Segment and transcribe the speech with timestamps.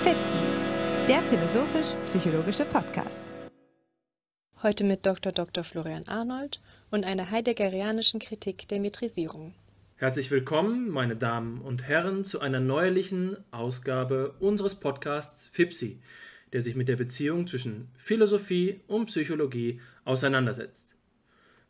[0.00, 0.38] FIPSI,
[1.08, 3.22] der philosophisch-psychologische Podcast.
[4.62, 5.32] Heute mit Dr.
[5.32, 5.64] Dr.
[5.64, 6.60] Florian Arnold
[6.90, 9.54] und einer heideggerianischen Kritik der Metrisierung.
[9.96, 16.00] Herzlich willkommen, meine Damen und Herren, zu einer neuerlichen Ausgabe unseres Podcasts FIPSI,
[16.52, 20.93] der sich mit der Beziehung zwischen Philosophie und Psychologie auseinandersetzt.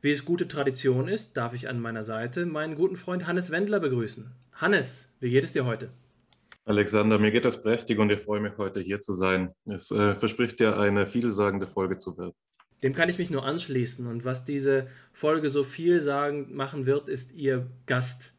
[0.04, 3.80] Wie es gute Tradition ist, darf ich an meiner Seite meinen guten Freund Hannes Wendler
[3.80, 4.30] begrüßen.
[4.52, 5.88] Hannes, wie geht es dir heute?
[6.66, 9.50] Alexander, mir geht das prächtig und ich freue mich, heute hier zu sein.
[9.64, 12.34] Es äh, verspricht ja eine vielsagende Folge zu werden.
[12.82, 14.06] Dem kann ich mich nur anschließen.
[14.06, 18.34] Und was diese Folge so vielsagend machen wird, ist Ihr Gast.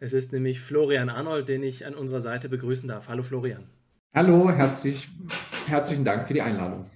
[0.00, 3.08] Es ist nämlich Florian Arnold, den ich an unserer Seite begrüßen darf.
[3.08, 3.64] Hallo Florian.
[4.14, 5.08] Hallo, herzlich,
[5.66, 6.90] herzlichen Dank für die Einladung.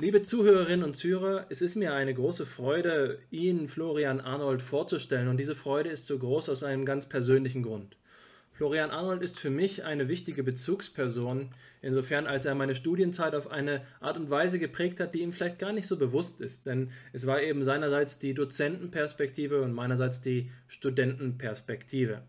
[0.00, 5.28] Liebe Zuhörerinnen und Zuhörer, es ist mir eine große Freude, Ihnen Florian Arnold vorzustellen.
[5.28, 7.98] Und diese Freude ist so groß aus einem ganz persönlichen Grund.
[8.54, 11.50] Florian Arnold ist für mich eine wichtige Bezugsperson,
[11.82, 15.58] insofern als er meine Studienzeit auf eine Art und Weise geprägt hat, die ihm vielleicht
[15.58, 16.64] gar nicht so bewusst ist.
[16.64, 22.22] Denn es war eben seinerseits die Dozentenperspektive und meinerseits die Studentenperspektive.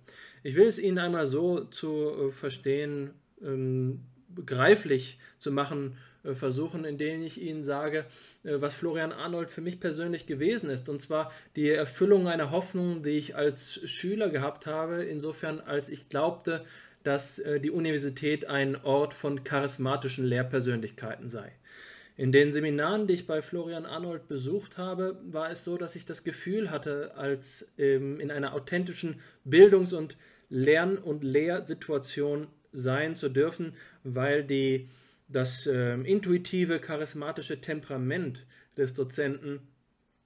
[0.44, 6.86] Ich will es Ihnen einmal so zu äh, verstehen, ähm, begreiflich zu machen, äh, versuchen,
[6.86, 8.06] indem ich Ihnen sage,
[8.44, 10.90] äh, was Florian Arnold für mich persönlich gewesen ist.
[10.90, 16.10] Und zwar die Erfüllung einer Hoffnung, die ich als Schüler gehabt habe, insofern als ich
[16.10, 16.64] glaubte,
[17.04, 21.52] dass äh, die Universität ein Ort von charismatischen Lehrpersönlichkeiten sei.
[22.18, 26.06] In den Seminaren, die ich bei Florian Arnold besucht habe, war es so, dass ich
[26.06, 30.18] das Gefühl hatte, als ähm, in einer authentischen Bildungs- und
[30.50, 34.88] Lern- und Lehrsituation sein zu dürfen, weil die
[35.32, 38.46] das äh, intuitive, charismatische Temperament
[38.78, 39.60] des Dozenten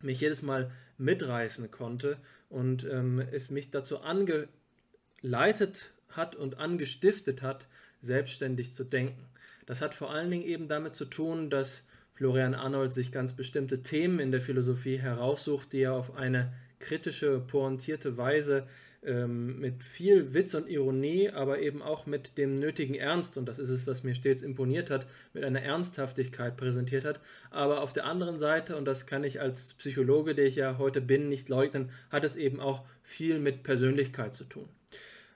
[0.02, 2.18] mich jedes Mal mitreißen konnte
[2.50, 7.68] und ähm, es mich dazu angeleitet hat und angestiftet hat,
[8.02, 9.26] selbstständig zu denken.
[9.66, 13.82] Das hat vor allen Dingen eben damit zu tun, dass Florian Arnold sich ganz bestimmte
[13.82, 18.68] Themen in der Philosophie heraussucht, die er auf eine kritische, pointierte Weise
[19.06, 23.60] ähm, mit viel Witz und Ironie, aber eben auch mit dem nötigen Ernst, und das
[23.60, 27.20] ist es, was mir stets imponiert hat, mit einer Ernsthaftigkeit präsentiert hat.
[27.52, 31.02] Aber auf der anderen Seite, und das kann ich als Psychologe, der ich ja heute
[31.02, 34.68] bin, nicht leugnen, hat es eben auch viel mit Persönlichkeit zu tun.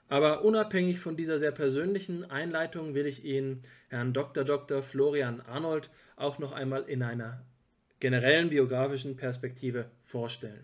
[0.08, 4.44] Aber unabhängig von dieser sehr persönlichen Einleitung will ich Ihnen Herrn Dr.
[4.44, 4.82] Dr.
[4.82, 7.42] Florian Arnold auch noch einmal in einer
[8.00, 10.64] generellen biografischen Perspektive vorstellen.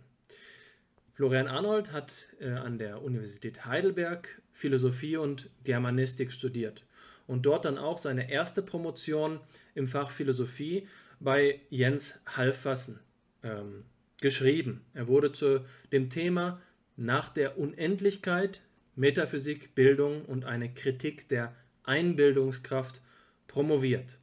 [1.16, 6.84] Florian Arnold hat äh, an der Universität Heidelberg Philosophie und Germanistik studiert
[7.26, 9.40] und dort dann auch seine erste Promotion
[9.76, 10.90] im Fach Philosophie
[11.22, 13.00] bei Jens Halfassen
[13.44, 13.86] ähm,
[14.20, 14.82] geschrieben.
[14.94, 16.62] Er wurde zu dem Thema
[16.98, 18.60] nach der Unendlichkeit,
[18.98, 23.00] Metaphysik, Bildung und eine Kritik der Einbildungskraft
[23.48, 24.20] promoviert.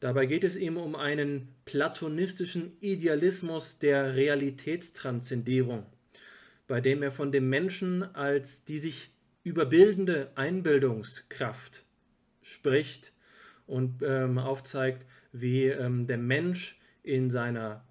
[0.00, 5.84] Dabei geht es ihm um einen platonistischen Idealismus der Realitätstranszendierung
[6.70, 9.10] bei dem er von dem Menschen als die sich
[9.42, 11.84] überbildende Einbildungskraft
[12.42, 13.12] spricht
[13.66, 17.84] und ähm, aufzeigt, wie ähm, der Mensch in seiner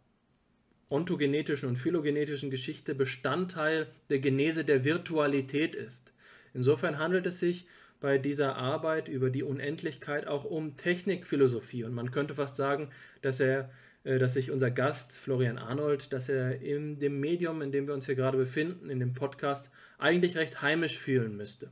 [0.88, 6.13] ontogenetischen und phylogenetischen Geschichte Bestandteil der Genese der Virtualität ist.
[6.53, 7.68] Insofern handelt es sich
[8.00, 12.91] bei dieser Arbeit über die Unendlichkeit auch um Technikphilosophie und man könnte fast sagen,
[13.22, 13.69] dass er
[14.03, 18.05] dass sich unser Gast Florian Arnold, dass er in dem Medium, in dem wir uns
[18.05, 21.69] hier gerade befinden, in dem Podcast, eigentlich recht heimisch fühlen müsste.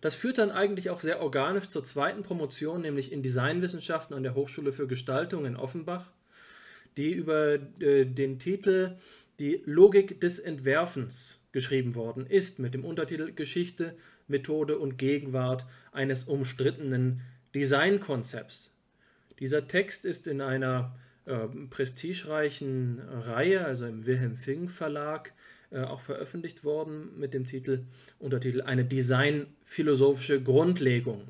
[0.00, 4.34] Das führt dann eigentlich auch sehr organisch zur zweiten Promotion, nämlich in Designwissenschaften an der
[4.34, 6.12] Hochschule für Gestaltung in Offenbach,
[6.96, 8.96] die über äh, den Titel
[9.40, 13.96] Die Logik des Entwerfens geschrieben worden ist, mit dem Untertitel Geschichte,
[14.28, 17.22] Methode und Gegenwart eines umstrittenen
[17.54, 18.72] Designkonzepts.
[19.38, 25.32] Dieser Text ist in einer äh, prestigereichen Reihe, also im Wilhelm Fink Verlag,
[25.70, 27.84] äh, auch veröffentlicht worden mit dem Titel,
[28.18, 31.28] Untertitel Eine designphilosophische Grundlegung.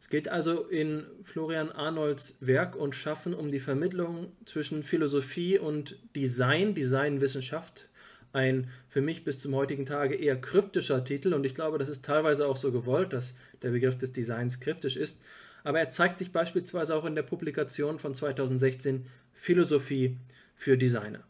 [0.00, 5.96] Es geht also in Florian Arnolds Werk und Schaffen um die Vermittlung zwischen Philosophie und
[6.14, 7.88] Design, Designwissenschaft.
[8.32, 12.04] Ein für mich bis zum heutigen Tage eher kryptischer Titel und ich glaube, das ist
[12.04, 15.18] teilweise auch so gewollt, dass der Begriff des Designs kryptisch ist
[15.64, 20.16] aber er zeigt sich beispielsweise auch in der Publikation von 2016 Philosophie
[20.54, 21.24] für Designer.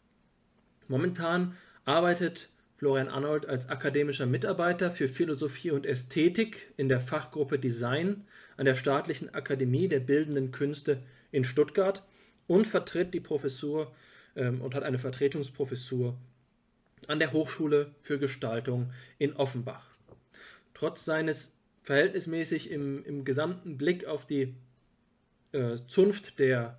[0.87, 1.55] Momentan
[1.85, 8.25] arbeitet Florian Arnold als akademischer Mitarbeiter für Philosophie und Ästhetik in der Fachgruppe Design
[8.57, 12.03] an der Staatlichen Akademie der Bildenden Künste in Stuttgart
[12.47, 13.93] und vertritt die Professur
[14.35, 16.17] ähm, und hat eine Vertretungsprofessur
[17.07, 19.89] an der Hochschule für Gestaltung in Offenbach.
[20.73, 21.53] Trotz seines
[21.89, 24.53] verhältnismäßig im, im gesamten Blick auf die
[25.53, 26.77] äh, Zunft der,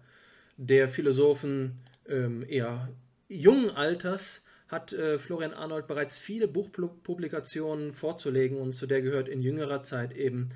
[0.57, 2.91] der Philosophen ähm, eher
[3.29, 9.43] jungen Alters hat äh, Florian Arnold bereits viele Buchpublikationen vorzulegen und zu der gehört in
[9.43, 10.51] jüngerer Zeit eben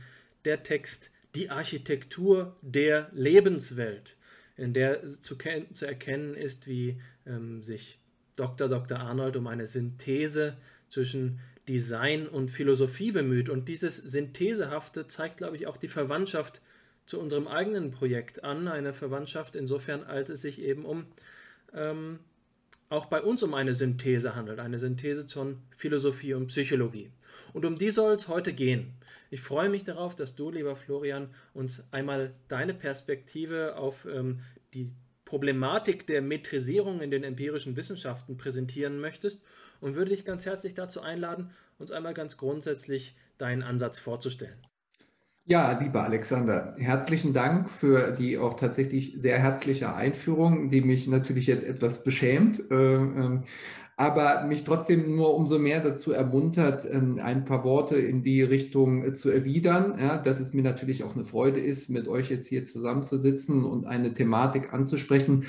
[0.44, 4.16] der Text Die Architektur der Lebenswelt,
[4.56, 5.36] in der zu,
[5.72, 7.98] zu erkennen ist, wie ähm, sich
[8.36, 8.68] Dr.
[8.68, 9.00] Dr.
[9.00, 10.58] Arnold um eine Synthese
[10.90, 13.48] zwischen Design und Philosophie bemüht.
[13.48, 16.60] Und dieses Synthesehafte zeigt, glaube ich, auch die Verwandtschaft
[17.06, 18.68] zu unserem eigenen Projekt an.
[18.68, 21.06] Eine Verwandtschaft insofern, als es sich eben um
[21.72, 22.18] ähm,
[22.88, 27.10] auch bei uns um eine Synthese handelt, eine Synthese von Philosophie und Psychologie.
[27.52, 28.92] Und um die soll es heute gehen.
[29.30, 34.40] Ich freue mich darauf, dass du, lieber Florian, uns einmal deine Perspektive auf ähm,
[34.74, 34.90] die
[35.24, 39.42] Problematik der Metrisierung in den empirischen Wissenschaften präsentieren möchtest
[39.84, 44.56] und würde dich ganz herzlich dazu einladen, uns einmal ganz grundsätzlich deinen Ansatz vorzustellen.
[45.44, 51.46] Ja, lieber Alexander, herzlichen Dank für die auch tatsächlich sehr herzliche Einführung, die mich natürlich
[51.46, 53.40] jetzt etwas beschämt, äh, ähm,
[53.96, 59.04] aber mich trotzdem nur umso mehr dazu ermuntert, ähm, ein paar Worte in die Richtung
[59.04, 62.48] äh, zu erwidern, ja, dass es mir natürlich auch eine Freude ist, mit euch jetzt
[62.48, 65.44] hier zusammenzusitzen und eine Thematik anzusprechen,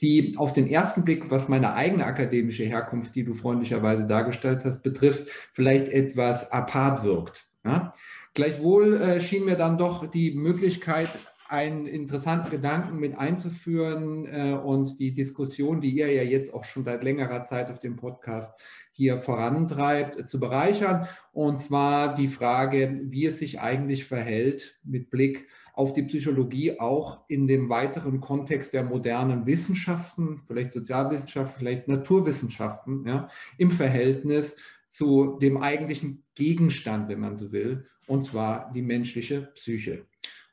[0.00, 4.82] die auf den ersten Blick, was meine eigene akademische Herkunft, die du freundlicherweise dargestellt hast,
[4.82, 7.46] betrifft, vielleicht etwas apart wirkt.
[7.64, 7.94] Ja?
[8.34, 11.08] Gleichwohl äh, schien mir dann doch die Möglichkeit,
[11.48, 16.84] einen interessanten Gedanken mit einzuführen äh, und die Diskussion, die ihr ja jetzt auch schon
[16.84, 18.58] seit längerer Zeit auf dem Podcast
[18.92, 21.06] hier vorantreibt, zu bereichern.
[21.32, 25.46] Und zwar die Frage, wie es sich eigentlich verhält mit Blick
[25.76, 33.04] auf die Psychologie auch in dem weiteren Kontext der modernen Wissenschaften, vielleicht Sozialwissenschaften, vielleicht Naturwissenschaften,
[33.06, 33.28] ja,
[33.58, 34.56] im Verhältnis
[34.88, 40.06] zu dem eigentlichen Gegenstand, wenn man so will, und zwar die menschliche Psyche.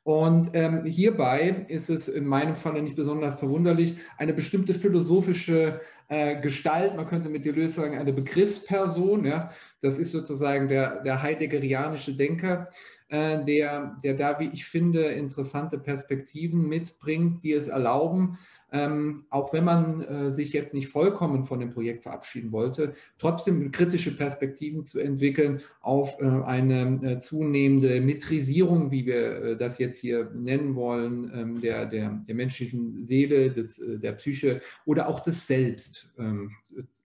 [0.03, 5.79] Und ähm, hierbei ist es in meinem Falle nicht besonders verwunderlich, eine bestimmte philosophische
[6.09, 9.49] äh, Gestalt, man könnte mit Deleuze sagen, eine Begriffsperson, ja,
[9.79, 12.67] das ist sozusagen der, der heideggerianische Denker,
[13.13, 18.39] der, der da, wie ich finde, interessante Perspektiven mitbringt, die es erlauben,
[18.73, 23.71] ähm, auch wenn man äh, sich jetzt nicht vollkommen von dem Projekt verabschieden wollte, trotzdem
[23.71, 29.99] kritische Perspektiven zu entwickeln auf äh, eine äh, zunehmende Metrisierung, wie wir äh, das jetzt
[29.99, 35.19] hier nennen wollen, ähm, der, der, der menschlichen Seele, des, äh, der Psyche oder auch
[35.19, 36.51] des Selbst ähm,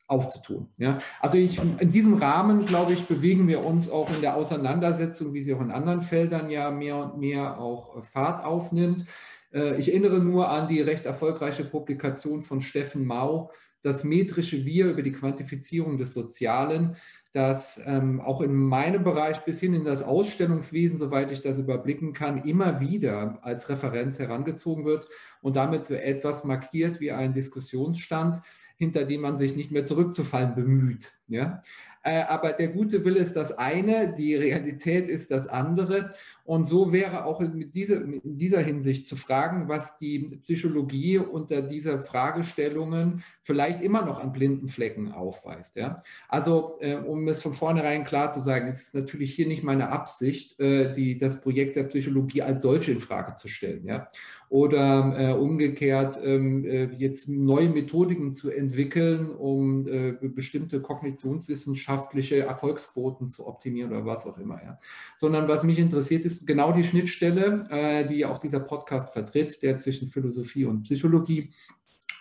[0.08, 0.68] aufzutun.
[0.78, 0.98] Ja?
[1.20, 5.42] Also ich, in diesem Rahmen, glaube ich, bewegen wir uns auch in der Auseinandersetzung, wie
[5.42, 9.04] sie auch in anderen Feldern ja mehr und mehr auch Fahrt aufnimmt.
[9.52, 13.50] Äh, ich erinnere nur an die recht erfolgreiche Publikation von Steffen Mau,
[13.82, 16.96] das metrische Wir über die Quantifizierung des Sozialen,
[17.32, 22.14] das ähm, auch in meinem Bereich bis hin in das Ausstellungswesen, soweit ich das überblicken
[22.14, 25.06] kann, immer wieder als Referenz herangezogen wird
[25.42, 28.40] und damit so etwas markiert wie ein Diskussionsstand,
[28.78, 31.12] hinter dem man sich nicht mehr zurückzufallen bemüht.
[31.26, 31.60] Ja?
[32.02, 36.10] Äh, aber der gute Wille ist das eine, die Realität ist das andere.
[36.44, 41.60] Und so wäre auch in dieser, in dieser Hinsicht zu fragen, was die Psychologie unter
[41.60, 45.76] dieser Fragestellungen vielleicht immer noch an blinden Flecken aufweist.
[45.76, 46.02] Ja?
[46.28, 49.90] Also, äh, um es von vornherein klar zu sagen, es ist natürlich hier nicht meine
[49.90, 53.84] Absicht, äh, die, das Projekt der Psychologie als solche in Frage zu stellen.
[53.84, 54.08] Ja?
[54.50, 63.28] Oder äh, umgekehrt ähm, äh, jetzt neue Methodiken zu entwickeln, um äh, bestimmte kognitionswissenschaftliche Erfolgsquoten
[63.28, 64.62] zu optimieren oder was auch immer.
[64.64, 64.78] Ja?
[65.18, 69.76] Sondern was mich interessiert ist, genau die Schnittstelle, äh, die auch dieser Podcast vertritt, der
[69.76, 71.50] zwischen Philosophie und Psychologie.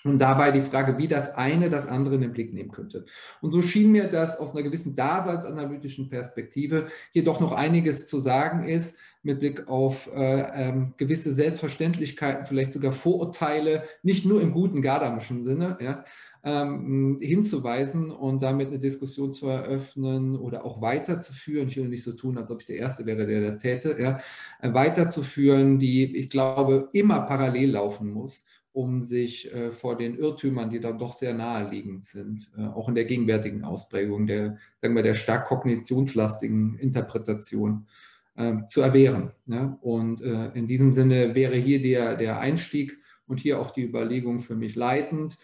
[0.07, 3.05] Und dabei die Frage, wie das eine das andere in den Blick nehmen könnte.
[3.41, 8.19] Und so schien mir, dass aus einer gewissen daseinsanalytischen Perspektive hier doch noch einiges zu
[8.19, 14.53] sagen ist, mit Blick auf äh, ähm, gewisse Selbstverständlichkeiten, vielleicht sogar Vorurteile, nicht nur im
[14.53, 16.05] guten Gardamischen Sinne, ja,
[16.43, 21.67] ähm, hinzuweisen und damit eine Diskussion zu eröffnen oder auch weiterzuführen.
[21.67, 24.17] Ich will nicht so tun, als ob ich der Erste wäre, der das täte, ja,
[24.61, 28.45] äh, weiterzuführen, die, ich glaube, immer parallel laufen muss
[28.77, 32.93] um sich äh, vor den Irrtümern, die dann doch sehr naheliegend sind, äh, auch in
[32.93, 37.88] der gegenwärtigen Ausprägung der, sagen wir, der stark kognitionslastigen Interpretation
[38.36, 39.31] äh, zu erwehren.
[39.48, 39.79] Ja?
[39.81, 44.41] Und äh, in diesem Sinne wäre hier der, der Einstieg und hier auch die Überlegung
[44.41, 45.39] für mich leitend.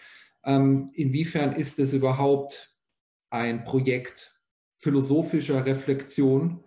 [0.46, 2.78] Ähm, inwiefern ist es überhaupt
[3.32, 4.40] ein Projekt
[4.78, 6.64] philosophischer Reflexion,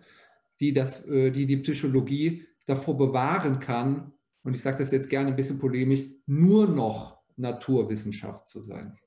[0.59, 4.11] die, das, äh, die die Psychologie davor bewahren kann,
[4.47, 8.97] und ich sage das jetzt gerne ein bisschen polemisch, nur noch Naturwissenschaft zu sein?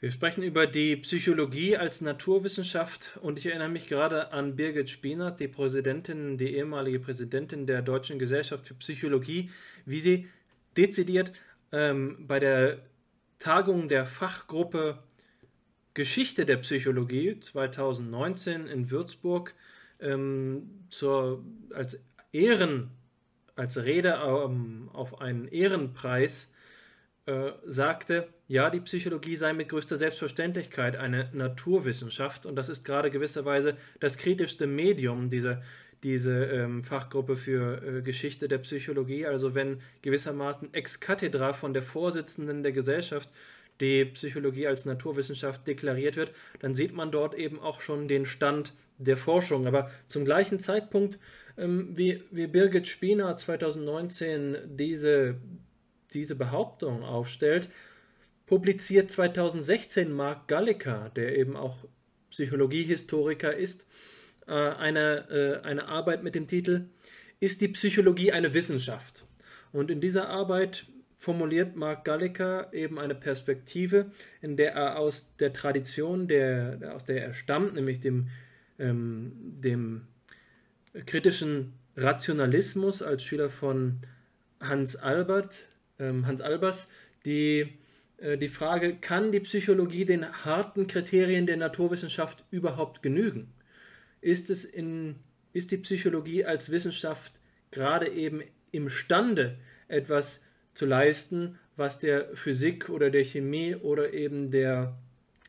[0.00, 5.38] Wir sprechen über die Psychologie als Naturwissenschaft und ich erinnere mich gerade an Birgit Spienert,
[5.38, 9.50] die Präsidentin, die ehemalige Präsidentin der Deutschen Gesellschaft für Psychologie,
[9.84, 10.28] wie sie
[10.78, 11.34] dezidiert
[11.70, 12.78] ähm, bei der
[13.38, 15.02] Tagung der Fachgruppe
[15.92, 19.54] Geschichte der Psychologie 2019 in Würzburg
[20.00, 21.44] ähm, zur,
[21.74, 22.02] als
[22.32, 22.92] Ehren,
[23.56, 26.50] als Rede ähm, auf einen Ehrenpreis
[27.26, 33.10] äh, sagte, ja, die Psychologie sei mit größter Selbstverständlichkeit eine Naturwissenschaft und das ist gerade
[33.10, 35.62] gewisserweise das kritischste Medium dieser
[36.04, 39.26] diese ähm, Fachgruppe für äh, Geschichte der Psychologie.
[39.26, 43.30] Also wenn gewissermaßen ex cathedra von der Vorsitzenden der Gesellschaft
[43.80, 48.74] die Psychologie als Naturwissenschaft deklariert wird, dann sieht man dort eben auch schon den Stand
[48.98, 49.66] der Forschung.
[49.66, 51.18] Aber zum gleichen Zeitpunkt,
[51.56, 55.36] wie, wie Birgit Spiener 2019 diese
[56.14, 57.68] diese Behauptung aufstellt,
[58.46, 61.78] publiziert 2016 Mark Gallica, der eben auch
[62.30, 63.86] Psychologiehistoriker ist,
[64.46, 65.28] äh, eine,
[65.62, 66.86] äh, eine Arbeit mit dem Titel
[67.40, 69.24] Ist die Psychologie eine Wissenschaft?
[69.72, 70.86] Und in dieser Arbeit
[71.18, 74.10] formuliert Mark Gallica eben eine Perspektive,
[74.42, 78.28] in der er aus der Tradition, der, aus der er stammt, nämlich dem,
[78.78, 80.06] ähm, dem
[81.06, 84.00] kritischen Rationalismus als Schüler von
[84.60, 85.62] Hans Albert
[85.98, 86.88] ähm, Hans Albers
[87.24, 87.68] die,
[88.18, 93.52] äh, die Frage, kann die Psychologie den harten Kriterien der Naturwissenschaft überhaupt genügen?
[94.20, 95.16] Ist, es in,
[95.52, 97.32] ist die Psychologie als Wissenschaft
[97.70, 99.58] gerade eben imstande,
[99.88, 100.42] etwas
[100.74, 104.96] zu leisten, was der Physik oder der Chemie oder eben der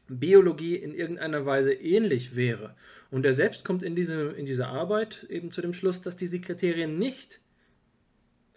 [0.07, 2.75] Biologie in irgendeiner Weise ähnlich wäre.
[3.15, 6.41] Und er selbst kommt in diese, in diese Arbeit eben zu dem Schluss, dass diese
[6.41, 7.39] Kriterien nicht,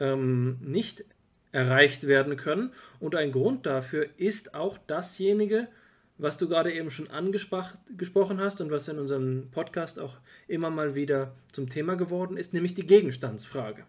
[0.00, 1.04] ähm, nicht
[1.52, 2.72] erreicht werden können.
[2.98, 5.68] Und ein Grund dafür ist auch dasjenige,
[6.16, 10.16] was du gerade eben schon angesprochen hast und was in unserem Podcast auch
[10.48, 13.84] immer mal wieder zum Thema geworden ist, nämlich die Gegenstandsfrage.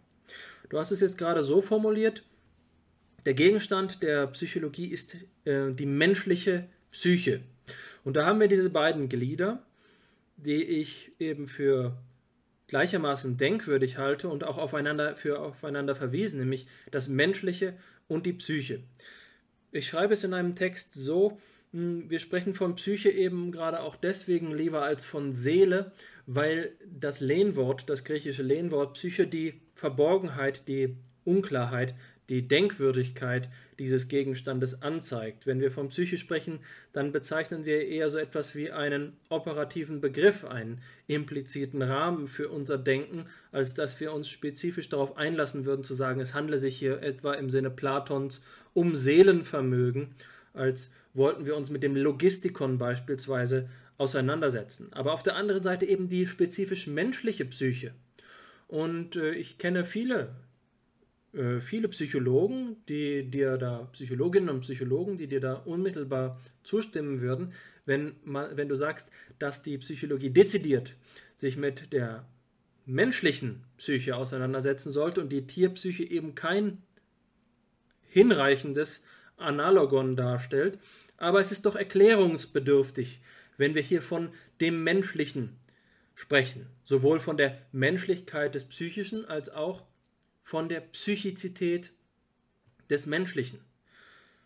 [0.69, 2.21] Du hast es jetzt gerade so formuliert,
[3.25, 7.41] der Gegenstand der Psychologie ist äh, die menschliche Psyche.
[8.03, 9.63] Und da haben wir diese beiden Glieder,
[10.45, 11.97] die ich eben für
[12.67, 17.75] gleichermaßen denkwürdig halte und auch aufeinander für aufeinander verwiesen, nämlich das Menschliche
[18.07, 18.83] und die Psyche.
[19.71, 21.39] Ich schreibe es in einem Text so,
[21.73, 25.91] hm, wir sprechen von Psyche eben gerade auch deswegen lieber als von Seele,
[26.25, 31.95] weil das Lehnwort, das griechische Lehnwort Psyche, die Verborgenheit, die Unklarheit,
[32.29, 35.47] die Denkwürdigkeit dieses Gegenstandes anzeigt.
[35.47, 36.59] Wenn wir von Psyche sprechen,
[36.93, 42.77] dann bezeichnen wir eher so etwas wie einen operativen Begriff, einen impliziten Rahmen für unser
[42.77, 47.01] Denken, als dass wir uns spezifisch darauf einlassen würden zu sagen, es handle sich hier
[47.01, 48.43] etwa im Sinne Platons
[48.73, 50.15] um Seelenvermögen,
[50.53, 54.87] als wollten wir uns mit dem Logistikon beispielsweise auseinandersetzen.
[54.91, 57.93] Aber auf der anderen Seite eben die spezifisch menschliche Psyche.
[58.67, 60.29] Und äh, ich kenne viele
[61.59, 67.53] viele Psychologen, die dir da, Psychologinnen und Psychologen, die dir da unmittelbar zustimmen würden,
[67.85, 70.95] wenn, man, wenn du sagst, dass die Psychologie dezidiert
[71.35, 72.25] sich mit der
[72.85, 76.81] menschlichen Psyche auseinandersetzen sollte und die Tierpsyche eben kein
[78.09, 79.03] hinreichendes
[79.37, 80.79] Analogon darstellt.
[81.17, 83.21] Aber es ist doch erklärungsbedürftig,
[83.57, 84.29] wenn wir hier von
[84.61, 85.57] dem Menschlichen
[86.15, 89.83] sprechen, sowohl von der Menschlichkeit des Psychischen als auch
[90.49, 91.91] von der Psychizität
[92.89, 93.59] des Menschlichen.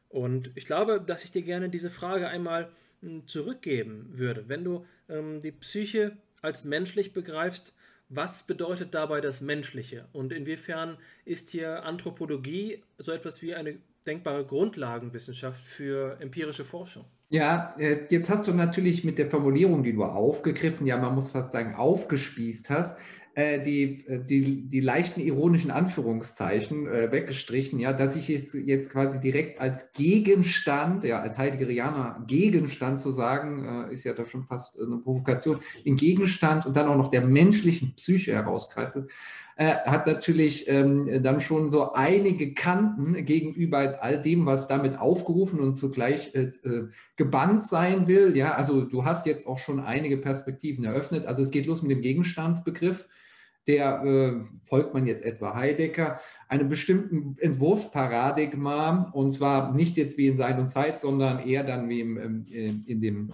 [0.09, 2.69] Und ich glaube, dass ich dir gerne diese Frage einmal
[3.01, 4.49] hm, zurückgeben würde.
[4.49, 7.73] Wenn du ähm, die Psyche als menschlich begreifst,
[8.09, 10.09] was bedeutet dabei das Menschliche?
[10.11, 17.05] Und inwiefern ist hier Anthropologie so etwas wie eine denkbare Grundlagenwissenschaft für empirische Forschung?
[17.29, 21.31] Ja, äh, jetzt hast du natürlich mit der Formulierung, die du aufgegriffen, ja, man muss
[21.31, 22.99] fast sagen, aufgespießt hast,
[23.35, 29.19] die, äh, die, die leichten ironischen Anführungszeichen äh, weggestrichen, ja, dass ich es jetzt quasi
[29.19, 34.79] direkt als Gegenstand, ja, als Heideggerianer Gegenstand zu sagen, äh, ist ja doch schon fast
[34.79, 39.07] eine Provokation, den Gegenstand und dann auch noch der menschlichen Psyche herausgreife,
[39.55, 45.59] äh, hat natürlich ähm, dann schon so einige Kanten gegenüber all dem, was damit aufgerufen
[45.59, 46.87] und zugleich äh, äh,
[47.17, 48.35] gebannt sein will.
[48.35, 51.25] Ja, also du hast jetzt auch schon einige Perspektiven eröffnet.
[51.25, 53.07] Also es geht los mit dem Gegenstandsbegriff
[53.67, 60.27] der äh, folgt man jetzt etwa Heidegger, einem bestimmten Entwurfsparadigma, und zwar nicht jetzt wie
[60.27, 62.17] in Sein und Zeit, sondern eher dann wie im,
[62.49, 63.33] im, in dem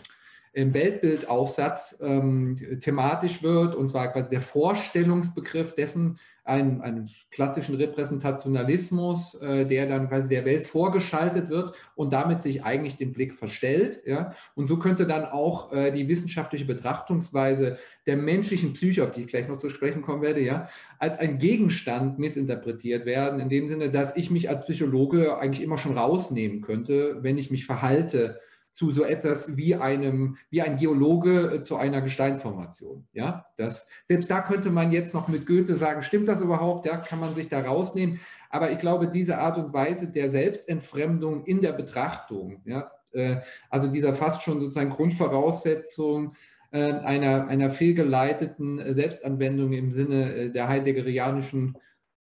[0.60, 9.36] im Weltbildaufsatz ähm, thematisch wird, und zwar quasi der Vorstellungsbegriff dessen, einen, einen klassischen Repräsentationalismus,
[9.36, 14.02] äh, der dann quasi der Welt vorgeschaltet wird und damit sich eigentlich den Blick verstellt.
[14.06, 14.36] Ja?
[14.56, 19.28] Und so könnte dann auch äh, die wissenschaftliche Betrachtungsweise der menschlichen Psyche, auf die ich
[19.28, 23.92] gleich noch zu sprechen kommen werde, ja, als ein Gegenstand missinterpretiert werden, in dem Sinne,
[23.92, 28.40] dass ich mich als Psychologe eigentlich immer schon rausnehmen könnte, wenn ich mich verhalte
[28.72, 33.08] zu so etwas wie einem, wie ein Geologe äh, zu einer Gesteinsformation.
[33.14, 36.86] Ja, das, selbst da könnte man jetzt noch mit Goethe sagen, stimmt das überhaupt?
[36.86, 38.20] Ja, kann man sich da rausnehmen?
[38.50, 43.38] Aber ich glaube, diese Art und Weise der Selbstentfremdung in der Betrachtung, ja, äh,
[43.70, 46.36] also dieser fast schon sozusagen Grundvoraussetzung
[46.72, 51.78] äh, einer, einer fehlgeleiteten Selbstanwendung im Sinne der heideggerianischen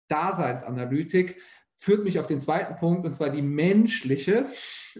[0.08, 1.36] Daseinsanalytik,
[1.78, 4.46] führt mich auf den zweiten Punkt, und zwar die menschliche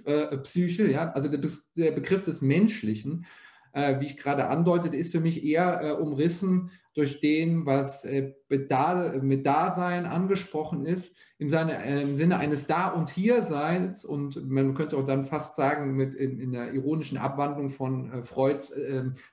[0.04, 0.90] äh, Psyche.
[0.90, 1.10] Ja?
[1.12, 1.40] Also der,
[1.76, 3.26] der, Begriff des Menschlichen,
[3.72, 8.34] äh, wie ich gerade andeutete, ist für mich eher äh, umrissen durch den, was äh,
[8.48, 14.04] mit, da, mit, Dasein angesprochen ist, im, Sinne, äh, im Sinne eines Da- und Hierseins.
[14.04, 18.72] Und man könnte auch dann fast sagen, mit in, in der ironischen Abwandlung von Freuds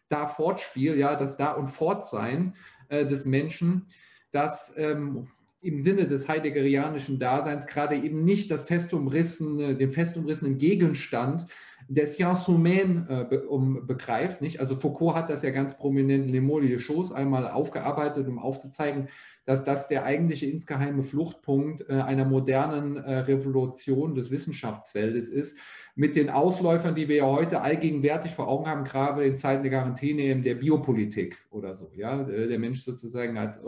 [0.10, 2.56] Da-Fortspiel, ja, das Da- und Fortsein
[2.89, 3.86] des Menschen,
[4.32, 5.27] das ähm,
[5.62, 11.46] im Sinne des heideggerianischen Daseins gerade eben nicht das fest umrissene, den fest umrissenen Gegenstand
[11.88, 14.41] der Science humaine äh, um, begreift.
[14.41, 14.60] Nicht?
[14.60, 18.39] Also Foucault hat das ja ganz prominent in Les Mots et Choses einmal aufgearbeitet, um
[18.39, 19.10] aufzuzeigen,
[19.45, 25.55] dass das der eigentliche insgeheime Fluchtpunkt äh, einer modernen äh, Revolution des Wissenschaftsfeldes ist,
[25.95, 29.71] mit den Ausläufern, die wir ja heute allgegenwärtig vor Augen haben, gerade in Zeiten der
[29.71, 31.91] Quarantäne, der Biopolitik oder so.
[31.95, 32.21] Ja?
[32.21, 33.60] Äh, der Mensch sozusagen als,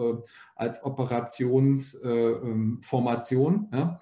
[0.56, 4.00] als Operationsformation, ja?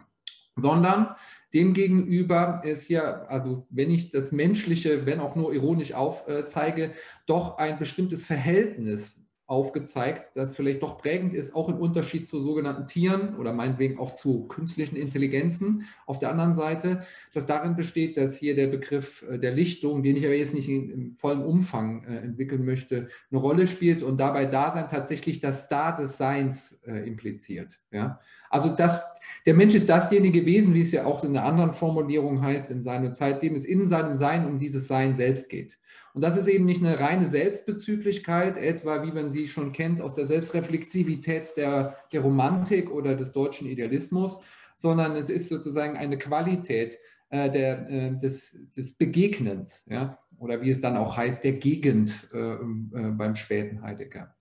[0.58, 1.16] sondern
[1.54, 6.94] Demgegenüber ist ja, also wenn ich das Menschliche, wenn auch nur ironisch aufzeige,
[7.26, 9.18] doch ein bestimmtes Verhältnis
[9.52, 14.14] aufgezeigt, das vielleicht doch prägend ist, auch im Unterschied zu sogenannten Tieren oder meinetwegen auch
[14.14, 15.90] zu künstlichen Intelligenzen.
[16.06, 17.02] Auf der anderen Seite,
[17.34, 20.70] das darin besteht, dass hier der Begriff äh, der Lichtung, den ich aber jetzt nicht
[20.70, 25.98] in, vollen Umfang äh, entwickeln möchte, eine Rolle spielt und dabei Dasein tatsächlich das Star
[25.98, 27.82] des Seins äh, impliziert.
[27.92, 28.22] Ja?
[28.50, 29.04] Also das,
[29.46, 32.82] der Mensch ist dasjenige gewesen, wie es ja auch in einer anderen Formulierung heißt, in
[32.82, 35.78] seiner Zeit, dem es in seinem Sein um dieses Sein selbst geht.
[36.14, 40.16] Und das ist eben nicht eine reine Selbstbezüglichkeit, etwa wie man sie schon kennt aus
[40.16, 44.40] der Selbstreflexivität der, der Romantik oder des deutschen Idealismus,
[44.78, 50.20] sondern es ist sozusagen eine Qualität äh, der, äh, des, des Begegnens, ja?
[50.38, 54.36] oder wie es dann auch heißt, der Gegend äh, äh beim späten Heidegger.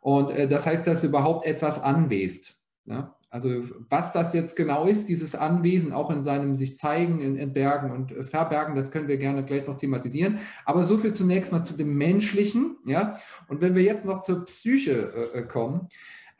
[0.00, 2.56] Und äh, das heißt, dass überhaupt etwas anwesend.
[2.86, 3.14] Ja?
[3.30, 7.92] Also was das jetzt genau ist, dieses Anwesen, auch in seinem sich zeigen, in Entbergen
[7.92, 10.38] und äh, Verbergen, das können wir gerne gleich noch thematisieren.
[10.64, 12.76] Aber so viel zunächst mal zu dem Menschlichen.
[12.84, 13.12] Ja?
[13.46, 15.88] Und wenn wir jetzt noch zur Psyche äh, kommen,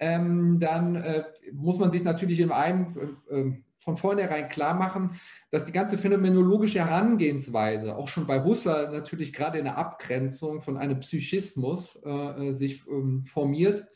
[0.00, 1.22] ähm, dann äh,
[1.52, 2.86] muss man sich natürlich in einem
[3.30, 5.12] äh, ähm, von vornherein klar machen,
[5.50, 10.76] dass die ganze phänomenologische Herangehensweise, auch schon bei Husserl natürlich gerade in der Abgrenzung von
[10.76, 13.86] einem Psychismus äh, äh sich ähm, formiert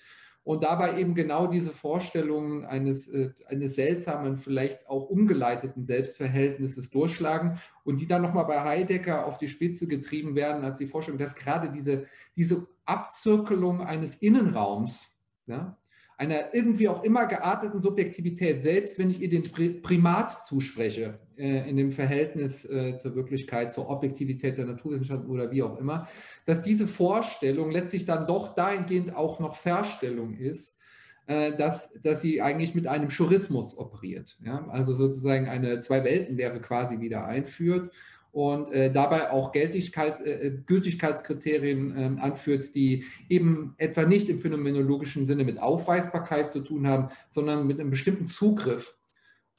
[0.45, 7.59] und dabei eben genau diese Vorstellungen eines, äh, eines seltsamen, vielleicht auch umgeleiteten Selbstverhältnisses durchschlagen
[7.83, 11.35] und die dann nochmal bei Heidegger auf die Spitze getrieben werden, als die Vorstellung, dass
[11.35, 15.07] gerade diese, diese Abzirkelung eines Innenraums,
[15.47, 15.79] ja,
[16.17, 19.43] einer irgendwie auch immer gearteten Subjektivität, selbst wenn ich ihr den
[19.83, 25.63] Primat zuspreche, äh, in dem Verhältnis äh, zur Wirklichkeit, zur Objektivität der Naturwissenschaften oder wie
[25.63, 26.09] auch immer,
[26.47, 30.79] dass diese Vorstellung letztlich dann doch dahingehend auch noch Verstellung ist,
[31.27, 34.39] äh, dass, dass sie eigentlich mit einem Churismus operiert.
[34.45, 34.69] Ja?
[34.69, 37.91] Also sozusagen eine Zwei-Welten-Lehre quasi wieder einführt
[38.35, 44.41] und äh, dabei auch Geltigkeits, äh, äh, Gültigkeitskriterien äh, anführt, die eben etwa nicht im
[44.41, 48.97] phänomenologischen Sinne mit Aufweisbarkeit zu tun haben, sondern mit einem bestimmten Zugriff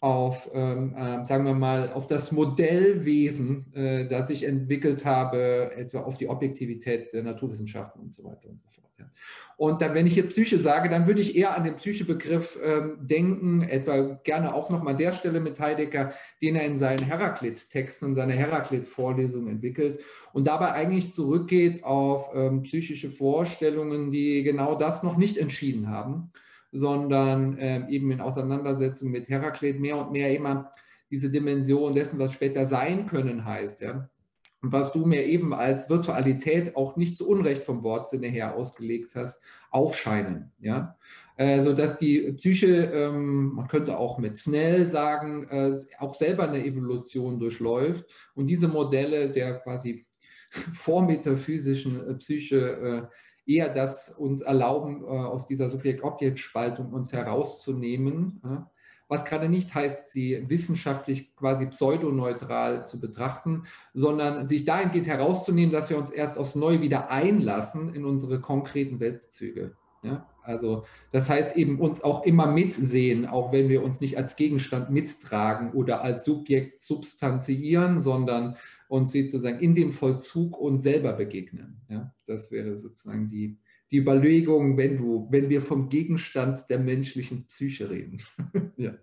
[0.02, 6.02] auf, ähm, äh, sagen wir mal, auf das Modellwesen, äh, das ich entwickelt habe, etwa
[6.02, 8.85] auf die Objektivität der Naturwissenschaften und so weiter und so fort.
[9.58, 12.98] Und dann, wenn ich hier Psyche sage, dann würde ich eher an den Psychebegriff ähm,
[13.00, 17.06] denken, etwa gerne auch noch mal an der Stelle mit Heidegger, den er in seinen
[17.06, 20.04] Heraklit-Texten und seiner Heraklit-Vorlesung entwickelt
[20.34, 26.32] und dabei eigentlich zurückgeht auf ähm, psychische Vorstellungen, die genau das noch nicht entschieden haben,
[26.74, 30.72] sondern ähm, eben in Auseinandersetzung mit Heraklit mehr und mehr immer
[31.10, 34.10] diese Dimension dessen, was später sein können heißt, ja,
[34.66, 39.14] und was du mir eben als Virtualität auch nicht zu Unrecht vom Wortsinne her ausgelegt
[39.14, 40.52] hast, aufscheinen.
[40.60, 40.98] Ja?
[41.38, 46.66] Äh, sodass die Psyche, ähm, man könnte auch mit Snell sagen, äh, auch selber eine
[46.66, 50.08] Evolution durchläuft und diese Modelle der quasi
[50.74, 53.10] vormetaphysischen äh, Psyche
[53.46, 58.42] äh, eher das uns erlauben, äh, aus dieser Subjekt-Objekt-Spaltung uns herauszunehmen.
[59.08, 63.64] Was gerade nicht heißt, sie wissenschaftlich quasi pseudoneutral zu betrachten,
[63.94, 69.00] sondern sich dahingehend herauszunehmen, dass wir uns erst aufs Neue wieder einlassen in unsere konkreten
[69.00, 69.76] Weltbezüge.
[70.06, 70.28] Ja?
[70.42, 74.90] Also das heißt eben uns auch immer mitsehen, auch wenn wir uns nicht als Gegenstand
[74.90, 78.56] mittragen oder als Subjekt substanziieren, sondern
[78.88, 81.82] uns sozusagen in dem Vollzug uns selber begegnen.
[81.90, 82.14] Ja?
[82.26, 83.58] Das wäre sozusagen die,
[83.92, 88.18] die Überlegung, wenn, du, wenn wir vom Gegenstand der menschlichen Psyche reden.
[88.78, 88.96] ja.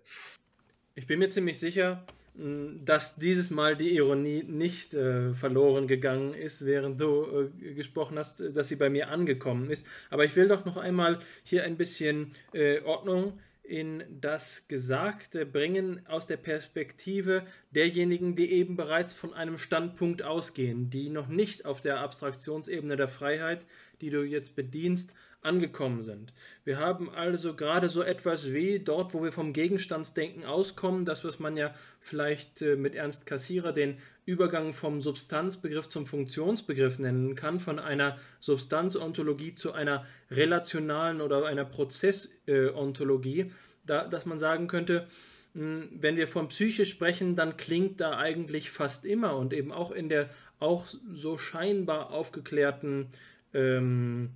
[0.95, 6.65] Ich bin mir ziemlich sicher, dass dieses Mal die Ironie nicht äh, verloren gegangen ist,
[6.65, 9.85] während du äh, gesprochen hast, dass sie bei mir angekommen ist.
[10.09, 16.05] Aber ich will doch noch einmal hier ein bisschen äh, Ordnung in das Gesagte bringen
[16.07, 21.81] aus der Perspektive derjenigen, die eben bereits von einem Standpunkt ausgehen, die noch nicht auf
[21.81, 23.65] der Abstraktionsebene der Freiheit,
[24.03, 25.13] die du jetzt bedienst,
[25.43, 26.33] angekommen sind.
[26.63, 31.39] Wir haben also gerade so etwas wie dort, wo wir vom Gegenstandsdenken auskommen, das, was
[31.39, 37.59] man ja vielleicht äh, mit Ernst Kassierer den Übergang vom Substanzbegriff zum Funktionsbegriff nennen kann,
[37.59, 43.51] von einer Substanzontologie zu einer relationalen oder einer Prozessontologie,
[43.85, 45.07] da, dass man sagen könnte,
[45.55, 49.91] hm, wenn wir von Psyche sprechen, dann klingt da eigentlich fast immer und eben auch
[49.91, 53.09] in der auch so scheinbar aufgeklärten
[53.53, 54.31] ähm,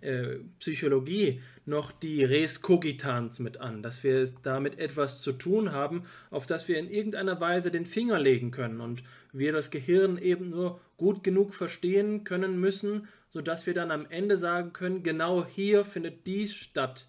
[0.00, 6.04] äh, Psychologie noch die Res cogitans mit an, dass wir damit etwas zu tun haben,
[6.30, 10.50] auf das wir in irgendeiner Weise den Finger legen können und wir das Gehirn eben
[10.50, 15.84] nur gut genug verstehen können müssen, sodass wir dann am Ende sagen können, genau hier
[15.84, 17.06] findet dies statt.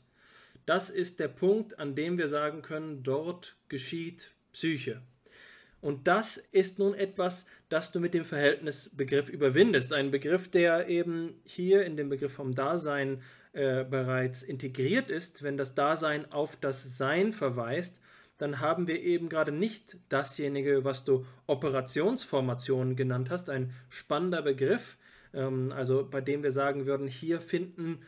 [0.65, 5.01] Das ist der Punkt, an dem wir sagen können, dort geschieht Psyche.
[5.81, 9.93] Und das ist nun etwas, das du mit dem Verhältnisbegriff überwindest.
[9.93, 13.21] Ein Begriff, der eben hier in dem Begriff vom Dasein
[13.53, 15.41] äh, bereits integriert ist.
[15.41, 18.01] Wenn das Dasein auf das Sein verweist,
[18.37, 24.97] dann haben wir eben gerade nicht dasjenige, was du Operationsformationen genannt hast, ein spannender Begriff,
[25.33, 27.99] ähm, also bei dem wir sagen würden, hier finden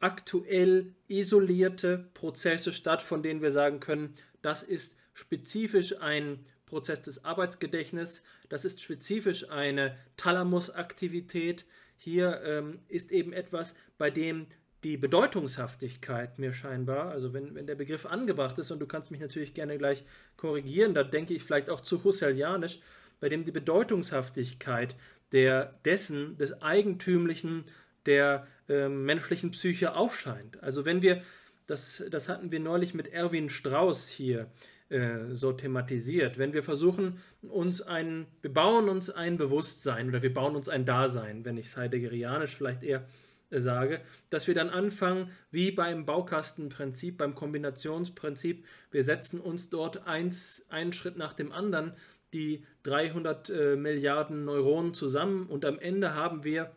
[0.00, 7.24] aktuell isolierte Prozesse statt, von denen wir sagen können, das ist spezifisch ein Prozess des
[7.24, 8.22] Arbeitsgedächtnisses.
[8.48, 11.64] Das ist spezifisch eine Thalamusaktivität.
[11.96, 14.46] Hier ähm, ist eben etwas, bei dem
[14.84, 19.20] die Bedeutungshaftigkeit mir scheinbar, also wenn, wenn der Begriff angebracht ist, und du kannst mich
[19.20, 20.04] natürlich gerne gleich
[20.36, 22.80] korrigieren, da denke ich vielleicht auch zu Husserlianisch,
[23.18, 24.96] bei dem die Bedeutungshaftigkeit
[25.32, 27.64] der, dessen, des Eigentümlichen
[28.04, 30.62] der äh, menschlichen Psyche aufscheint.
[30.62, 31.22] Also wenn wir,
[31.66, 34.50] das, das hatten wir neulich mit Erwin Strauß hier,
[34.88, 36.38] äh, so thematisiert.
[36.38, 40.84] Wenn wir versuchen, uns ein, wir bauen uns ein Bewusstsein oder wir bauen uns ein
[40.84, 43.04] Dasein, wenn ich es heideggerianisch vielleicht eher
[43.50, 50.06] äh, sage, dass wir dann anfangen, wie beim Baukastenprinzip, beim Kombinationsprinzip, wir setzen uns dort
[50.06, 51.92] eins, einen Schritt nach dem anderen
[52.32, 56.70] die 300 äh, Milliarden Neuronen zusammen und am Ende haben wir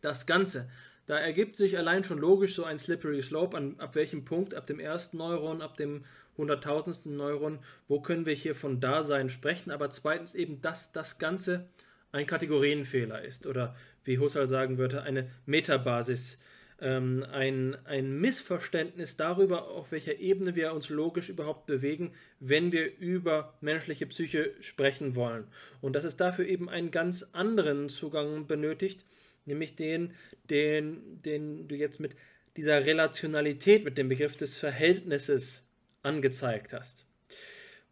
[0.00, 0.68] das Ganze.
[1.06, 4.66] Da ergibt sich allein schon logisch so ein Slippery Slope, an, ab welchem Punkt, ab
[4.66, 6.04] dem ersten Neuron, ab dem
[6.40, 11.68] hunderttausendsten Neuron, wo können wir hier von Dasein sprechen, aber zweitens eben, dass das Ganze
[12.12, 16.38] ein Kategorienfehler ist oder wie Husserl sagen würde, eine Metabasis,
[16.80, 22.98] ähm, ein, ein Missverständnis darüber, auf welcher Ebene wir uns logisch überhaupt bewegen, wenn wir
[22.98, 25.46] über menschliche Psyche sprechen wollen.
[25.80, 29.04] Und dass es dafür eben einen ganz anderen Zugang benötigt,
[29.44, 30.14] nämlich den,
[30.48, 32.16] den, den du jetzt mit
[32.56, 35.66] dieser Relationalität, mit dem Begriff des Verhältnisses
[36.02, 37.06] angezeigt hast.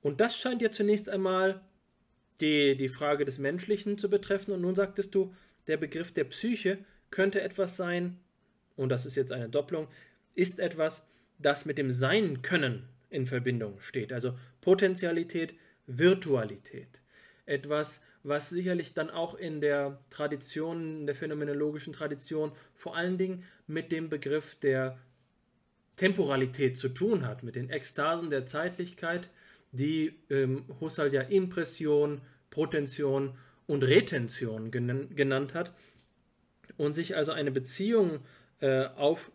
[0.01, 1.61] Und das scheint dir zunächst einmal
[2.41, 4.53] die, die Frage des Menschlichen zu betreffen.
[4.53, 5.35] Und nun sagtest du,
[5.67, 6.79] der Begriff der Psyche
[7.11, 8.19] könnte etwas sein,
[8.77, 9.89] und das ist jetzt eine Doppelung,
[10.35, 11.05] ist etwas,
[11.39, 14.13] das mit dem Sein können in Verbindung steht.
[14.13, 15.55] Also Potentialität,
[15.87, 17.01] Virtualität.
[17.47, 23.45] Etwas, was sicherlich dann auch in der Tradition, in der phänomenologischen Tradition, vor allen Dingen
[23.67, 24.99] mit dem Begriff der
[25.99, 29.29] Temporalität zu tun hat, mit den Ekstasen der Zeitlichkeit,
[29.73, 35.75] die ähm, Husserl ja Impression, Protension und Retention gen genannt hat
[36.79, 38.21] und sich also eine Beziehung
[38.61, 39.31] äh, auf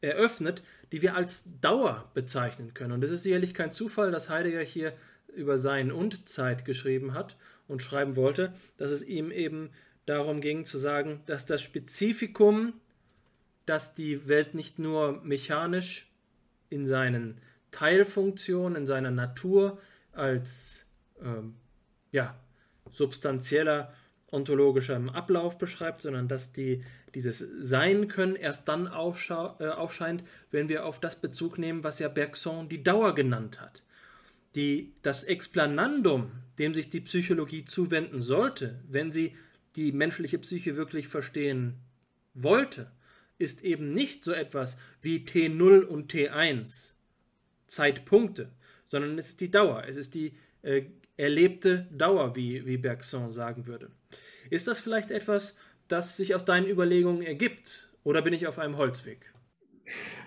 [0.00, 2.92] eröffnet, die wir als Dauer bezeichnen können.
[2.92, 4.94] Und es ist sicherlich kein Zufall, dass Heidegger hier
[5.28, 7.36] über Sein und Zeit geschrieben hat
[7.68, 9.70] und schreiben wollte, dass es ihm eben
[10.06, 12.72] darum ging zu sagen, dass das Spezifikum
[13.70, 16.10] dass die Welt nicht nur mechanisch
[16.70, 19.78] in seinen Teilfunktionen, in seiner Natur
[20.10, 20.86] als
[21.22, 21.54] ähm,
[22.10, 22.36] ja,
[22.90, 23.94] substanzieller
[24.32, 26.82] ontologischem Ablauf beschreibt, sondern dass die,
[27.14, 32.08] dieses Sein können erst dann äh, aufscheint, wenn wir auf das Bezug nehmen, was ja
[32.08, 33.84] Bergson die Dauer genannt hat.
[34.56, 39.36] Die, das Explanandum, dem sich die Psychologie zuwenden sollte, wenn sie
[39.76, 41.76] die menschliche Psyche wirklich verstehen
[42.34, 42.90] wollte,
[43.40, 46.92] ist eben nicht so etwas wie T0 und T1,
[47.66, 48.50] Zeitpunkte,
[48.88, 50.82] sondern es ist die Dauer, es ist die äh,
[51.16, 53.90] erlebte Dauer, wie, wie Bergson sagen würde.
[54.50, 55.56] Ist das vielleicht etwas,
[55.88, 59.32] das sich aus deinen Überlegungen ergibt oder bin ich auf einem Holzweg?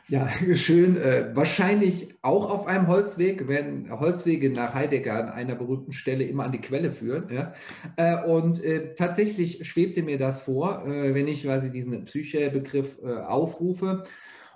[0.07, 0.97] Ja, schön.
[0.97, 6.43] Äh, wahrscheinlich auch auf einem Holzweg, wenn Holzwege nach Heidegger an einer berühmten Stelle immer
[6.43, 7.29] an die Quelle führen.
[7.31, 7.53] Ja?
[7.95, 13.21] Äh, und äh, tatsächlich schwebte mir das vor, äh, wenn ich quasi diesen Psyche-Begriff äh,
[13.21, 14.03] aufrufe.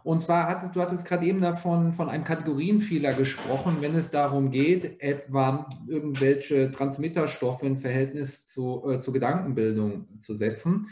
[0.04, 4.52] Und zwar hattest du hattest gerade eben davon von einem Kategorienfehler gesprochen, wenn es darum
[4.52, 10.88] geht, etwa irgendwelche Transmitterstoffe in Verhältnis zu, äh, zur Gedankenbildung zu setzen.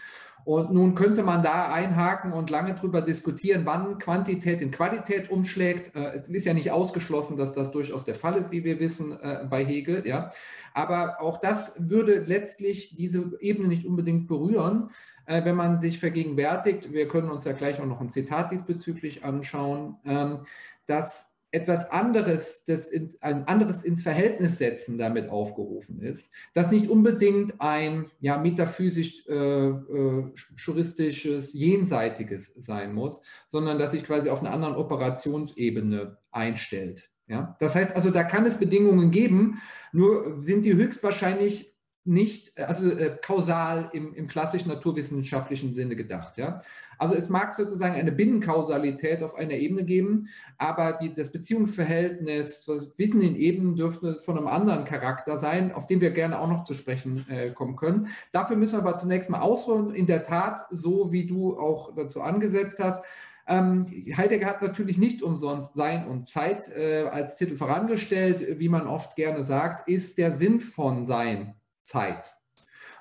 [0.46, 5.96] Und nun könnte man da einhaken und lange darüber diskutieren, wann Quantität in Qualität umschlägt.
[5.96, 9.12] Äh, es ist ja nicht ausgeschlossen, dass das durchaus der Fall ist, wie wir wissen
[9.20, 10.06] äh, bei Hegel.
[10.06, 10.30] Ja.
[10.76, 14.92] Aber auch das würde letztlich diese Ebene nicht unbedingt berühren,
[15.26, 16.94] äh, wenn man sich vergegenwärtigt.
[16.94, 20.42] Wir können uns ja gleich auch noch ein Zitat diesbezüglich anschauen, ähm,
[20.86, 26.90] dass etwas anderes, das in, ein anderes ins Verhältnis setzen damit aufgerufen ist, das nicht
[26.90, 34.42] unbedingt ein ja, metaphysisch äh, äh, juristisches, jenseitiges sein muss, sondern dass sich quasi auf
[34.42, 37.10] einer anderen Operationsebene einstellt.
[37.28, 37.56] Ja?
[37.60, 39.62] Das heißt also, da kann es Bedingungen geben,
[39.94, 41.75] nur sind die höchstwahrscheinlich
[42.06, 46.38] nicht, also äh, kausal im, im klassischen naturwissenschaftlichen Sinne gedacht.
[46.38, 46.62] Ja?
[47.00, 52.98] Also es mag sozusagen eine Binnenkausalität auf einer Ebene geben, aber die, das Beziehungsverhältnis, das
[53.00, 56.64] Wissen in Ebenen dürfte von einem anderen Charakter sein, auf den wir gerne auch noch
[56.64, 58.08] zu sprechen äh, kommen können.
[58.32, 59.94] Dafür müssen wir aber zunächst mal ausholen.
[59.94, 63.04] In der Tat, so wie du auch dazu angesetzt hast,
[63.48, 68.60] ähm, Heidegger hat natürlich nicht umsonst Sein und Zeit äh, als Titel vorangestellt.
[68.60, 72.34] Wie man oft gerne sagt, ist der Sinn von Sein Zeit.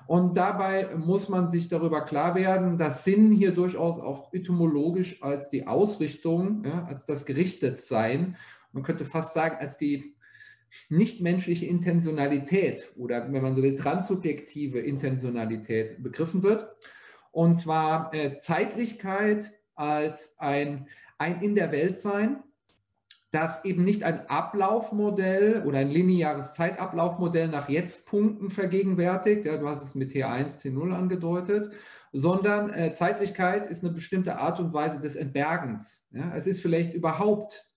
[0.07, 5.49] Und dabei muss man sich darüber klar werden, dass Sinn hier durchaus auch etymologisch als
[5.49, 8.37] die Ausrichtung, ja, als das Gerichtetsein,
[8.71, 10.15] man könnte fast sagen, als die
[10.89, 16.67] nichtmenschliche Intentionalität oder, wenn man so will, transsubjektive Intentionalität begriffen wird.
[17.31, 22.43] Und zwar äh, Zeitlichkeit als ein, ein in der Welt sein,
[23.35, 29.83] das eben nicht ein Ablaufmodell oder ein lineares Zeitablaufmodell nach Jetzt-Punkten vergegenwärtigt, ja, du hast
[29.83, 31.73] es mit T1, T0 angedeutet,
[32.13, 36.05] sondern äh, Zeitlichkeit ist eine bestimmte Art und Weise des Entbergens.
[36.11, 36.33] Ja.
[36.33, 37.69] Es ist vielleicht überhaupt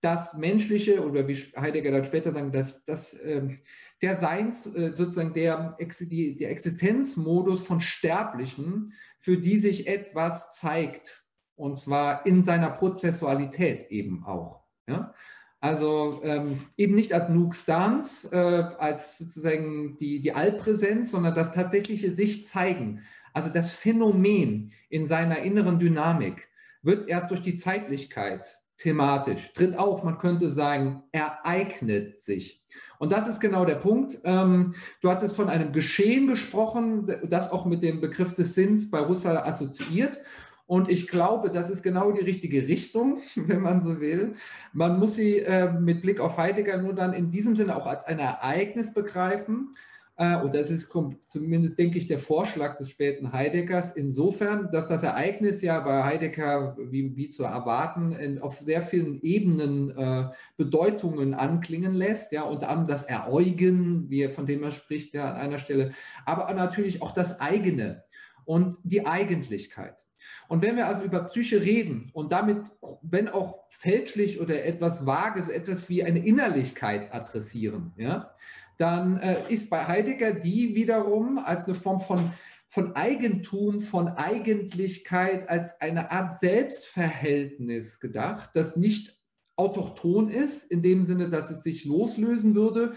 [0.00, 3.56] das Menschliche oder wie Heidegger dann später sagen, das, das, äh,
[4.02, 11.24] der Seins, äh, sozusagen der, die, der Existenzmodus von Sterblichen, für die sich etwas zeigt,
[11.54, 14.65] und zwar in seiner Prozessualität eben auch.
[14.86, 15.14] Ja?
[15.60, 21.52] Also ähm, eben nicht ad nuc stans äh, als sozusagen die, die Allpräsenz, sondern das
[21.52, 23.02] tatsächliche sich zeigen.
[23.32, 26.48] Also das Phänomen in seiner inneren Dynamik
[26.82, 32.62] wird erst durch die Zeitlichkeit thematisch, tritt auf, man könnte sagen, ereignet sich.
[32.98, 34.18] Und das ist genau der Punkt.
[34.24, 39.06] Ähm, du hattest von einem Geschehen gesprochen, das auch mit dem Begriff des Sinns bei
[39.06, 40.20] Husserl assoziiert.
[40.66, 44.34] Und ich glaube, das ist genau die richtige Richtung, wenn man so will.
[44.72, 48.04] Man muss sie äh, mit Blick auf Heidegger nur dann in diesem Sinne auch als
[48.04, 49.72] ein Ereignis begreifen.
[50.16, 50.90] Äh, und das ist
[51.28, 53.92] zumindest, denke ich, der Vorschlag des späten Heideggers.
[53.92, 59.20] Insofern, dass das Ereignis ja bei Heidegger, wie, wie zu erwarten, in, auf sehr vielen
[59.22, 62.32] Ebenen äh, Bedeutungen anklingen lässt.
[62.32, 65.90] Ja, unter anderem das Eräugen, wie, von dem er spricht, ja, an einer Stelle.
[66.24, 68.02] Aber natürlich auch das eigene
[68.44, 70.05] und die Eigentlichkeit.
[70.48, 72.58] Und wenn wir also über Psyche reden und damit,
[73.02, 78.34] wenn auch fälschlich oder etwas vage, so etwas wie eine Innerlichkeit adressieren, ja,
[78.78, 82.32] dann äh, ist bei Heidegger die wiederum als eine Form von,
[82.68, 89.16] von Eigentum, von Eigentlichkeit, als eine Art Selbstverhältnis gedacht, das nicht
[89.56, 92.92] autochton ist, in dem Sinne, dass es sich loslösen würde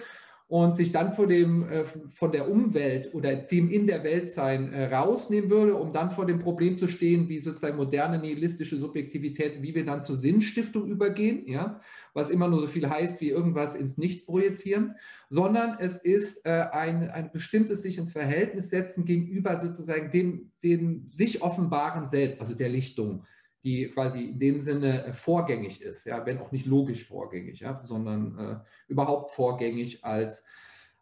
[0.49, 4.73] und sich dann von, dem, äh, von der Umwelt oder dem in der Welt sein
[4.73, 9.62] äh, rausnehmen würde, um dann vor dem Problem zu stehen, wie sozusagen moderne nihilistische Subjektivität,
[9.62, 11.79] wie wir dann zur Sinnstiftung übergehen, ja,
[12.15, 14.95] was immer nur so viel heißt, wie irgendwas ins Nichts projizieren,
[15.29, 21.07] sondern es ist äh, ein, ein bestimmtes sich ins Verhältnis setzen gegenüber sozusagen dem, dem
[21.07, 23.23] sich offenbaren Selbst, also der Lichtung
[23.63, 27.83] die quasi in dem Sinne äh, vorgängig ist, ja, wenn auch nicht logisch vorgängig, ja,
[27.83, 28.55] sondern äh,
[28.87, 30.43] überhaupt vorgängig als,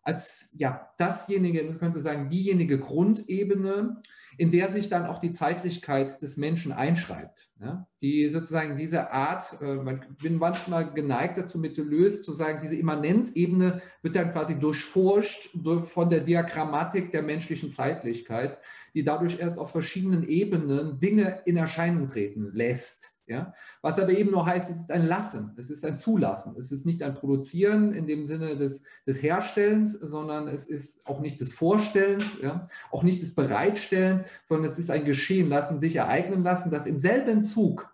[0.01, 4.01] als ja dasjenige, man könnte sagen, diejenige Grundebene,
[4.37, 7.49] in der sich dann auch die Zeitlichkeit des Menschen einschreibt.
[7.59, 7.87] Ja?
[8.01, 12.75] Die sozusagen diese Art, äh, man bin manchmal geneigt dazu mit Deleuze zu sagen, diese
[12.75, 18.59] Immanenzebene wird dann quasi durchforscht durch, von der Diagrammatik der menschlichen Zeitlichkeit,
[18.93, 23.16] die dadurch erst auf verschiedenen Ebenen Dinge in Erscheinung treten lässt.
[23.27, 23.53] Ja?
[23.81, 26.85] Was aber eben nur heißt, es ist ein Lassen, es ist ein Zulassen, es ist
[26.85, 31.51] nicht ein Produzieren in dem Sinne des, des Herstellens, sondern es ist auch nicht des
[31.51, 32.63] Vorstellens, ja?
[32.89, 36.99] auch nicht des Bereitstellens, sondern es ist ein Geschehen lassen, sich ereignen lassen, das im
[36.99, 37.93] selben Zug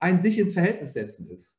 [0.00, 1.58] ein sich ins Verhältnis setzen ist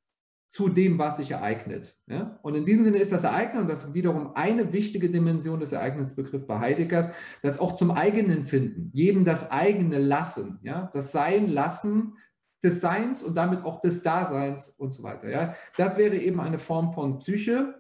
[0.50, 1.96] zu dem, was sich ereignet.
[2.08, 2.40] Ja?
[2.42, 6.48] Und in diesem Sinne ist das Ereignen, und das wiederum eine wichtige Dimension des Ereignisbegriffs
[6.48, 7.10] bei Heideggers,
[7.44, 10.90] das auch zum eigenen Finden, jedem das eigene Lassen, ja?
[10.92, 12.16] das Sein lassen,
[12.64, 15.30] des Seins und damit auch des Daseins und so weiter.
[15.30, 15.56] Ja?
[15.78, 17.80] Das wäre eben eine Form von Psyche,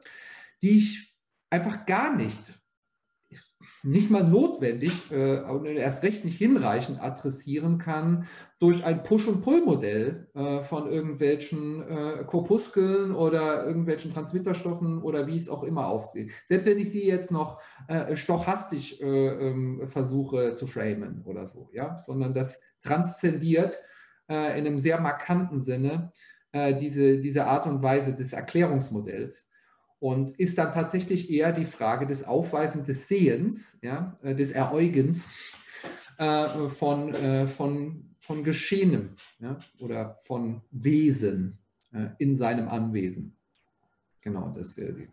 [0.61, 1.15] die ich
[1.49, 2.39] einfach gar nicht,
[3.83, 8.27] nicht mal notwendig äh, und erst recht nicht hinreichend adressieren kann
[8.59, 15.37] durch ein Push- und Pull-Modell äh, von irgendwelchen äh, Korpuskeln oder irgendwelchen Transmitterstoffen oder wie
[15.37, 16.29] ich es auch immer aufsehe.
[16.45, 21.69] Selbst wenn ich sie jetzt noch äh, stochastisch äh, ähm, versuche zu framen oder so,
[21.71, 23.79] ja, sondern das transzendiert
[24.29, 26.11] äh, in einem sehr markanten Sinne
[26.51, 29.47] äh, diese, diese Art und Weise des Erklärungsmodells
[29.99, 35.27] und ist dann tatsächlich eher die Frage des Aufweisen des Sehens, ja, äh, des Eräugens
[36.17, 41.57] äh, von, äh, von, von Geschehenem ja, oder von Wesen
[41.93, 43.35] äh, in seinem Anwesen.
[44.23, 45.07] Genau, das wäre die.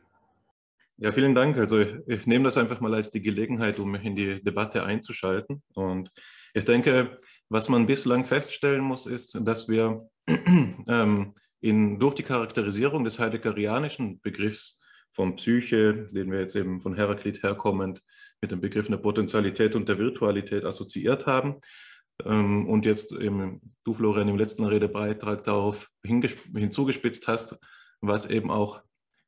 [0.99, 1.59] Ja, vielen Dank.
[1.59, 4.83] Also ich, ich, nehme das einfach mal als die Gelegenheit, um mich in die Debatte
[4.83, 5.63] einzuschalten.
[5.75, 6.11] Und
[6.55, 9.99] ich denke, was man bislang feststellen muss, ist, dass wir
[10.89, 14.81] ähm, in, durch die Charakterisierung des heideggerianischen Begriffs
[15.11, 18.03] von Psyche, den wir jetzt eben von Heraklit herkommend
[18.41, 21.61] mit dem Begriff der Potentialität und der Virtualität assoziiert haben,
[22.25, 27.59] ähm, und jetzt eben du, Florian, im letzten Redebeitrag darauf hinzugespitzt hast,
[28.01, 28.81] was eben auch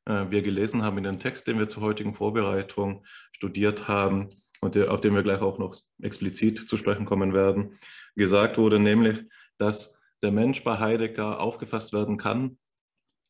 [0.05, 4.29] äh, wir gelesen haben in dem Text, den wir zur heutigen Vorbereitung studiert haben,
[4.61, 7.77] und auf den wir gleich auch noch explizit zu sprechen kommen werden,
[8.15, 9.23] gesagt wurde, nämlich,
[9.57, 12.57] dass der Mensch bei Heidegger aufgefasst werden kann,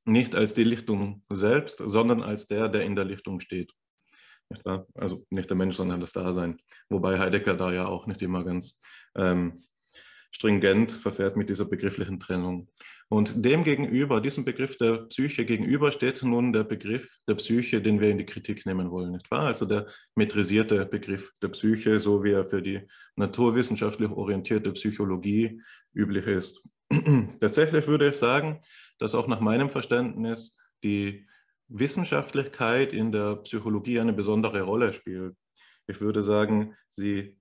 [0.06, 3.74] nicht als die Lichtung selbst, sondern als der, der in der Lichtung steht.
[4.50, 4.66] Nicht
[4.96, 6.60] also nicht der Mensch, sondern das Dasein.
[6.90, 8.80] Wobei Heidegger da ja auch nicht immer ganz
[9.16, 9.64] ähm,
[10.32, 12.68] stringent verfährt mit dieser begrifflichen Trennung.
[13.12, 18.00] Und dem gegenüber, diesem Begriff der Psyche gegenüber, steht nun der Begriff der Psyche, den
[18.00, 19.48] wir in die Kritik nehmen wollen, nicht wahr?
[19.48, 22.82] Also der metrisierte Begriff der Psyche, so wie er für die
[23.16, 25.60] naturwissenschaftlich orientierte Psychologie
[25.92, 26.64] üblich ist.
[27.40, 28.62] Tatsächlich würde ich sagen,
[29.00, 31.26] dass auch nach meinem Verständnis die
[31.68, 35.36] Wissenschaftlichkeit in der Psychologie eine besondere Rolle spielt.
[35.88, 37.39] Ich würde sagen, sie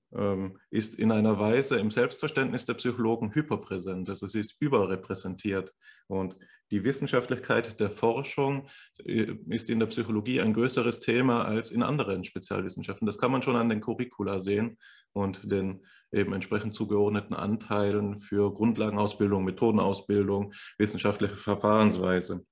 [0.71, 5.75] ist in einer Weise im Selbstverständnis der Psychologen hyperpräsent, also sie ist überrepräsentiert.
[6.07, 6.37] Und
[6.71, 8.69] die Wissenschaftlichkeit der Forschung
[9.05, 13.07] äh, ist in der Psychologie ein größeres Thema als in anderen Spezialwissenschaften.
[13.07, 14.79] Das kann man schon an den Curricula sehen
[15.13, 22.45] und den eben entsprechend zugeordneten Anteilen für Grundlagenausbildung, Methodenausbildung, wissenschaftliche Verfahrensweise.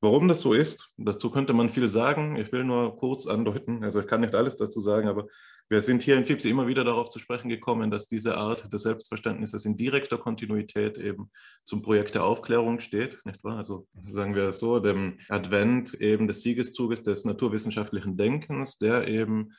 [0.00, 2.36] Warum das so ist, dazu könnte man viel sagen.
[2.36, 5.26] Ich will nur kurz andeuten, also ich kann nicht alles dazu sagen, aber
[5.68, 8.82] wir sind hier in FIPSI immer wieder darauf zu sprechen gekommen, dass diese Art des
[8.82, 11.32] Selbstverständnisses in direkter Kontinuität eben
[11.64, 13.56] zum Projekt der Aufklärung steht, nicht wahr?
[13.56, 19.52] Also sagen wir so, dem Advent eben des Siegeszuges des naturwissenschaftlichen Denkens, der eben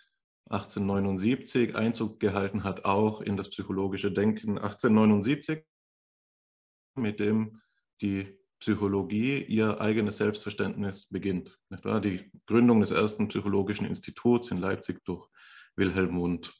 [0.49, 5.63] 1879 Einzug gehalten hat, auch in das psychologische Denken 1879,
[6.95, 7.61] mit dem
[8.01, 11.57] die Psychologie ihr eigenes Selbstverständnis beginnt.
[11.69, 15.27] Die Gründung des ersten psychologischen Instituts in Leipzig durch
[15.75, 16.53] Wilhelm Wundt.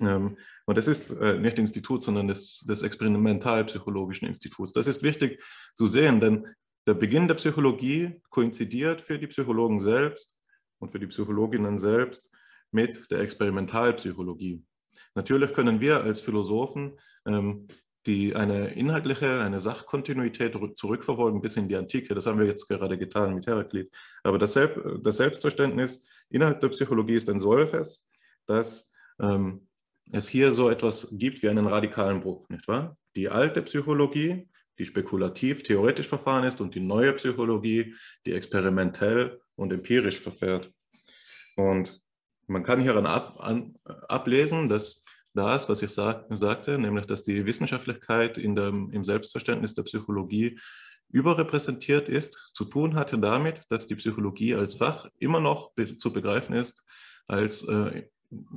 [0.00, 4.72] Ähm, und das ist äh, nicht Institut, sondern des, des Experimentalpsychologischen Instituts.
[4.72, 5.42] Das ist wichtig
[5.74, 6.46] zu sehen, denn
[6.86, 10.38] der Beginn der Psychologie koinzidiert für die Psychologen selbst
[10.78, 12.30] und für die Psychologinnen selbst
[12.70, 14.64] mit der Experimentalpsychologie.
[15.14, 17.66] Natürlich können wir als Philosophen ähm,
[18.08, 22.14] die eine inhaltliche, eine Sachkontinuität zurückverfolgen bis in die Antike.
[22.14, 23.94] Das haben wir jetzt gerade getan mit Heraklit.
[24.22, 28.08] Aber das, Selb das Selbstverständnis innerhalb der Psychologie ist ein solches,
[28.46, 29.68] dass ähm,
[30.10, 32.96] es hier so etwas gibt wie einen radikalen Bruch, nicht wahr?
[33.14, 39.70] Die alte Psychologie, die spekulativ theoretisch verfahren ist, und die neue Psychologie, die experimentell und
[39.70, 40.72] empirisch verfährt.
[41.56, 42.00] Und
[42.46, 45.02] man kann hieran ab, an, ablesen, dass
[45.34, 50.58] das, was ich sag, sagte, nämlich dass die Wissenschaftlichkeit in der, im Selbstverständnis der Psychologie
[51.10, 56.54] überrepräsentiert ist, zu tun hatte damit, dass die Psychologie als Fach immer noch zu begreifen
[56.54, 56.84] ist
[57.26, 58.04] als äh,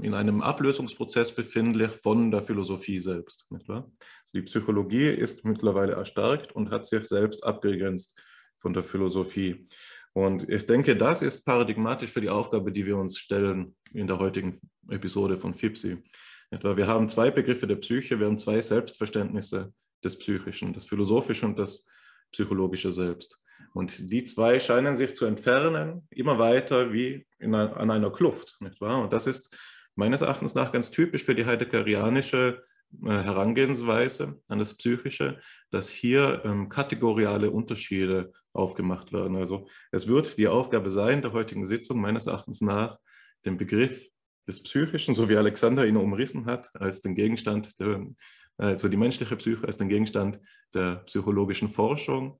[0.01, 3.47] in einem Ablösungsprozess befindlich von der Philosophie selbst.
[3.67, 3.85] Also
[4.33, 8.19] die Psychologie ist mittlerweile erstarkt und hat sich selbst abgegrenzt
[8.57, 9.67] von der Philosophie.
[10.13, 14.19] Und ich denke, das ist paradigmatisch für die Aufgabe, die wir uns stellen in der
[14.19, 14.59] heutigen
[14.89, 16.03] Episode von FIPSI.
[16.51, 19.73] Wir haben zwei Begriffe der Psyche, wir haben zwei Selbstverständnisse
[20.03, 21.85] des Psychischen, das Philosophische und das
[22.33, 23.41] Psychologische Selbst.
[23.73, 28.57] Und die zwei scheinen sich zu entfernen, immer weiter wie in, an einer Kluft.
[28.59, 29.01] Nicht wahr?
[29.01, 29.57] Und das ist
[29.95, 32.63] meines Erachtens nach ganz typisch für die heideggerianische
[33.05, 35.39] äh, Herangehensweise an das Psychische,
[35.69, 39.37] dass hier ähm, kategoriale Unterschiede aufgemacht werden.
[39.37, 42.97] Also es wird die Aufgabe sein der heutigen Sitzung meines Erachtens nach,
[43.45, 44.10] den Begriff
[44.47, 48.05] des Psychischen, so wie Alexander ihn umrissen hat, als den Gegenstand der,
[48.57, 50.39] also die menschliche Psyche als den Gegenstand
[50.73, 52.39] der psychologischen Forschung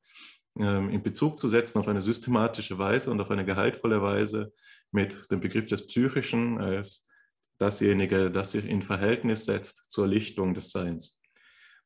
[0.60, 4.54] ähm, in Bezug zu setzen auf eine systematische Weise und auf eine gehaltvolle Weise
[4.91, 7.08] mit dem Begriff des Psychischen als
[7.60, 11.21] dasjenige, das sich in Verhältnis setzt zur Lichtung des Seins.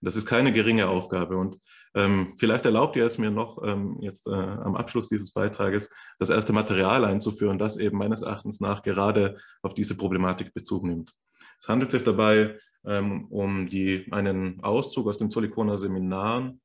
[0.02, 1.38] Das ist keine geringe Aufgabe.
[1.38, 1.58] Und
[1.94, 6.30] ähm, vielleicht erlaubt ihr es mir noch, ähm, jetzt äh, am Abschluss dieses Beitrages das
[6.30, 11.14] erste Material einzuführen, das eben meines Erachtens nach gerade auf diese Problematik Bezug nimmt.
[11.60, 16.62] Es handelt sich dabei ähm, um die, einen Auszug aus den Zollikoner Seminaren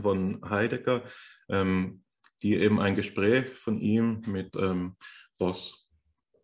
[0.00, 1.04] von Heidegger,
[1.48, 2.02] ähm,
[2.42, 4.96] die eben ein Gespräch von ihm mit ähm,
[5.38, 5.88] Boss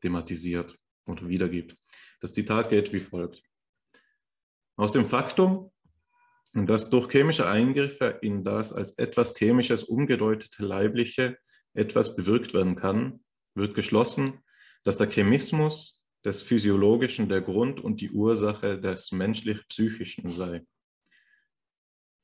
[0.00, 1.76] thematisiert und wiedergibt.
[2.20, 3.42] Das Zitat geht wie folgt.
[4.76, 5.72] Aus dem Faktum,
[6.66, 11.38] dass durch chemische Eingriffe in das als etwas Chemisches umgedeutete Leibliche
[11.74, 13.20] etwas bewirkt werden kann,
[13.54, 14.40] wird geschlossen,
[14.84, 20.64] dass der Chemismus des Physiologischen der Grund und die Ursache des menschlich-psychischen sei.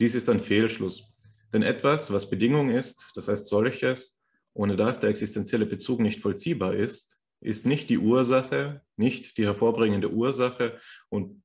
[0.01, 1.05] Dies ist ein Fehlschluss,
[1.53, 4.21] denn etwas, was Bedingung ist, das heißt solches,
[4.55, 10.11] ohne das der existenzielle Bezug nicht vollziehbar ist, ist nicht die Ursache, nicht die hervorbringende
[10.11, 11.43] Ursache und,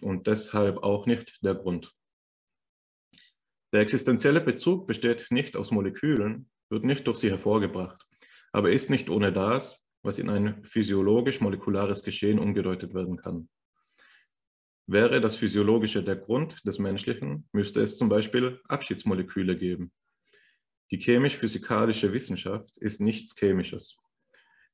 [0.00, 1.94] und deshalb auch nicht der Grund.
[3.72, 8.06] Der existenzielle Bezug besteht nicht aus Molekülen, wird nicht durch sie hervorgebracht,
[8.52, 13.48] aber ist nicht ohne das, was in ein physiologisch-molekulares Geschehen umgedeutet werden kann.
[14.86, 19.92] Wäre das Physiologische der Grund des Menschlichen, müsste es zum Beispiel Abschiedsmoleküle geben.
[20.90, 23.98] Die chemisch-physikalische Wissenschaft ist nichts Chemisches.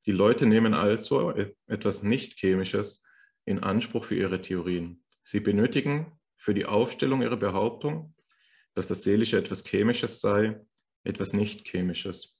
[0.05, 1.33] Die Leute nehmen also
[1.67, 3.03] etwas Nicht-Chemisches
[3.45, 5.03] in Anspruch für ihre Theorien.
[5.21, 8.15] Sie benötigen für die Aufstellung ihrer Behauptung,
[8.79, 10.57] dass das Seelische etwas Chemisches sei,
[11.03, 12.37] etwas Nicht-Chemisches,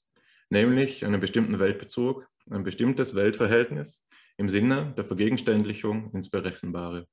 [0.49, 7.09] nämlich einen bestimmten Weltbezug, ein bestimmtes Weltverhältnis im Sinne der Vergegenständlichung ins Berechenbare.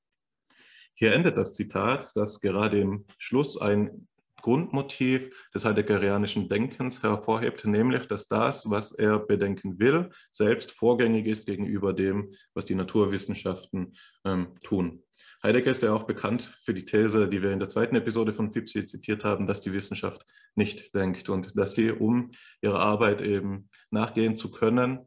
[0.94, 4.06] Hier endet das Zitat, das gerade im Schluss ein
[4.42, 11.46] Grundmotiv des heideggerianischen Denkens hervorhebt, nämlich, dass das, was er bedenken will, selbst vorgängig ist
[11.46, 15.02] gegenüber dem, was die Naturwissenschaften ähm, tun.
[15.42, 18.50] Heidegger ist ja auch bekannt für die These, die wir in der zweiten Episode von
[18.50, 22.30] FIPSI zitiert haben, dass die Wissenschaft nicht denkt und dass sie, um
[22.62, 25.06] ihrer Arbeit eben nachgehen zu können,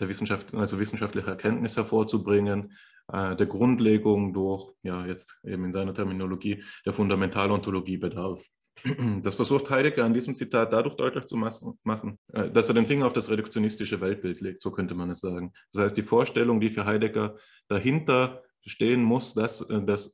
[0.00, 2.72] der Wissenschaft, also wissenschaftliche Erkenntnis hervorzubringen,
[3.12, 8.44] äh, der Grundlegung durch, ja, jetzt eben in seiner Terminologie, der Fundamentalontologie bedarf.
[9.22, 13.06] Das versucht Heidegger an diesem Zitat dadurch deutlich zu machen, äh, dass er den Finger
[13.06, 15.52] auf das reduktionistische Weltbild legt, so könnte man es sagen.
[15.72, 17.36] Das heißt, die Vorstellung, die für Heidegger
[17.68, 20.12] dahinter stehen muss, dass äh, das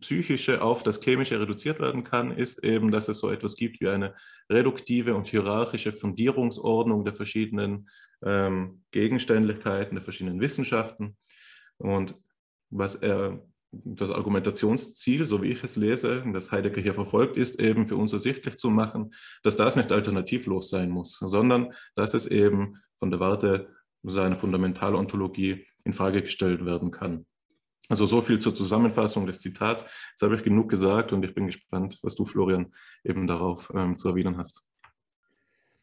[0.00, 3.88] Psychische auf das Chemische reduziert werden kann, ist eben, dass es so etwas gibt wie
[3.88, 4.14] eine
[4.48, 7.88] reduktive und hierarchische Fundierungsordnung der verschiedenen
[8.22, 11.16] ähm, Gegenständlichkeiten, der verschiedenen Wissenschaften.
[11.78, 12.14] Und
[12.70, 13.42] was er
[13.72, 18.12] das Argumentationsziel, so wie ich es lese, das Heidegger hier verfolgt, ist eben für uns
[18.12, 19.12] ersichtlich zu machen,
[19.42, 25.66] dass das nicht alternativlos sein muss, sondern dass es eben von der Warte seiner Fundamentalontologie
[25.84, 27.26] in Frage gestellt werden kann.
[27.90, 29.84] Also so viel zur Zusammenfassung des Zitats.
[30.10, 32.72] Jetzt habe ich genug gesagt und ich bin gespannt, was du, Florian,
[33.02, 34.64] eben darauf ähm, zu erwidern hast.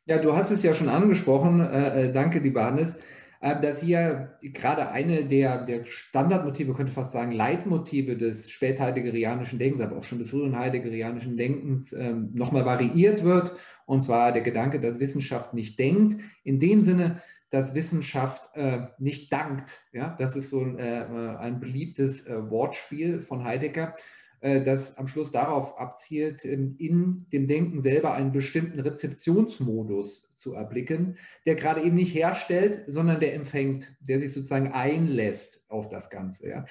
[0.06, 1.60] Ja, du hast es ja schon angesprochen.
[1.60, 2.96] Äh, äh danke, lieber Hannes.
[3.42, 9.82] Ähm, dass hier gerade eine der, der Standardmotive, könnte fast sagen, Leitmotive des spätheideggerianischen Denkens,
[9.82, 13.52] aber auch schon des frühen heideggerianischen Denkens ähm, nochmal variiert wird.
[13.86, 16.22] Und zwar der Gedanke, dass Wissenschaft nicht denkt.
[16.46, 19.80] In dem Sinne, dass Wissenschaft äh, nicht dankt.
[19.94, 20.14] Ja?
[20.18, 23.96] Das ist so ein, äh, ein beliebtes äh, Wortspiel von Heidegger,
[24.42, 31.18] äh, das am Schluss darauf abzielt, in dem Denken selber einen bestimmten Rezeptionsmodus zu erblicken,
[31.46, 36.48] der gerade eben nicht herstellt, sondern der empfängt, der sich sozusagen einlässt auf das Ganze.
[36.48, 36.66] Ja.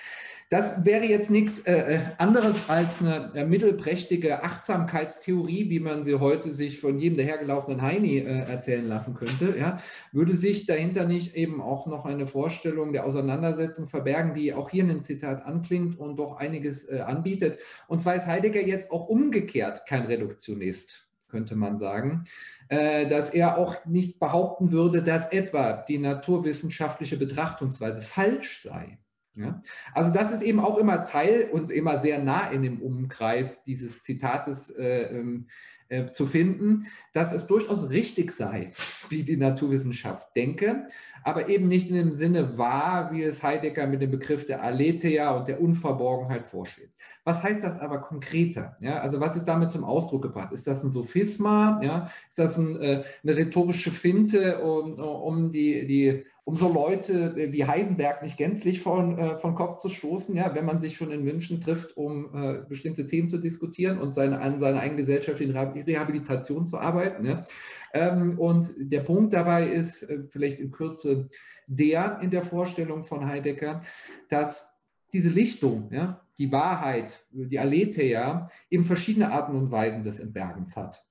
[0.49, 6.15] Das wäre jetzt nichts äh, äh, anderes als eine äh, mittelprächtige Achtsamkeitstheorie, wie man sie
[6.15, 9.57] heute sich von jedem dahergelaufenen Heini äh, erzählen lassen könnte.
[9.59, 9.81] Ja.
[10.13, 14.83] Würde sich dahinter nicht eben auch noch eine Vorstellung der Auseinandersetzung verbergen, die auch hier
[14.83, 17.59] in dem Zitat anklingt und doch einiges äh, anbietet.
[17.89, 22.25] Und zwar ist Heidegger jetzt auch umgekehrt kein Reduktionist, könnte man sagen
[22.69, 28.99] äh, dass er auch nicht behaupten würde, dass etwa die naturwissenschaftliche Betrachtungsweise falsch sei.
[29.35, 29.61] Ja?
[29.93, 34.03] Also das ist eben auch immer Teil und immer sehr nah in dem Umkreis dieses
[34.03, 35.47] Zitates äh, ähm,
[35.89, 38.73] äh, zu finden, dass es durchaus richtig sei,
[39.09, 40.87] wie die Naturwissenschaft denke,
[41.27, 45.37] aber eben nicht in dem Sinne wahr, wie es Heidegger mit dem Begriff der Aletheia
[45.37, 46.95] und der Unverborgenheit vorschlägt.
[47.25, 48.77] Was heißt das aber konkreter?
[48.79, 50.53] Ja, also was ist damit zum Ausdruck gebracht?
[50.53, 51.81] Ist das ein Sophisma?
[51.83, 52.09] Ja?
[52.29, 57.65] Ist das ein, äh, eine rhetorische Finte, um, um die, die um so Leute wie
[57.65, 61.25] Heisenberg nicht gänzlich von, äh, von Kopf zu stoßen, ja, wenn man sich schon in
[61.25, 66.69] München trifft, um äh, bestimmte Themen zu diskutieren und seine, an seiner eigenen gesellschaftlichen Rehabilitation
[66.69, 67.27] zu arbeiten.
[67.27, 67.45] Ja.
[67.97, 71.29] Ähm, und der Punkt dabei ist äh, vielleicht in Kürze
[71.67, 73.81] der in der Vorstellung von Heidegger,
[74.29, 74.73] dass
[75.13, 81.03] diese Lichtung, ja, die Wahrheit, die Aletheia, eben verschiedene Arten und Weisen des Entbergens hat.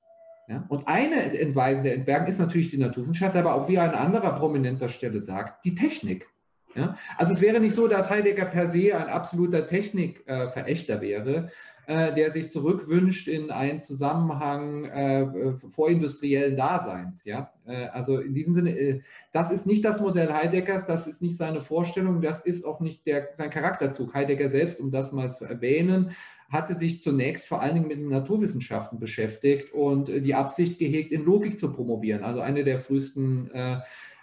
[0.47, 0.65] Ja?
[0.69, 4.89] Und eine Entweisung der Entbergen ist natürlich die Naturwissenschaft, aber auch wie an anderer prominenter
[4.89, 6.29] Stelle sagt, die Technik.
[6.75, 6.97] Ja?
[7.17, 11.49] Also es wäre nicht so, dass Heidegger per se ein absoluter Technikverächter äh, wäre,
[11.87, 17.25] äh, der sich zurückwünscht in einen Zusammenhang äh, vorindustriellen Daseins.
[17.25, 17.51] Ja?
[17.65, 21.37] Äh, also in diesem Sinne, äh, das ist nicht das Modell Heideggers, das ist nicht
[21.37, 24.13] seine Vorstellung, das ist auch nicht der, sein Charakterzug.
[24.13, 26.11] Heidegger selbst, um das mal zu erwähnen,
[26.49, 31.11] hatte sich zunächst vor allen Dingen mit den Naturwissenschaften beschäftigt und äh, die Absicht gehegt,
[31.11, 32.23] in Logik zu promovieren.
[32.23, 33.77] Also eine der frühesten äh,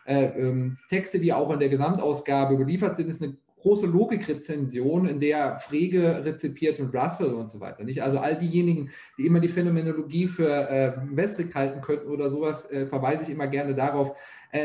[0.05, 5.21] äh, ähm, Texte, die auch in der Gesamtausgabe überliefert sind, ist eine große Logikrezension, in
[5.21, 7.85] der Frege rezipiert und Russell und so weiter.
[7.85, 8.03] Nicht?
[8.03, 12.87] Also all diejenigen, die immer die Phänomenologie für äh, wässrig halten könnten oder sowas, äh,
[12.87, 14.17] verweise ich immer gerne darauf,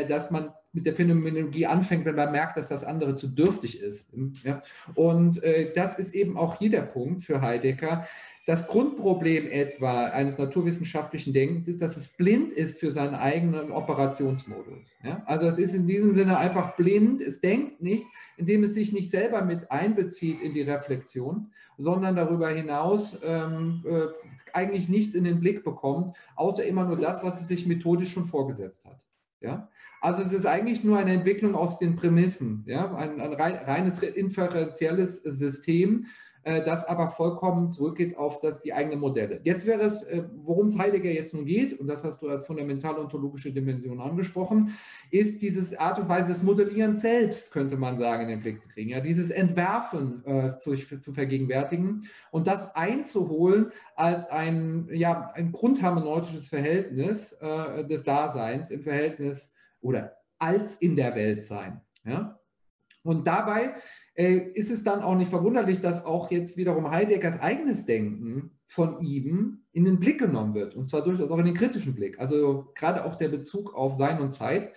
[0.08, 4.12] dass man mit der Phänomenologie anfängt, wenn man merkt, dass das andere zu dürftig ist.
[4.94, 8.06] Und äh, das ist eben auch hier der Punkt für Heidegger.
[8.46, 14.86] Das Grundproblem etwa eines naturwissenschaftlichen Denkens ist, dass es blind ist für seinen eigenen Operationsmodus.
[15.02, 15.22] Ja?
[15.26, 18.04] Also es ist in diesem Sinne einfach blind, es denkt nicht,
[18.36, 24.06] indem es sich nicht selber mit einbezieht in die Reflexion, sondern darüber hinaus ähm, äh,
[24.52, 28.26] eigentlich nichts in den Blick bekommt, außer immer nur das, was es sich methodisch schon
[28.26, 28.98] vorgesetzt hat.
[29.40, 29.68] Ja?
[30.00, 32.94] Also es ist eigentlich nur eine Entwicklung aus den Prämissen, ja?
[32.94, 36.06] ein, ein reines inferenzielles System,
[36.64, 39.40] das aber vollkommen zurückgeht auf das, die eigenen Modelle.
[39.44, 42.46] Jetzt wäre es, äh, worum es Heidegger jetzt nun geht, und das hast du als
[42.46, 44.72] fundamentale ontologische Dimension angesprochen,
[45.10, 48.68] ist diese Art und Weise des Modellierens selbst, könnte man sagen, in den Blick zu
[48.68, 48.90] kriegen.
[48.90, 49.00] Ja?
[49.00, 57.32] Dieses Entwerfen äh, zu, zu, vergegenwärtigen und das einzuholen als ein, ja, ein grundharmoneutisches Verhältnis
[57.32, 61.80] äh, des Daseins im Verhältnis oder als in der Welt sein.
[62.04, 62.38] Ja?
[63.02, 63.72] Und dabei äh,
[64.24, 69.62] ist es dann auch nicht verwunderlich, dass auch jetzt wiederum Heideggers eigenes Denken von ihm
[69.72, 70.74] in den Blick genommen wird.
[70.74, 72.18] Und zwar durchaus auch in den kritischen Blick.
[72.18, 74.72] Also gerade auch der Bezug auf Sein und Zeit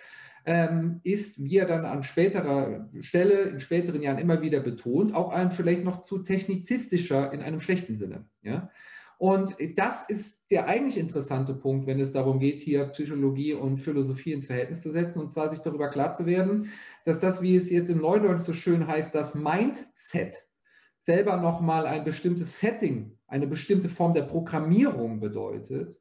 [0.46, 5.32] ähm, ist, wie er dann an späterer Stelle, in späteren Jahren immer wieder betont, auch
[5.32, 8.26] ein vielleicht noch zu technizistischer in einem schlechten Sinne.
[8.42, 8.70] Ja?
[9.22, 14.32] Und das ist der eigentlich interessante Punkt, wenn es darum geht, hier Psychologie und Philosophie
[14.32, 16.72] ins Verhältnis zu setzen und zwar sich darüber klar zu werden,
[17.04, 20.46] dass das, wie es jetzt im Neudeutsch so schön heißt, das Mindset
[20.98, 26.00] selber nochmal ein bestimmtes Setting, eine bestimmte Form der Programmierung bedeutet,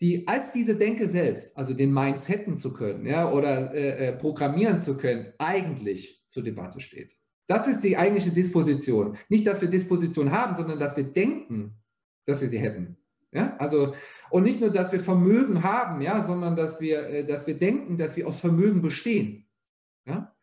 [0.00, 4.80] die als diese Denke selbst, also den Mindsetten zu können ja, oder äh, äh, programmieren
[4.80, 7.16] zu können, eigentlich zur Debatte steht.
[7.46, 9.16] Das ist die eigentliche Disposition.
[9.28, 11.76] Nicht, dass wir Disposition haben, sondern dass wir denken,
[12.26, 12.96] dass wir sie hätten.
[13.32, 13.94] Ja, also,
[14.30, 17.96] und nicht nur, dass wir Vermögen haben, ja, sondern dass wir, äh, dass wir denken,
[17.96, 19.46] dass wir aus Vermögen bestehen.
[20.04, 20.34] Ja?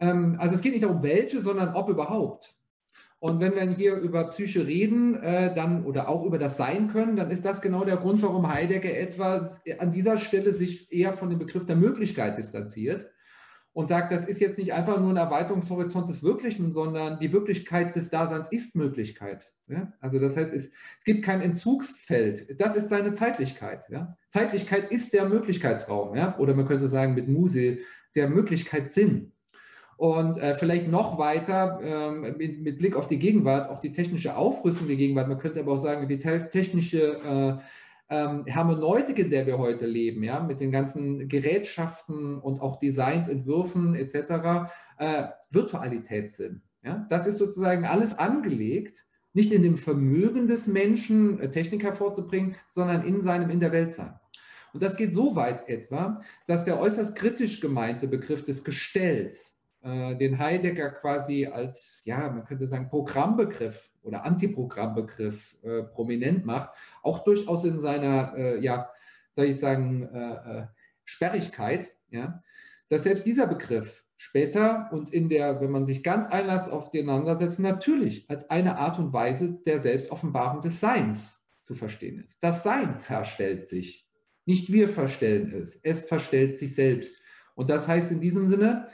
[0.00, 2.54] Ähm, also es geht nicht darum, welche, sondern ob überhaupt.
[3.20, 7.16] Und wenn wir hier über Psyche reden, äh, dann oder auch über das Sein können,
[7.16, 9.48] dann ist das genau der Grund, warum Heidegger etwa
[9.78, 13.10] an dieser Stelle sich eher von dem Begriff der Möglichkeit distanziert
[13.72, 17.96] und sagt, das ist jetzt nicht einfach nur ein Erweiterungshorizont des Wirklichen, sondern die Wirklichkeit
[17.96, 19.52] des Daseins ist Möglichkeit.
[19.68, 19.92] Ja?
[20.00, 20.66] Also das heißt, es,
[20.98, 22.60] es, gibt kein Entzugsfeld.
[22.60, 23.84] Das ist seine Zeitlichkeit.
[23.88, 24.16] Ja?
[24.28, 26.16] Zeitlichkeit ist der Möglichkeitsraum.
[26.16, 26.38] Ja?
[26.38, 27.78] Oder man könnte sagen mit Muse,
[28.14, 29.32] der Möglichkeitssinn.
[29.96, 34.36] Und äh, vielleicht noch weiter ähm, mit, mit, Blick auf die Gegenwart, auch die technische
[34.36, 35.26] Aufrüstung der Gegenwart.
[35.26, 37.60] Man könnte aber auch sagen, die te technische äh,
[38.10, 43.28] ähm, Hermeneutik, in der wir heute leben, ja, mit den ganzen Gerätschaften und auch Designs,
[43.28, 46.62] Entwürfen etc., äh, Virtualität sind.
[46.82, 47.06] Ja?
[47.08, 49.04] Das ist sozusagen alles angelegt,
[49.34, 53.92] nicht in dem Vermögen des Menschen, äh, Technik hervorzubringen, sondern in seinem In der Welt
[53.92, 54.14] sein.
[54.72, 60.16] Und das geht so weit etwa, dass der äußerst kritisch gemeinte Begriff des Gestells, äh,
[60.16, 66.70] den Heidegger quasi als, ja, man könnte sagen, Programmbegriff oder Antiprogrammbegriff äh, prominent macht,
[67.02, 68.90] auch durchaus in seiner, äh, ja,
[69.32, 70.66] soll ich sagen, äh, äh,
[71.04, 72.42] Sperrigkeit, ja,
[72.88, 77.02] dass selbst dieser Begriff später und in der, wenn man sich ganz einlässt auf die
[77.02, 82.42] Auseinandersetzung, natürlich als eine Art und Weise der Selbstoffenbarung des Seins zu verstehen ist.
[82.42, 84.07] Das Sein verstellt sich,
[84.48, 87.20] nicht wir verstellen es, es verstellt sich selbst.
[87.54, 88.86] Und das heißt in diesem Sinne,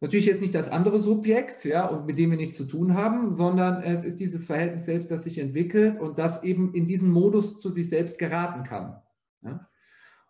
[0.00, 3.32] Natürlich jetzt nicht das andere Subjekt, ja, und mit dem wir nichts zu tun haben,
[3.32, 7.58] sondern es ist dieses Verhältnis selbst, das sich entwickelt und das eben in diesen Modus
[7.60, 9.00] zu sich selbst geraten kann.
[9.42, 9.66] Ja.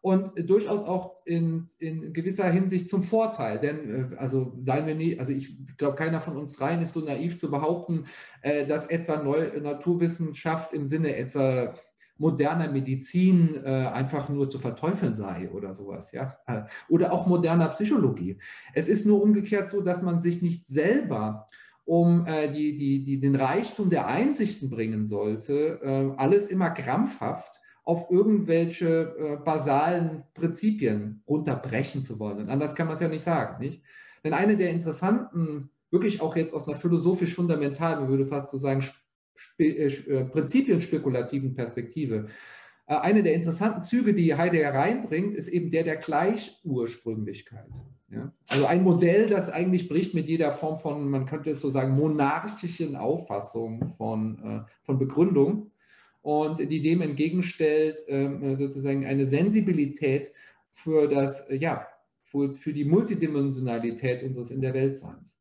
[0.03, 5.19] Und durchaus auch in, in gewisser Hinsicht zum Vorteil, denn äh, also seien wir nicht,
[5.19, 8.05] also ich glaube, keiner von uns dreien ist so naiv zu behaupten,
[8.43, 11.75] äh, dass etwa Neu Naturwissenschaft im Sinne etwa
[12.19, 16.39] moderner Medizin äh, einfach nur zu verteufeln sei oder sowas, ja.
[16.89, 18.39] Oder auch moderner Psychologie.
[18.75, 21.47] Es ist nur umgekehrt so, dass man sich nicht selber
[21.85, 27.61] um äh, die, die, die, den Reichtum der Einsichten bringen sollte, äh, alles immer krampfhaft
[27.85, 32.39] auf irgendwelche äh, basalen Prinzipien runterbrechen zu wollen.
[32.39, 33.83] Und anders kann man es ja nicht sagen, nicht?
[34.25, 38.59] Denn eine der interessanten, wirklich auch jetzt aus einer philosophisch fundamental, man würde fast so
[38.59, 38.85] sagen,
[40.31, 42.29] prinzipienspekulativen Perspektive.
[42.87, 47.71] Äh, eine der interessanten Züge, die Heidegger reinbringt, ist eben der der Gleichursprünglichkeit.
[48.09, 48.33] Ja?
[48.49, 51.95] Also ein Modell, das eigentlich bricht mit jeder Form von, man könnte es so sagen,
[51.97, 55.73] monarchischen Auffassung von, von Begründung
[56.23, 60.33] und die dem entgegenstellt ähm, sozusagen eine Sensibilität
[60.73, 61.87] für das, ja,
[62.25, 65.39] für die Multidimensionalität unseres In der Weltseins.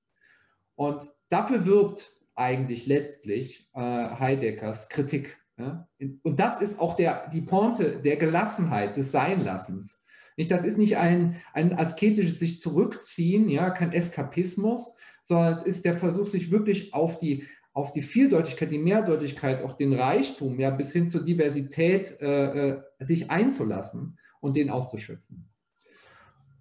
[0.75, 5.37] Und dafür wirbt eigentlich letztlich äh, Heideggers Kritik.
[5.57, 5.87] Ja?
[6.23, 10.03] Und das ist auch der, die Pointe der Gelassenheit, des Seinlassens.
[10.37, 15.85] Nicht, das ist nicht ein, ein asketisches sich zurückziehen, ja, kein Eskapismus, sondern es ist
[15.85, 20.71] der Versuch, sich wirklich auf die, auf die Vieldeutigkeit, die Mehrdeutigkeit, auch den Reichtum, ja,
[20.71, 25.49] bis hin zur Diversität äh, äh sich einzulassen und den auszuschöpfen.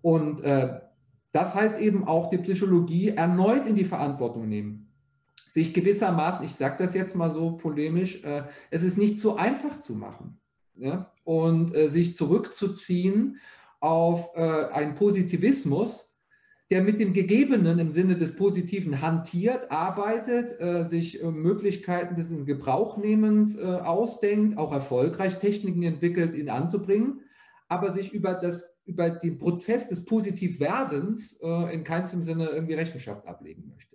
[0.03, 0.81] Und äh,
[1.33, 4.84] das heißt eben auch die Psychologie erneut in die Verantwortung nehmen
[5.55, 8.42] sich gewissermaßen, ich sage das jetzt mal so polemisch, äh,
[8.72, 10.40] es ist nicht so einfach zu machen.
[10.74, 11.12] Ja?
[11.22, 13.38] Und äh, sich zurückzuziehen
[13.78, 16.12] auf äh, einen Positivismus,
[16.70, 22.32] der mit dem Gegebenen im Sinne des Positiven hantiert, arbeitet, äh, sich äh, Möglichkeiten des
[22.44, 27.20] Gebrauchnehmens äh, ausdenkt, auch erfolgreich Techniken entwickelt, ihn anzubringen,
[27.68, 31.38] aber sich über, das, über den Prozess des Positivwerdens
[31.72, 33.93] in keinem Sinne irgendwie Rechenschaft ablegen möchte.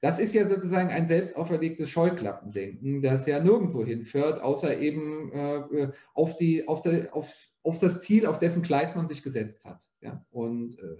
[0.00, 5.92] Das ist ja sozusagen ein selbst auferlegtes Scheuklappendenken, das ja nirgendwo hinführt, außer eben äh,
[6.14, 9.88] auf, die, auf, der, auf, auf das Ziel, auf dessen Gleis man sich gesetzt hat.
[10.00, 10.24] Ja?
[10.30, 10.96] Und äh,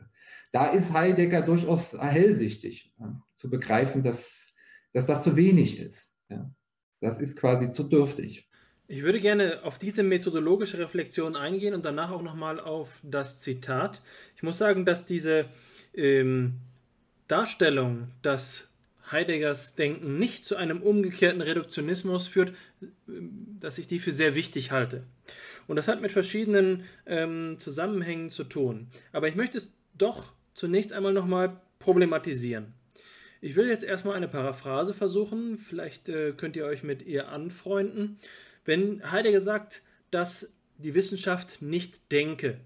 [0.52, 3.22] da ist Heidegger durchaus hellsichtig, ja?
[3.34, 4.54] zu begreifen, dass,
[4.92, 6.12] dass das zu wenig ist.
[6.28, 6.50] Ja?
[7.00, 8.50] Das ist quasi zu dürftig.
[8.86, 14.02] Ich würde gerne auf diese methodologische Reflexion eingehen und danach auch nochmal auf das Zitat.
[14.34, 15.46] Ich muss sagen, dass diese
[15.94, 16.58] ähm,
[17.28, 18.69] Darstellung, dass
[19.10, 22.52] Heideggers Denken nicht zu einem umgekehrten Reduktionismus führt,
[23.06, 25.04] dass ich die für sehr wichtig halte.
[25.66, 28.88] Und das hat mit verschiedenen ähm, Zusammenhängen zu tun.
[29.12, 32.74] Aber ich möchte es doch zunächst einmal nochmal problematisieren.
[33.40, 38.18] Ich will jetzt erstmal eine Paraphrase versuchen, vielleicht äh, könnt ihr euch mit ihr anfreunden.
[38.64, 42.60] Wenn Heidegger sagt, dass die Wissenschaft nicht denke,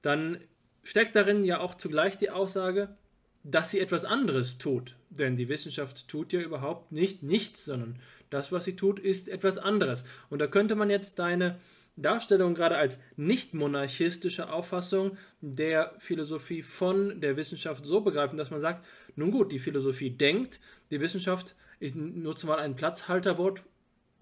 [0.00, 0.38] dann
[0.84, 2.96] steckt darin ja auch zugleich die Aussage,
[3.44, 4.96] dass sie etwas anderes tut.
[5.18, 7.98] Denn die Wissenschaft tut ja überhaupt nicht nichts, sondern
[8.30, 10.04] das, was sie tut, ist etwas anderes.
[10.30, 11.58] Und da könnte man jetzt deine
[11.96, 18.62] Darstellung gerade als nicht monarchistische Auffassung der Philosophie von der Wissenschaft so begreifen, dass man
[18.62, 20.60] sagt, nun gut, die Philosophie denkt,
[20.90, 23.62] die Wissenschaft, ich nutze mal ein Platzhalterwort,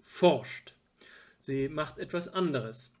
[0.03, 0.73] forscht.
[1.39, 2.91] Sie macht etwas anderes.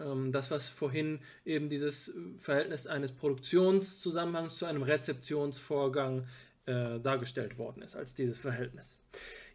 [0.00, 6.26] Ähm, das, was vorhin eben dieses Verhältnis eines Produktionszusammenhangs zu einem Rezeptionsvorgang
[6.68, 8.98] äh, dargestellt worden ist, als dieses Verhältnis.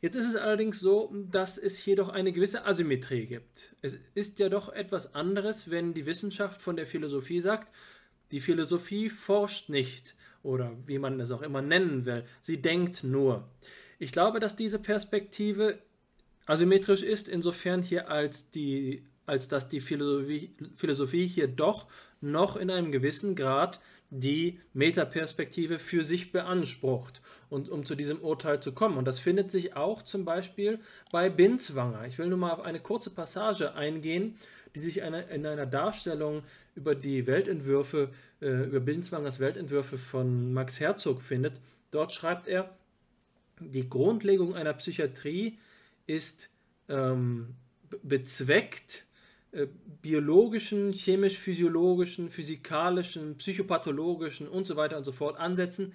[0.02, 3.76] Jetzt ist es allerdings so, dass es hier doch eine gewisse Asymmetrie gibt.
[3.84, 7.72] Es ist ja doch etwas anderes, wenn die Wissenschaft von der Philosophie sagt,
[8.32, 13.48] die Philosophie forscht nicht oder wie man es auch immer nennen will, sie denkt nur.
[14.00, 15.78] Ich glaube, dass diese Perspektive
[16.48, 21.88] asymmetrisch ist, insofern hier als die als dass die Philosophie, Philosophie hier doch
[22.20, 23.80] noch in einem gewissen Grad
[24.16, 28.98] die Metaperspektive für sich beansprucht und um zu diesem Urteil zu kommen.
[28.98, 30.80] Und das findet sich auch zum Beispiel
[31.12, 32.06] bei Binswanger.
[32.06, 34.38] Ich will nur mal auf eine kurze Passage eingehen,
[34.76, 36.44] die sich in einer Darstellung
[36.76, 38.10] über die Weltentwürfe,
[38.42, 41.60] äh, über Binswangers Weltentwürfe von Max Herzog findet.
[41.92, 42.76] Dort schreibt er,
[43.60, 45.58] die Grundlegung einer Psychiatrie
[46.06, 46.50] ist
[46.90, 47.56] ähm,
[48.02, 49.06] bezweckt,
[50.02, 55.94] biologischen, chemisch-physiologischen, physikalischen, psychopathologischen und so weiter und so fort Ansätzen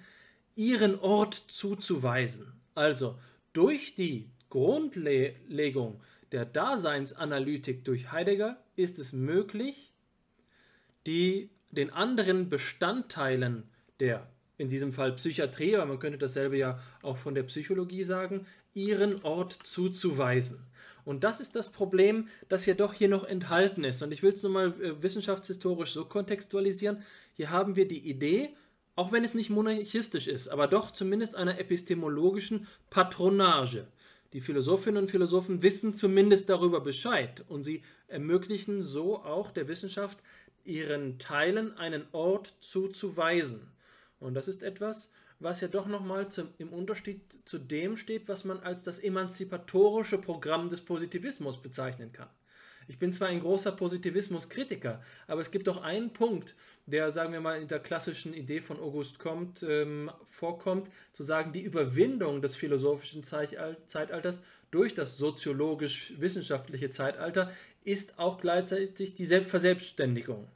[0.55, 2.53] ihren Ort zuzuweisen.
[2.75, 3.17] Also
[3.53, 6.01] durch die Grundlegung
[6.31, 9.93] der Daseinsanalytik durch Heidegger ist es möglich,
[11.05, 13.63] die den anderen Bestandteilen
[13.99, 18.45] der, in diesem Fall Psychiatrie, aber man könnte dasselbe ja auch von der Psychologie sagen,
[18.73, 20.65] ihren Ort zuzuweisen.
[21.05, 24.01] Und das ist das Problem, das ja doch hier noch enthalten ist.
[24.01, 27.03] Und ich will es nur mal äh, wissenschaftshistorisch so kontextualisieren.
[27.33, 28.55] Hier haben wir die Idee,
[28.95, 33.87] auch wenn es nicht monarchistisch ist, aber doch zumindest einer epistemologischen Patronage.
[34.33, 40.19] Die Philosophinnen und Philosophen wissen zumindest darüber Bescheid und sie ermöglichen so auch der Wissenschaft,
[40.65, 43.71] ihren Teilen einen Ort zuzuweisen.
[44.19, 45.09] Und das ist etwas,
[45.39, 46.27] was ja doch nochmal
[46.57, 52.29] im Unterschied zu dem steht, was man als das emanzipatorische Programm des Positivismus bezeichnen kann.
[52.89, 56.55] Ich bin zwar ein großer Positivismus-Kritiker, aber es gibt doch einen Punkt,
[56.87, 61.51] der, sagen wir mal, in der klassischen Idee von August Comte ähm, vorkommt, zu sagen,
[61.51, 67.51] die Überwindung des philosophischen Zeitalters durch das soziologisch-wissenschaftliche Zeitalter
[67.83, 70.47] ist auch gleichzeitig die Verselbstständigung.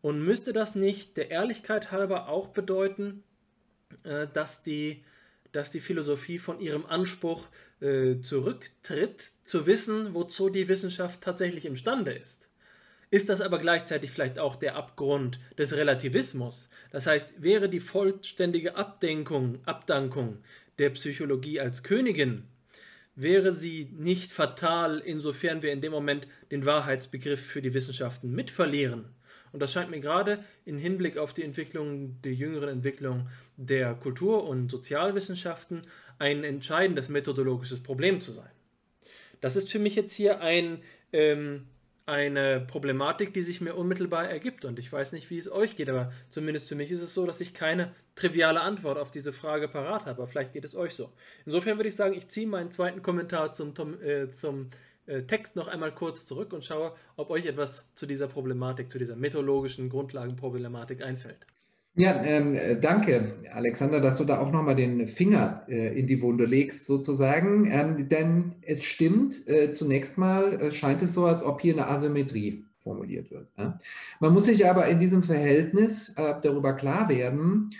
[0.00, 3.24] Und müsste das nicht der Ehrlichkeit halber auch bedeuten,
[4.32, 5.04] dass, die,
[5.52, 7.48] dass die Philosophie von ihrem Anspruch
[7.80, 12.48] äh, zurücktritt, zu wissen, wozu die Wissenschaft tatsächlich imstande ist.
[13.10, 16.68] Ist das aber gleichzeitig vielleicht auch der Abgrund des Relativismus?
[16.92, 20.38] Das heißt, wäre die vollständige Abdenkung, Abdankung
[20.78, 22.44] der Psychologie als Königin,
[23.16, 29.06] wäre sie nicht fatal, insofern wir in dem Moment den Wahrheitsbegriff für die Wissenschaften mitverlieren?
[29.52, 34.46] Und das scheint mir gerade im Hinblick auf die Entwicklung, die jüngeren Entwicklung der Kultur-
[34.46, 35.82] und Sozialwissenschaften
[36.18, 38.50] ein entscheidendes methodologisches Problem zu sein.
[39.40, 40.82] Das ist für mich jetzt hier ein,
[41.12, 41.66] ähm,
[42.06, 44.64] eine Problematik, die sich mir unmittelbar ergibt.
[44.64, 47.24] Und ich weiß nicht, wie es euch geht, aber zumindest für mich ist es so,
[47.24, 50.22] dass ich keine triviale Antwort auf diese Frage parat habe.
[50.22, 51.12] Aber vielleicht geht es euch so.
[51.46, 53.72] Insofern würde ich sagen, ich ziehe meinen zweiten Kommentar zum,
[54.02, 54.70] äh, zum
[55.10, 58.98] äh, Text noch einmal kurz zurück und schaue, ob euch etwas zu dieser Problematik, zu
[58.98, 61.46] dieser methodologischen Grundlagenproblematik einfällt.
[61.96, 66.44] Ja, ähm, danke, Alexander, dass du da auch nochmal den Finger äh, in die Wunde
[66.44, 67.68] legst, sozusagen.
[67.70, 71.88] Ähm, denn es stimmt, äh, zunächst mal äh, scheint es so, als ob hier eine
[71.88, 73.48] Asymmetrie formuliert wird.
[73.58, 73.76] Ja?
[74.20, 77.70] Man muss sich aber in diesem Verhältnis äh, darüber klar werden,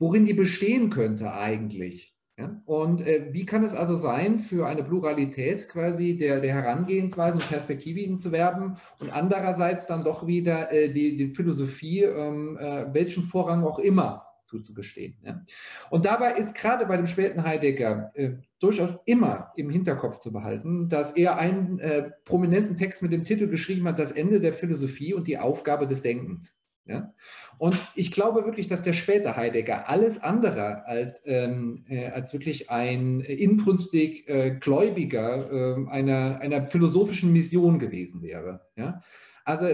[0.00, 2.09] worin die bestehen könnte eigentlich.
[2.40, 2.62] Ja?
[2.64, 7.48] Und äh, wie kann es also sein, für eine Pluralität quasi der, der Herangehensweisen und
[7.48, 13.22] Perspektiven zu werben und andererseits dann doch wieder äh, die, die Philosophie, ähm, äh, welchen
[13.22, 15.16] Vorrang auch immer zuzugestehen.
[15.22, 15.44] Ja?
[15.90, 20.88] Und dabei ist gerade bei dem späten Heidegger äh, durchaus immer im Hinterkopf zu behalten,
[20.88, 25.14] dass er einen äh, prominenten Text mit dem Titel geschrieben hat, Das Ende der Philosophie
[25.14, 26.59] und die Aufgabe des Denkens.
[26.90, 27.14] Ja?
[27.58, 32.70] Und ich glaube wirklich, dass der späte Heidegger alles andere als, ähm, äh, als wirklich
[32.70, 38.66] ein inbrünstig äh, Gläubiger äh, einer, einer philosophischen Mission gewesen wäre.
[38.76, 39.00] Ja?
[39.44, 39.66] Also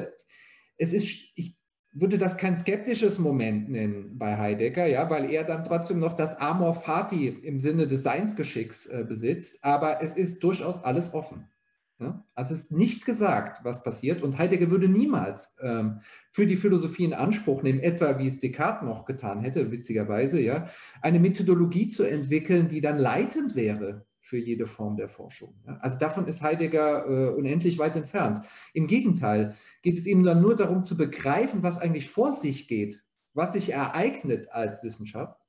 [0.77, 1.57] es ist, ich
[1.93, 6.37] würde das kein skeptisches Moment nennen bei Heidegger, ja, weil er dann trotzdem noch das
[6.37, 11.49] Amor Fati im Sinne des Seinsgeschicks äh, besitzt, aber es ist durchaus alles offen.
[11.99, 12.25] Ja?
[12.35, 14.23] Also es ist nicht gesagt, was passiert.
[14.23, 18.87] Und Heidegger würde niemals ähm, für die Philosophie in Anspruch nehmen, etwa wie es Descartes
[18.87, 20.69] noch getan hätte, witzigerweise, ja,
[21.01, 25.55] eine Methodologie zu entwickeln, die dann leitend wäre für jede Form der Forschung.
[25.67, 25.79] Ja?
[25.81, 28.45] Also davon ist Heidegger äh, unendlich weit entfernt.
[28.75, 33.03] Im Gegenteil geht es ihm dann nur darum zu begreifen, was eigentlich vor sich geht,
[33.35, 35.47] was sich ereignet als Wissenschaft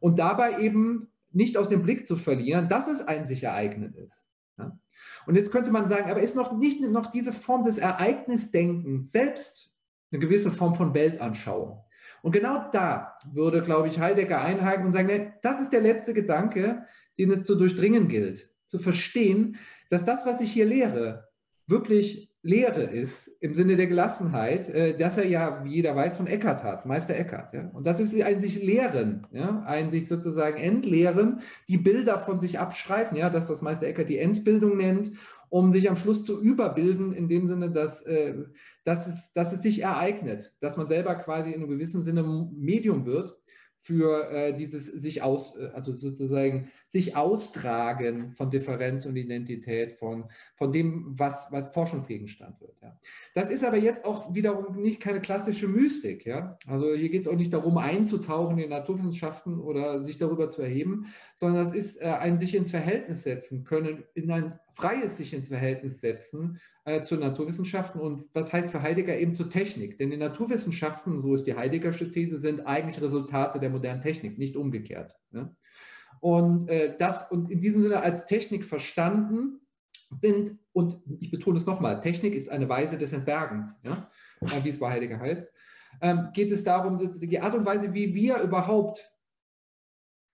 [0.00, 4.28] und dabei eben nicht aus dem Blick zu verlieren, dass es ein sich ereignet ist.
[4.58, 4.78] Ja?
[5.26, 9.72] Und jetzt könnte man sagen, aber ist noch nicht noch diese Form des Ereignisdenkens selbst
[10.10, 11.82] eine gewisse Form von Weltanschauung?
[12.22, 16.84] Und genau da würde, glaube ich, Heidegger einhaken und sagen, das ist der letzte Gedanke,
[17.18, 19.56] den es zu durchdringen gilt, zu verstehen,
[19.90, 21.28] dass das, was ich hier lehre,
[21.66, 26.26] wirklich Lehre ist, im Sinne der Gelassenheit, äh, dass er ja, wie jeder weiß, von
[26.26, 27.52] Eckart hat, Meister Eckart.
[27.52, 27.70] Ja?
[27.72, 29.62] Und das ist ein sich lehren, ja?
[29.66, 34.18] ein sich sozusagen entleeren, die Bilder von sich abschreifen, ja, das, was Meister Eckart die
[34.18, 35.12] Entbildung nennt,
[35.48, 38.34] um sich am Schluss zu überbilden, in dem Sinne, dass, äh,
[38.84, 43.06] dass, es, dass es sich ereignet, dass man selber quasi in einem gewissen Sinne Medium
[43.06, 43.36] wird
[43.80, 50.24] für äh, dieses sich aus, äh, also sozusagen sich austragen von Differenz und Identität, von,
[50.54, 52.80] von dem, was, was Forschungsgegenstand wird.
[52.80, 52.98] Ja.
[53.34, 56.24] Das ist aber jetzt auch wiederum nicht keine klassische Mystik.
[56.24, 56.58] Ja.
[56.66, 61.12] Also hier geht es auch nicht darum, einzutauchen in Naturwissenschaften oder sich darüber zu erheben,
[61.34, 65.48] sondern das ist äh, ein sich ins Verhältnis setzen können, in ein freies sich ins
[65.48, 69.98] Verhältnis setzen äh, zu Naturwissenschaften und was heißt für Heidegger eben zur Technik.
[69.98, 74.56] Denn die Naturwissenschaften, so ist die Heideggersche These, sind eigentlich Resultate der modernen Technik, nicht
[74.56, 75.14] umgekehrt.
[75.30, 75.54] Ne?
[76.20, 79.60] Und, äh, das, und in diesem Sinne als Technik verstanden
[80.10, 84.08] sind, und ich betone es nochmal, Technik ist eine Weise des Entbergens, ja?
[84.40, 85.50] äh, wie es bei Heidegger heißt,
[86.00, 89.10] ähm, geht es darum, die Art und Weise, wie wir überhaupt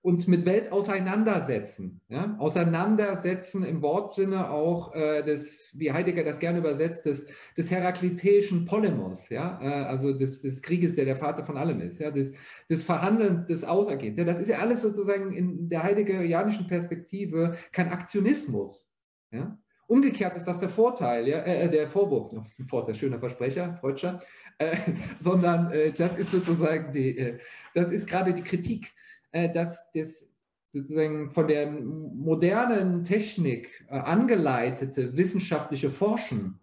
[0.03, 2.01] uns mit Welt auseinandersetzen.
[2.09, 2.37] Ja?
[2.39, 7.27] Auseinandersetzen im Wortsinne auch äh, des, wie Heidegger das gerne übersetzt, des,
[7.57, 9.61] des herakliteischen Polemos, ja?
[9.63, 12.11] Äh, also des, des Krieges, der der Vater von allem ist, ja?
[12.11, 12.33] des,
[12.69, 14.19] des Verhandelns, des Ausergehens.
[14.19, 14.25] Ja?
[14.25, 18.91] Das ist ja alles sozusagen in der heideggerianischen Perspektive kein Aktionismus.
[19.31, 19.57] Ja?
[19.87, 21.39] Umgekehrt ist das der Vorteil, ja?
[21.39, 22.33] Äh, äh der Vorwurf,
[22.67, 24.19] Vorteil, schöner Versprecher, Freudscher,
[24.59, 24.77] äh,
[25.21, 27.35] sondern äh, das ist sozusagen die,
[27.73, 28.93] das ist gerade die Kritik
[29.33, 30.29] dass das
[30.73, 36.59] sozusagen von der modernen Technik äh, angeleitete wissenschaftliche Forschen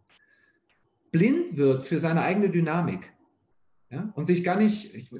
[1.11, 3.13] blind wird für seine eigene Dynamik
[3.89, 4.11] ja?
[4.15, 5.11] und sich gar nicht, ich,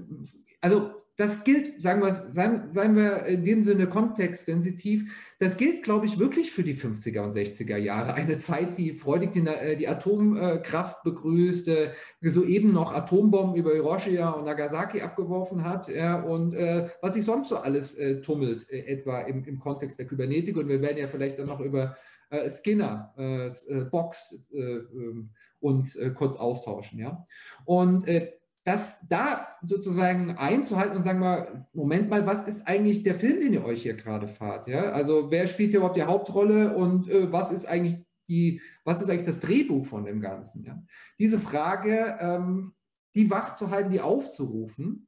[0.62, 6.06] also das gilt, sagen wir, seien, seien wir in dem Sinne kontextsensitiv, das gilt, glaube
[6.06, 8.14] ich, wirklich für die 50er und 60er Jahre.
[8.14, 11.92] Eine Zeit, die freudig die, äh, die Atomkraft begrüßte,
[12.22, 17.50] soeben noch Atombomben über Hiroshima und Nagasaki abgeworfen hat ja, und äh, was sich sonst
[17.50, 20.56] so alles äh, tummelt, äh, etwa im, im Kontext der Kybernetik.
[20.56, 21.98] Und wir werden ja vielleicht dann noch über
[22.30, 23.50] äh, Skinner, äh,
[23.92, 27.00] Box ähm, uns kurz austauschen.
[27.00, 27.26] Ja?
[27.66, 28.06] Und
[28.64, 33.54] das da sozusagen einzuhalten und sagen mal, Moment mal, was ist eigentlich der Film, den
[33.54, 34.68] ihr euch hier gerade fahrt?
[34.68, 34.92] Ja?
[34.92, 39.10] Also wer spielt hier überhaupt die Hauptrolle und äh, was ist eigentlich die, was ist
[39.10, 40.64] eigentlich das Drehbuch von dem Ganzen?
[40.66, 40.84] Ja?
[41.20, 42.74] Diese Frage, ähm,
[43.16, 45.08] die wach zu halten, die aufzurufen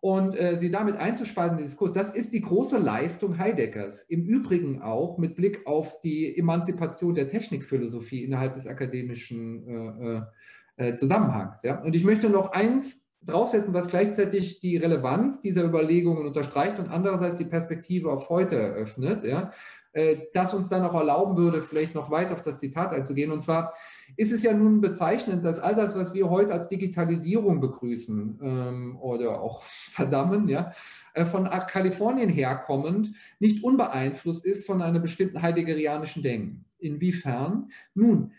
[0.00, 4.02] und äh, sie damit einzuspeisen in den Diskurs, das ist die große Leistung Heideggers.
[4.02, 10.22] Im Übrigen auch mit Blick auf die Emanzipation der Technikphilosophie innerhalb des akademischen äh,
[10.76, 11.62] äh Zusammenhangs.
[11.62, 11.80] Ja?
[11.82, 17.36] Und ich möchte noch eins draufsetzen, was gleichzeitig die Relevanz dieser Überlegungen unterstreicht und andererseits
[17.36, 19.52] die Perspektive auf heute eröffnet, ja?
[19.96, 23.32] Äh, das uns dann auch erlauben würde, vielleicht noch weit auf das Zitat einzugehen.
[23.32, 23.72] Und zwar
[24.18, 28.98] ist es ja nun bezeichnend, dass all das, was wir heute als Digitalisierung begrüßen ähm,
[29.00, 30.72] oder auch verdammen, ja,
[31.14, 36.66] äh, von Kalifornien herkommend, nicht unbeeinflusst ist von einem bestimmten heideggerianischen Denken.
[36.78, 37.70] Inwiefern?
[37.94, 38.32] Nun,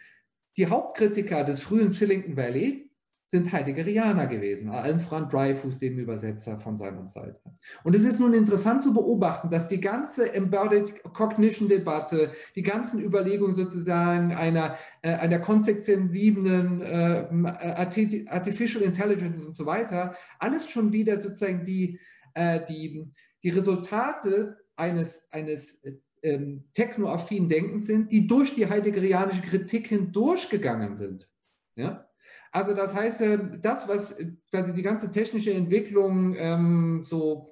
[0.58, 2.88] die Hauptkritiker des frühen Silicon Valley
[3.30, 7.42] sind Heideggerianer gewesen, allen voran Dreyfus, dem Übersetzer von seiner Zeit.
[7.84, 13.04] Und es ist nun interessant zu beobachten, dass die ganze Embodied Cognition Debatte, die ganzen
[13.04, 21.18] Überlegungen sozusagen einer, äh, einer kontextsensiblen äh, Artificial Intelligence und so weiter, alles schon wieder
[21.18, 22.00] sozusagen die,
[22.34, 23.10] äh, die,
[23.44, 25.82] die Resultate eines, eines
[26.24, 31.30] ähm, technoaffinen Denkens sind, die durch die heideggerianische Kritik hindurchgegangen sind.
[31.76, 32.08] Ja?
[32.52, 34.18] Also das heißt, äh, das, was
[34.50, 37.50] quasi die ganze technische Entwicklung ähm, so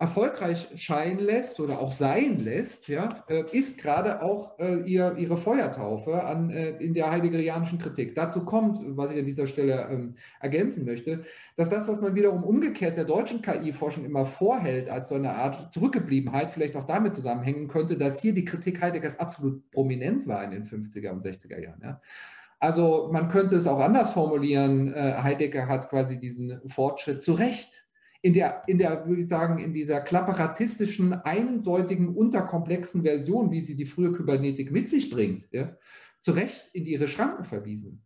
[0.00, 5.36] erfolgreich scheinen lässt oder auch sein lässt, ja, äh, ist gerade auch äh, ihr, ihre
[5.36, 8.14] Feuertaufe an, äh, in der heideggerianischen Kritik.
[8.14, 11.24] Dazu kommt, was ich an dieser Stelle ähm, ergänzen möchte,
[11.56, 15.72] dass das, was man wiederum umgekehrt der deutschen KI-Forschung immer vorhält, als so eine Art
[15.72, 20.52] Zurückgebliebenheit, vielleicht auch damit zusammenhängen könnte, dass hier die Kritik Heideggers absolut prominent war in
[20.52, 21.80] den 50er und 60er Jahren.
[21.82, 22.00] Ja.
[22.60, 27.87] Also man könnte es auch anders formulieren, Heidegger hat quasi diesen Fortschritt zu Recht
[28.20, 33.76] in der, in der, würde ich sagen, in dieser klapperatistischen, eindeutigen, unterkomplexen Version, wie sie
[33.76, 35.76] die frühe Kybernetik mit sich bringt, ja,
[36.20, 38.04] zu Recht in ihre Schranken verwiesen.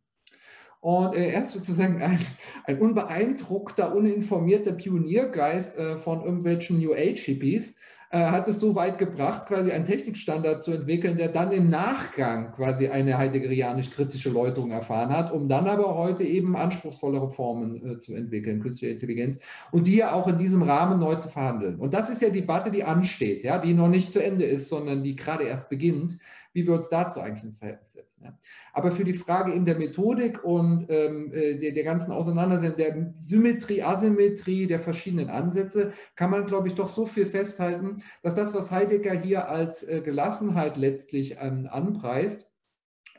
[0.80, 2.18] Und äh, er ist sozusagen ein,
[2.64, 7.76] ein unbeeindruckter, uninformierter Pioniergeist äh, von irgendwelchen New Age-Hippies,
[8.18, 12.88] hat es so weit gebracht, quasi einen Technikstandard zu entwickeln, der dann im Nachgang quasi
[12.88, 18.60] eine heideggerianisch-kritische Läuterung erfahren hat, um dann aber heute eben anspruchsvollere Formen äh, zu entwickeln,
[18.60, 19.38] künstliche Intelligenz,
[19.70, 21.76] und die ja auch in diesem Rahmen neu zu verhandeln.
[21.76, 24.68] Und das ist ja die Debatte, die ansteht, ja, die noch nicht zu Ende ist,
[24.68, 26.18] sondern die gerade erst beginnt
[26.52, 28.24] wie wir uns dazu eigentlich ins Verhältnis setzen.
[28.24, 28.38] Ja.
[28.72, 33.14] Aber für die Frage in der Methodik und ähm, äh, der, der ganzen Auseinandersetzung, der
[33.18, 38.54] Symmetrie, Asymmetrie der verschiedenen Ansätze, kann man, glaube ich, doch so viel festhalten, dass das,
[38.54, 42.48] was Heidegger hier als äh, Gelassenheit letztlich ähm, anpreist,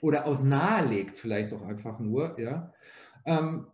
[0.03, 2.73] oder auch nahelegt, vielleicht auch einfach nur, ja,
[3.25, 3.67] ähm,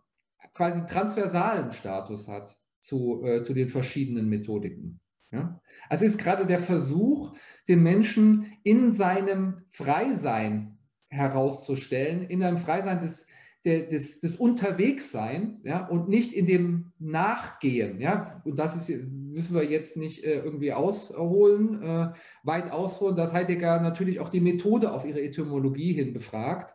[0.54, 5.00] quasi transversalen Status hat zu, äh, zu den verschiedenen Methodiken.
[5.32, 5.60] Ja?
[5.88, 7.36] Also ist gerade der Versuch,
[7.70, 13.26] den Menschen in seinem Freisein herauszustellen, in einem Freisein des,
[13.64, 18.00] des, des Unterwegssein ja, und nicht in dem Nachgehen.
[18.00, 18.40] Ja?
[18.44, 22.12] Und das ist, müssen wir jetzt nicht äh, irgendwie ausholen, äh,
[22.42, 26.74] weit ausholen, dass Heidegger natürlich auch die Methode auf ihre Etymologie hin befragt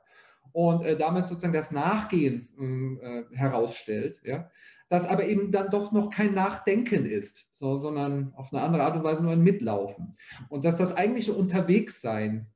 [0.52, 4.22] und äh, damit sozusagen das Nachgehen ähm, äh, herausstellt.
[4.24, 4.50] Ja?
[4.88, 8.96] Das aber eben dann doch noch kein Nachdenken ist, so, sondern auf eine andere Art
[8.96, 10.16] und Weise nur ein Mitlaufen.
[10.50, 12.48] Und dass das eigentliche Unterwegssein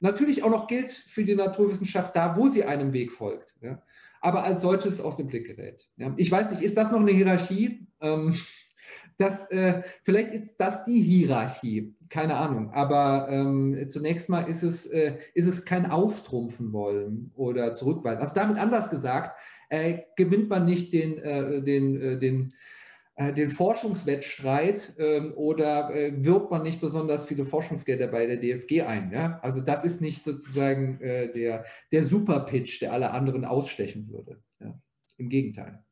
[0.00, 3.54] natürlich auch noch gilt für die Naturwissenschaft da, wo sie einem Weg folgt.
[3.60, 3.82] Ja?
[4.20, 5.88] Aber als solches aus dem Blick gerät.
[5.96, 6.12] Ja?
[6.16, 7.86] Ich weiß nicht, ist das noch eine Hierarchie?
[8.00, 8.34] Ähm,
[9.16, 12.70] das, äh, vielleicht ist das die Hierarchie, keine Ahnung.
[12.72, 18.20] Aber ähm, zunächst mal ist es, äh, ist es kein Auftrumpfen wollen oder zurückweisen.
[18.20, 19.36] Also damit anders gesagt,
[19.68, 22.50] äh, gewinnt man nicht den, äh, den, äh, den
[23.18, 28.82] äh, den Forschungswettstreit ähm, oder äh, wirbt man nicht besonders viele Forschungsgelder bei der DFG
[28.82, 29.10] ein.
[29.12, 29.40] Ja?
[29.42, 34.40] Also das ist nicht sozusagen äh, der, der Superpitch, der alle anderen ausstechen würde.
[34.60, 34.80] Ja?
[35.16, 35.82] Im Gegenteil.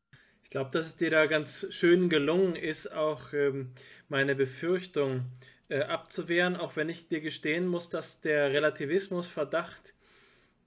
[0.45, 3.73] Ich glaube, dass es dir da ganz schön gelungen ist, auch ähm,
[4.09, 5.25] meine Befürchtung
[5.69, 9.96] abzuwehren, auch wenn ich dir gestehen muss, dass der Relativismusverdacht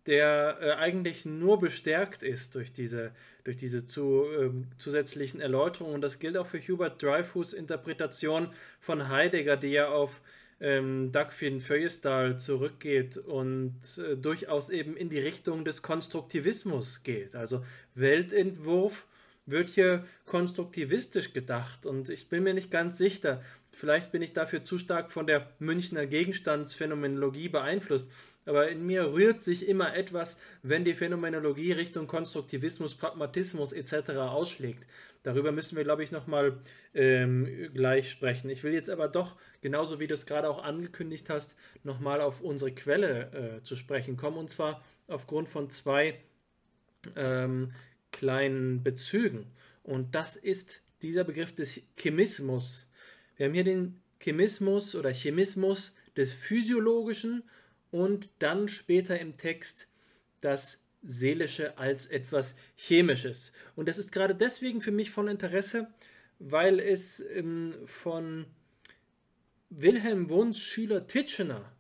[0.10, 3.12] der äh, eigentlich nur bestärkt ist durch diese,
[3.44, 4.50] durch diese zu, äh,
[4.80, 5.94] zusätzlichen Erläuterungen.
[5.94, 10.22] Und das gilt auch für Hubert Dreyfus Interpretation von Heidegger, die ja auf
[10.62, 17.36] ähm, Dagfinn Feuerstahl zurückgeht und äh, durchaus eben in die Richtung des Konstruktivismus geht.
[17.36, 19.06] Also Weltentwurf
[19.46, 24.64] wird hier konstruktivistisch gedacht und ich bin mir nicht ganz sicher, vielleicht bin ich dafür
[24.64, 28.12] zu stark von der Münchner Gegenstandsphänomenologie beeinflusst,
[28.50, 34.10] aber in mir rührt sich immer etwas, wenn die Phänomenologie Richtung Konstruktivismus, Pragmatismus etc.
[34.18, 34.88] ausschlägt.
[35.22, 36.58] Darüber müssen wir, glaube ich, nochmal
[36.96, 38.50] ähm, gleich sprechen.
[38.50, 42.42] Ich will jetzt aber doch, genauso wie du es gerade auch angekündigt hast, nochmal auf
[42.42, 44.38] unsere Quelle äh, zu sprechen kommen.
[44.38, 46.20] Und zwar aufgrund von zwei
[47.16, 47.72] ähm,
[48.12, 49.46] kleinen Bezügen.
[49.84, 52.90] Und das ist dieser Begriff des Chemismus.
[53.38, 57.44] Wir haben hier den Chemismus oder Chemismus des Physiologischen
[57.92, 59.88] und dann später im Text
[60.42, 63.54] das Seelische als etwas Chemisches.
[63.76, 65.88] Und das ist gerade deswegen für mich von Interesse,
[66.40, 68.46] weil es ähm, von
[69.70, 71.72] Wilhelm Wunds Schüler Titchener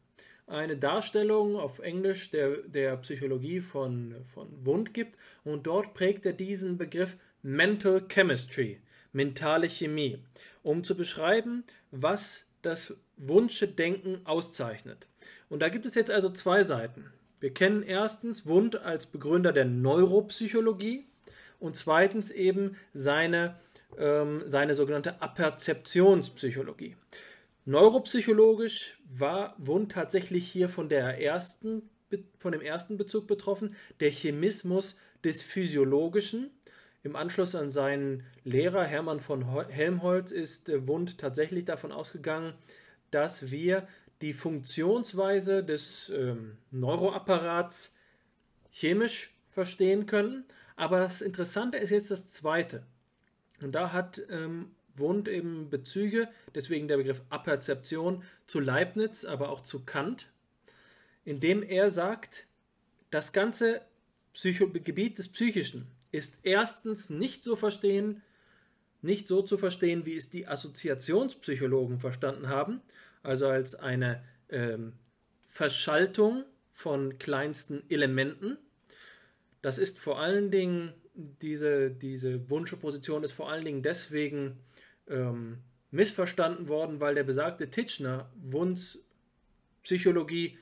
[0.47, 6.33] eine Darstellung auf Englisch der, der Psychologie von, von Wund gibt und dort prägt er
[6.33, 8.81] diesen Begriff Mental Chemistry,
[9.13, 10.23] mentale Chemie,
[10.63, 15.07] um zu beschreiben, was das Wunschdenken auszeichnet.
[15.49, 17.05] Und da gibt es jetzt also zwei Seiten.
[17.39, 21.05] Wir kennen erstens Wundt als Begründer der Neuropsychologie
[21.59, 23.55] und zweitens eben seine,
[23.97, 26.95] ähm, seine sogenannte Aperzeptionspsychologie.
[27.65, 31.89] Neuropsychologisch war Wundt tatsächlich hier von, der ersten,
[32.39, 36.49] von dem ersten Bezug betroffen, der Chemismus des Physiologischen.
[37.03, 42.53] Im Anschluss an seinen Lehrer Hermann von Helmholtz ist Wundt tatsächlich davon ausgegangen,
[43.11, 43.87] dass wir
[44.21, 47.93] die Funktionsweise des ähm, Neuroapparats
[48.71, 50.45] chemisch verstehen können.
[50.75, 52.83] Aber das Interessante ist jetzt das Zweite.
[53.61, 59.61] Und da hat ähm, Wundt eben Bezüge, deswegen der Begriff Aperzeption, zu Leibniz, aber auch
[59.61, 60.29] zu Kant,
[61.25, 62.47] indem er sagt,
[63.11, 63.81] das ganze
[64.33, 68.21] Psycho Gebiet des Psychischen ist erstens nicht so verstehen,
[69.01, 72.81] nicht so zu verstehen, wie es die Assoziationspsychologen verstanden haben,
[73.23, 74.93] also als eine ähm,
[75.47, 78.57] Verschaltung von kleinsten Elementen.
[79.61, 84.57] Das ist vor allen Dingen, diese, diese Wunschposition ist vor allen Dingen deswegen
[85.07, 85.57] ähm,
[85.91, 89.05] missverstanden worden, weil der besagte Titchener Wunds
[89.83, 90.57] Psychologie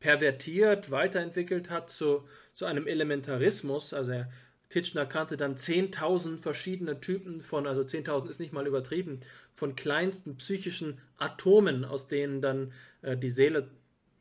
[0.00, 3.94] pervertiert, weiterentwickelt hat zu, zu einem Elementarismus.
[3.94, 4.30] Also er
[4.74, 9.20] Titchener kannte dann 10.000 verschiedene Typen von, also 10.000 ist nicht mal übertrieben,
[9.54, 12.72] von kleinsten psychischen Atomen, aus denen dann
[13.02, 13.70] äh, die Seele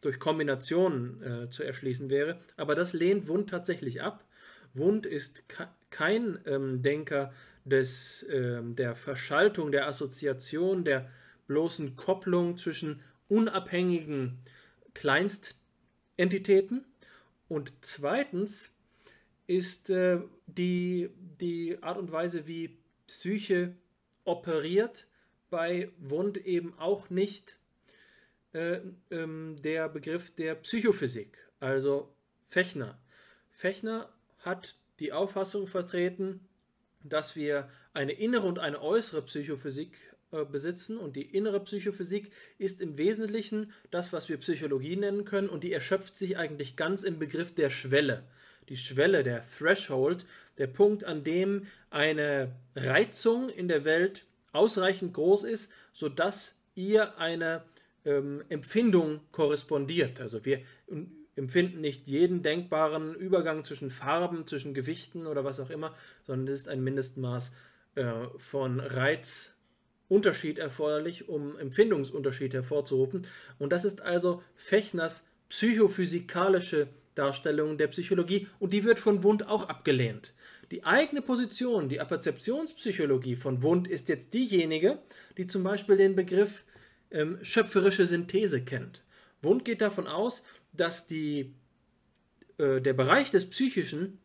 [0.01, 2.39] durch Kombinationen äh, zu erschließen wäre.
[2.56, 4.26] Aber das lehnt Wundt tatsächlich ab.
[4.76, 5.43] Wundt ist
[5.89, 7.34] kein ähm, Denker
[7.66, 11.10] des, ähm, der Verschaltung, der Assoziation, der
[11.47, 14.38] bloßen Kopplung zwischen unabhängigen
[14.93, 16.86] Kleinstentitäten.
[17.47, 18.70] Und zweitens
[19.47, 22.77] ist äh, die, die Art und Weise, wie
[23.07, 23.75] Psyche
[24.23, 25.07] operiert,
[25.49, 27.59] bei Wund eben auch nicht
[28.53, 28.79] äh,
[29.11, 31.37] ähm, der Begriff der Psychophysik.
[31.59, 32.13] Also
[32.49, 32.99] Fechner.
[33.51, 36.47] Fechner hat die Auffassung vertreten,
[37.03, 39.97] dass wir eine innere und eine äußere Psychophysik
[40.31, 45.49] äh, besitzen und die innere Psychophysik ist im Wesentlichen das, was wir Psychologie nennen können
[45.49, 48.23] und die erschöpft sich eigentlich ganz im Begriff der Schwelle.
[48.70, 50.26] Die Schwelle, der Threshold,
[50.57, 57.64] der Punkt, an dem eine Reizung in der Welt ausreichend groß ist, sodass ihr eine
[58.05, 60.22] ähm, Empfindung korrespondiert.
[60.22, 60.61] Also wir
[61.36, 66.61] empfinden nicht jeden denkbaren Übergang zwischen Farben, zwischen Gewichten oder was auch immer, sondern es
[66.61, 67.51] ist ein Mindestmaß
[67.95, 73.28] äh, von Reizunterschied erforderlich, um Empfindungsunterschied hervorzurufen.
[73.59, 79.70] Und das ist also Fechners psychophysikalische Darstellung der Psychologie und die wird von Wundt auch
[79.70, 80.34] abgelehnt.
[80.72, 84.99] Die eigene Position, die Apperzeptionspsychologie von Wundt ist jetzt diejenige,
[85.38, 86.64] die zum Beispiel den Begriff
[87.11, 89.03] ähm, schöpferische Synthese kennt.
[89.41, 91.53] Wundt geht davon aus, dass die,
[92.57, 94.18] äh, der Bereich des Psychischen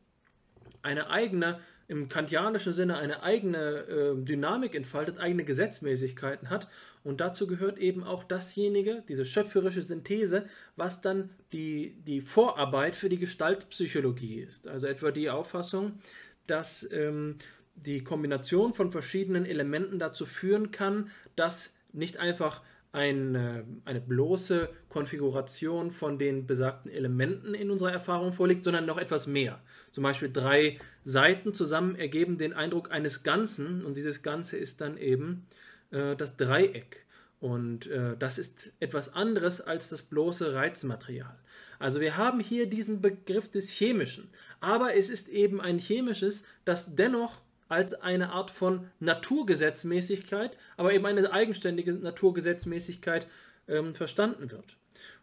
[0.82, 6.68] eine eigene, im kantianischen Sinne eine eigene äh, Dynamik entfaltet, eigene Gesetzmäßigkeiten hat.
[7.03, 13.09] Und dazu gehört eben auch dasjenige, diese schöpferische Synthese, was dann die, die Vorarbeit für
[13.09, 14.68] die Gestaltpsychologie ist.
[14.68, 15.99] Also etwa die Auffassung,
[16.47, 17.36] dass ähm,
[17.74, 22.62] die Kombination von verschiedenen Elementen dazu führen kann, dass nicht einfach
[22.99, 29.26] eine, eine bloße Konfiguration von den besagten Elementen in unserer Erfahrung vorliegt, sondern noch etwas
[29.26, 29.61] mehr.
[29.92, 34.96] Zum Beispiel drei Seiten zusammen ergeben den Eindruck eines Ganzen und dieses Ganze ist dann
[34.99, 35.46] eben
[35.90, 37.07] äh, das Dreieck.
[37.40, 41.38] Und äh, das ist etwas anderes als das bloße Reizmaterial.
[41.78, 44.28] Also wir haben hier diesen Begriff des Chemischen,
[44.59, 51.06] aber es ist eben ein chemisches, das dennoch als eine Art von Naturgesetzmäßigkeit, aber eben
[51.06, 53.26] eine eigenständige Naturgesetzmäßigkeit
[53.68, 54.76] ähm, verstanden wird.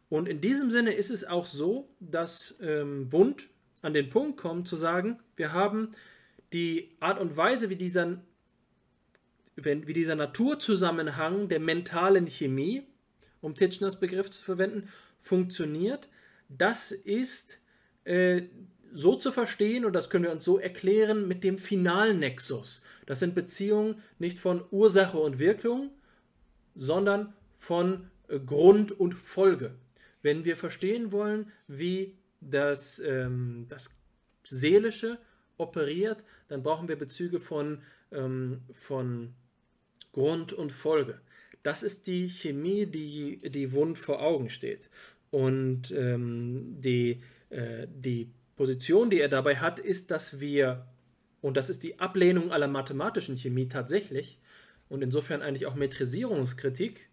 [0.09, 3.49] Und in diesem Sinne ist es auch so, dass ähm, Wundt
[3.81, 5.91] an den Punkt kommt zu sagen, wir haben
[6.53, 8.21] die Art und Weise, wie dieser,
[9.55, 12.83] wie dieser Naturzusammenhang der mentalen Chemie,
[13.41, 14.89] um Titchners Begriff zu verwenden,
[15.19, 16.07] funktioniert.
[16.49, 17.59] Das ist
[18.05, 18.43] äh,
[18.95, 22.81] so zu verstehen, und das können wir uns so erklären, mit dem Finalnexus.
[23.05, 25.91] Das sind Beziehungen nicht von Ursache und Wirkung,
[26.75, 29.75] sondern von äh, Grund und Folge.
[30.21, 33.93] Wenn wir verstehen wollen, wie das, ähm, das
[34.43, 35.19] Seelische
[35.57, 37.81] operiert, dann brauchen wir Bezüge von,
[38.13, 39.33] ähm, von
[40.13, 41.19] Grund und Folge.
[41.63, 44.89] Das ist die Chemie, die, die Wund vor Augen steht.
[45.31, 50.85] Und ähm, die, äh, die Position, die er dabei hat, ist, dass wir,
[51.41, 54.39] und das ist die Ablehnung aller mathematischen Chemie tatsächlich,
[54.87, 57.09] und insofern eigentlich auch Metrisierungskritik,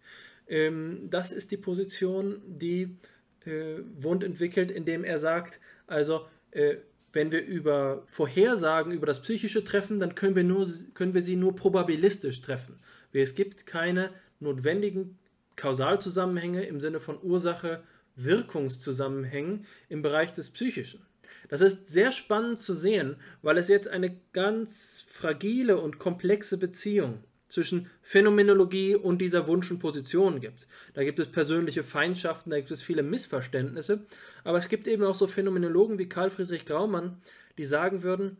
[0.47, 2.97] ähm, das ist die Position, die
[3.45, 6.77] äh, Wundt entwickelt, indem er sagt, also äh,
[7.13, 11.35] wenn wir über Vorhersagen über das Psychische treffen, dann können wir, nur, können wir sie
[11.35, 12.79] nur probabilistisch treffen.
[13.11, 15.19] Es gibt keine notwendigen
[15.55, 21.05] Kausalzusammenhänge im Sinne von Ursache-Wirkungszusammenhängen im Bereich des Psychischen.
[21.53, 27.23] Das ist sehr spannend zu sehen, weil es jetzt eine ganz fragile und komplexe Beziehung
[27.47, 30.67] zwischen Phänomenologie und dieser Wunschen Position gibt.
[30.95, 34.07] Da gibt es persönliche Feindschaften, da gibt es viele Missverständnisse,
[34.43, 37.21] aber es gibt eben auch so Phänomenologen wie Karl Friedrich Graumann,
[37.59, 38.37] die sagen würden,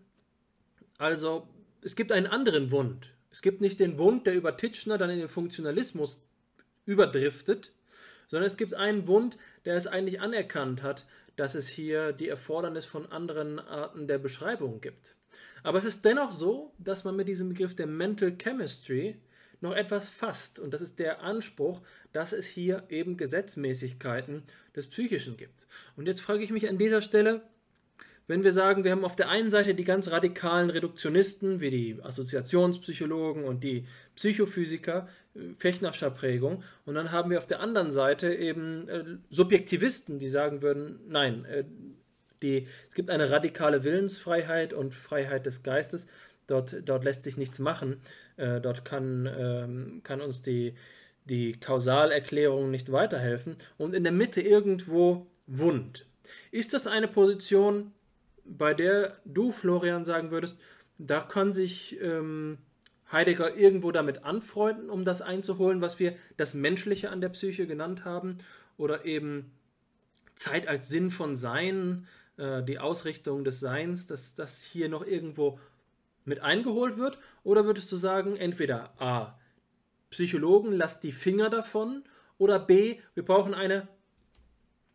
[0.97, 1.47] also
[1.83, 3.11] es gibt einen anderen Wund.
[3.29, 6.23] Es gibt nicht den Wund, der über Titschner dann in den Funktionalismus
[6.87, 7.73] überdriftet,
[8.25, 11.05] sondern es gibt einen Wund, der es eigentlich anerkannt hat,
[11.35, 15.15] dass es hier die Erfordernis von anderen Arten der Beschreibung gibt.
[15.63, 19.17] Aber es ist dennoch so, dass man mit diesem Begriff der Mental Chemistry
[19.61, 20.59] noch etwas fasst.
[20.59, 21.81] Und das ist der Anspruch,
[22.11, 24.43] dass es hier eben Gesetzmäßigkeiten
[24.75, 25.65] des Psychischen gibt.
[25.95, 27.41] Und jetzt frage ich mich an dieser Stelle,
[28.33, 31.99] wenn wir sagen, wir haben auf der einen Seite die ganz radikalen Reduktionisten, wie die
[32.01, 33.85] Assoziationspsychologen und die
[34.15, 40.17] Psychophysiker, äh, Fechnerscher Prägung, und dann haben wir auf der anderen Seite eben äh, Subjektivisten,
[40.17, 41.63] die sagen würden, nein, äh,
[42.41, 46.07] die, es gibt eine radikale Willensfreiheit und Freiheit des Geistes,
[46.47, 47.97] dort, dort lässt sich nichts machen,
[48.37, 50.73] äh, dort kann, ähm, kann uns die,
[51.25, 56.07] die Kausalerklärung nicht weiterhelfen, und in der Mitte irgendwo Wund.
[56.49, 57.91] Ist das eine Position,
[58.45, 60.57] bei der du, Florian, sagen würdest,
[60.97, 62.57] da kann sich ähm,
[63.11, 68.05] Heidegger irgendwo damit anfreunden, um das einzuholen, was wir das Menschliche an der Psyche genannt
[68.05, 68.37] haben,
[68.77, 69.51] oder eben
[70.35, 72.07] Zeit als Sinn von Sein,
[72.37, 75.59] äh, die Ausrichtung des Seins, dass das hier noch irgendwo
[76.25, 77.17] mit eingeholt wird?
[77.43, 79.39] Oder würdest du sagen, entweder A,
[80.09, 82.03] Psychologen, lasst die Finger davon,
[82.37, 83.87] oder B, wir brauchen eine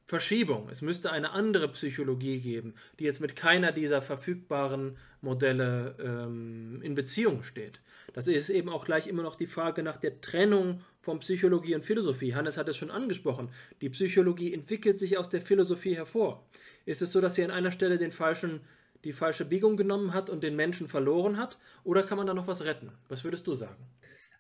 [0.09, 0.71] Verschiebung.
[0.71, 6.95] Es müsste eine andere Psychologie geben, die jetzt mit keiner dieser verfügbaren Modelle ähm, in
[6.95, 7.83] Beziehung steht.
[8.15, 11.85] Das ist eben auch gleich immer noch die Frage nach der Trennung von Psychologie und
[11.85, 12.35] Philosophie.
[12.35, 13.51] Hannes hat es schon angesprochen.
[13.83, 16.49] Die Psychologie entwickelt sich aus der Philosophie hervor.
[16.87, 18.63] Ist es so, dass sie an einer Stelle den falschen,
[19.05, 21.59] die falsche Biegung genommen hat und den Menschen verloren hat?
[21.85, 22.93] Oder kann man da noch was retten?
[23.11, 23.85] Was würdest du sagen?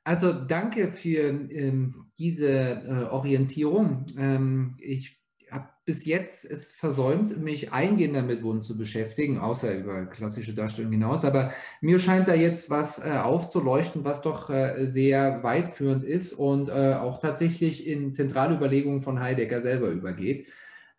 [0.03, 4.07] Also danke für ähm, diese äh, Orientierung.
[4.16, 5.19] Ähm, ich
[5.51, 10.93] habe bis jetzt es versäumt, mich eingehender mit Wund zu beschäftigen, außer über klassische Darstellung
[10.93, 11.25] hinaus.
[11.25, 11.51] Aber
[11.81, 16.95] mir scheint da jetzt was äh, aufzuleuchten, was doch äh, sehr weitführend ist und äh,
[16.95, 20.47] auch tatsächlich in zentrale Überlegungen von Heidegger selber übergeht.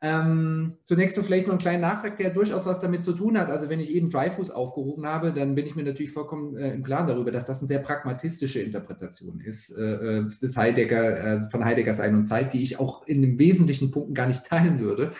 [0.01, 3.49] Ähm, zunächst so vielleicht noch einen kleinen Nachtrag, der durchaus was damit zu tun hat.
[3.49, 6.83] Also wenn ich eben Dreyfus aufgerufen habe, dann bin ich mir natürlich vollkommen äh, im
[6.83, 11.65] Klaren darüber, dass das eine sehr pragmatistische Interpretation ist äh, äh, des Heidegger, äh, von
[11.65, 15.11] Heideggers Sein und Zeit, die ich auch in den wesentlichen Punkten gar nicht teilen würde,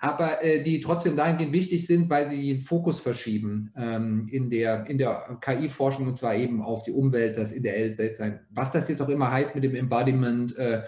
[0.00, 4.86] aber äh, die trotzdem dahingehend wichtig sind, weil sie den Fokus verschieben ähm, in der,
[4.88, 8.40] in der KI-Forschung und zwar eben auf die Umwelt, das ideelle Selbstsein.
[8.50, 10.82] Was das jetzt auch immer heißt mit dem Embodiment, äh,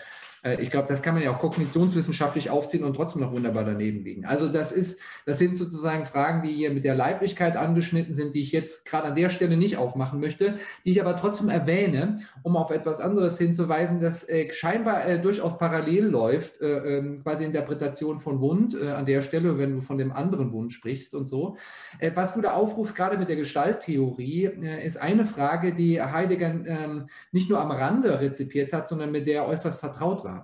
[0.54, 4.24] ich glaube, das kann man ja auch kognitionswissenschaftlich aufziehen und trotzdem noch wunderbar daneben liegen.
[4.24, 8.42] Also das ist, das sind sozusagen Fragen, die hier mit der Leiblichkeit angeschnitten sind, die
[8.42, 12.56] ich jetzt gerade an der Stelle nicht aufmachen möchte, die ich aber trotzdem erwähne, um
[12.56, 18.18] auf etwas anderes hinzuweisen, das äh, scheinbar äh, durchaus parallel läuft, äh, ähm, quasi Interpretation
[18.18, 21.56] von Wund äh, an der Stelle, wenn du von dem anderen Wund sprichst und so.
[21.98, 24.50] Äh, was du da aufrufst, gerade mit der Gestalttheorie,
[24.84, 29.36] ist eine Frage, die Heidegger ähm, nicht nur am Rande rezipiert hat, sondern mit der
[29.36, 30.35] er äußerst vertraut war.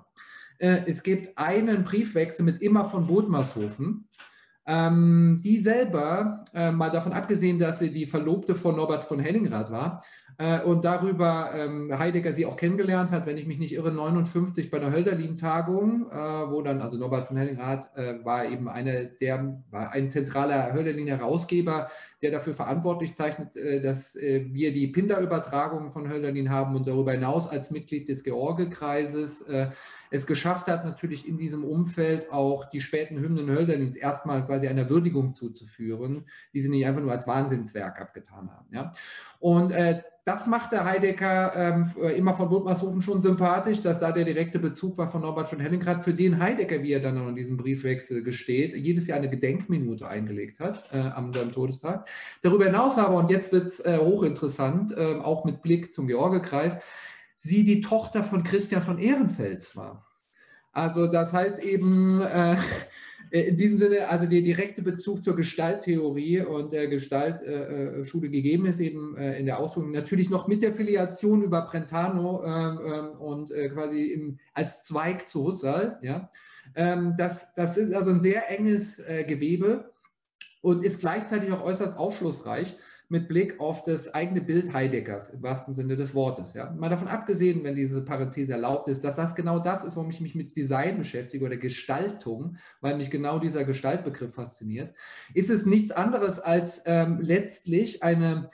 [0.62, 4.08] Äh, es gibt einen Briefwechsel mit Immer von Bodmershofen.
[4.64, 9.72] Ähm, die selber, äh, mal davon abgesehen, dass sie die Verlobte von Norbert von Hellingrad
[9.72, 10.04] war
[10.38, 14.70] äh, und darüber ähm, Heidegger sie auch kennengelernt hat, wenn ich mich nicht irre, 59
[14.70, 19.60] bei der Hölderlin-Tagung, äh, wo dann, also Norbert von Hellingrad äh, war eben eine der,
[19.72, 21.90] war ein zentraler Hölderlin-Herausgeber,
[22.22, 27.48] der dafür verantwortlich zeichnet, äh, dass wir die Pinder-Übertragung von Hölderlin haben und darüber hinaus
[27.48, 29.44] als Mitglied des George-Kreises
[30.12, 34.90] es geschafft hat, natürlich in diesem Umfeld auch die späten Hymnen Hölderlins erstmal quasi einer
[34.90, 38.68] Würdigung zuzuführen, die sie nicht einfach nur als Wahnsinnswerk abgetan haben.
[38.72, 38.92] Ja?
[39.40, 44.60] Und äh, das machte Heidegger ähm, immer von Budmershofen schon sympathisch, dass da der direkte
[44.60, 48.22] Bezug war von Norbert von Hellingrad, für den Heidegger, wie er dann in diesem Briefwechsel
[48.22, 52.06] gesteht, jedes Jahr eine Gedenkminute eingelegt hat äh, am seinem Todestag.
[52.40, 56.76] Darüber hinaus aber, und jetzt wird es äh, hochinteressant, äh, auch mit Blick zum Georgekreis,
[57.42, 60.06] sie die Tochter von Christian von Ehrenfels war.
[60.70, 62.56] Also das heißt eben äh,
[63.32, 68.78] in diesem Sinne, also der direkte Bezug zur Gestalttheorie und der Gestaltschule äh, gegeben ist
[68.78, 73.50] eben äh, in der Ausführung natürlich noch mit der Filiation über Brentano ähm, ähm, und
[73.50, 75.98] äh, quasi im, als Zweig zu Husserl.
[76.00, 76.30] Ja?
[76.76, 79.90] Ähm, das, das ist also ein sehr enges äh, Gewebe
[80.60, 82.76] und ist gleichzeitig auch äußerst aufschlussreich
[83.12, 86.54] mit Blick auf das eigene Bild Heideggers im wahrsten Sinne des Wortes.
[86.54, 86.70] Ja.
[86.70, 90.22] Mal davon abgesehen, wenn diese Parenthese erlaubt ist, dass das genau das ist, warum ich
[90.22, 94.94] mich mit Design beschäftige oder Gestaltung, weil mich genau dieser Gestaltbegriff fasziniert,
[95.34, 98.48] ist es nichts anderes als ähm, letztlich eine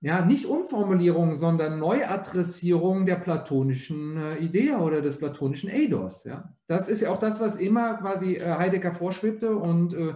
[0.00, 6.22] ja, nicht Umformulierung, sondern Neuadressierung der platonischen äh, Idee oder des platonischen Eidos.
[6.22, 6.54] Ja.
[6.68, 10.14] Das ist ja auch das, was immer quasi äh, Heidegger vorschwebte und äh,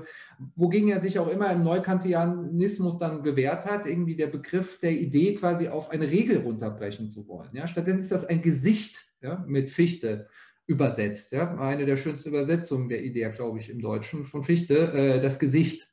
[0.54, 5.34] wogegen er sich auch immer im Neukantianismus dann gewehrt hat, irgendwie der Begriff der Idee
[5.34, 7.50] quasi auf eine Regel runterbrechen zu wollen.
[7.52, 7.66] Ja.
[7.66, 10.28] Stattdessen ist das ein Gesicht ja, mit Fichte
[10.66, 11.32] übersetzt.
[11.32, 11.56] Ja.
[11.56, 15.91] Eine der schönsten Übersetzungen der Idee, glaube ich, im Deutschen von Fichte, äh, das Gesicht.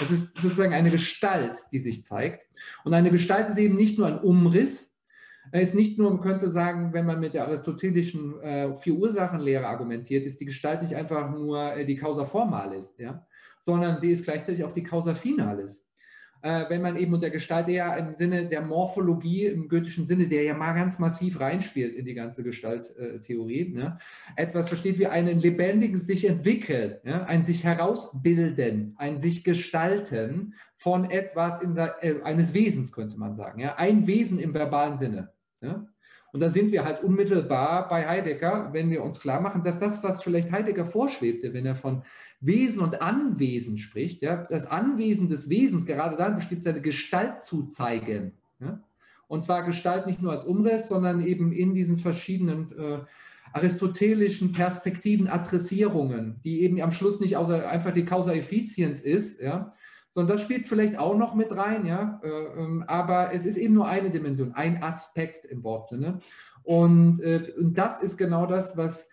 [0.00, 2.46] Es ist sozusagen eine Gestalt, die sich zeigt.
[2.84, 4.90] Und eine Gestalt ist eben nicht nur ein Umriss,
[5.52, 10.24] er ist nicht nur, man könnte sagen, wenn man mit der aristotelischen äh, Vier-Ursachen-Lehre argumentiert,
[10.24, 13.26] ist die Gestalt nicht einfach nur äh, die Causa formalis, ja?
[13.58, 15.89] sondern sie ist gleichzeitig auch die Causa finalis
[16.42, 20.54] wenn man eben unter Gestalt eher im Sinne der Morphologie, im goethischen Sinne, der ja
[20.54, 23.98] mal ganz massiv reinspielt in die ganze Gestalttheorie, ne,
[24.36, 31.10] etwas versteht wie einen lebendigen sich entwickeln, ja, ein sich herausbilden, ein sich gestalten von
[31.10, 33.60] etwas in äh, eines Wesens, könnte man sagen.
[33.60, 35.32] Ja, ein Wesen im verbalen Sinne.
[35.60, 35.86] Ja.
[36.32, 40.02] Und da sind wir halt unmittelbar bei Heidegger, wenn wir uns klar machen, dass das,
[40.04, 42.02] was vielleicht Heidegger vorschwebte, wenn er von
[42.40, 47.64] Wesen und Anwesen spricht, ja, das Anwesen des Wesens gerade dann bestimmt seine Gestalt zu
[47.64, 48.32] zeigen.
[48.60, 48.82] Ja?
[49.26, 52.98] Und zwar Gestalt nicht nur als Umriss, sondern eben in diesen verschiedenen äh,
[53.52, 59.72] aristotelischen Perspektiven, Adressierungen, die eben am Schluss nicht außer einfach die Causa Effizienz ist, ja,
[60.10, 63.74] sondern das spielt vielleicht auch noch mit rein, ja, äh, ähm, aber es ist eben
[63.74, 66.20] nur eine Dimension, ein Aspekt im Wortsinne.
[66.62, 69.08] Und, äh, und das ist genau das, was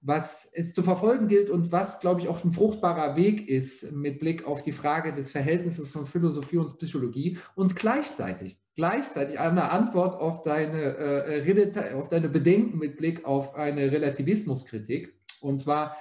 [0.00, 4.20] was es zu verfolgen gilt und was, glaube ich, auch ein fruchtbarer Weg ist mit
[4.20, 10.14] Blick auf die Frage des Verhältnisses von Philosophie und Psychologie und gleichzeitig, gleichzeitig eine Antwort
[10.20, 15.14] auf deine, äh, auf deine Bedenken mit Blick auf eine Relativismuskritik.
[15.40, 15.96] Und zwar,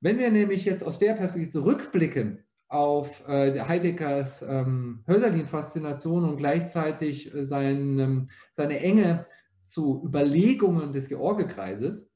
[0.00, 7.32] wenn wir nämlich jetzt aus der Perspektive zurückblicken auf äh, Heideggers ähm, Hölderlin-Faszination und gleichzeitig
[7.32, 9.26] äh, sein, seine Enge
[9.62, 12.10] zu Überlegungen des Georgekreises,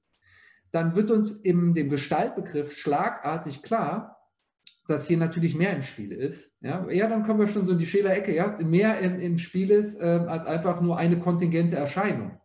[0.72, 4.20] dann wird uns in dem Gestaltbegriff schlagartig klar,
[4.86, 6.52] dass hier natürlich mehr im Spiel ist.
[6.60, 9.70] Ja, ja dann kommen wir schon so in die Scheler-Ecke, ja, mehr im, im Spiel
[9.70, 12.40] ist äh, als einfach nur eine kontingente Erscheinung,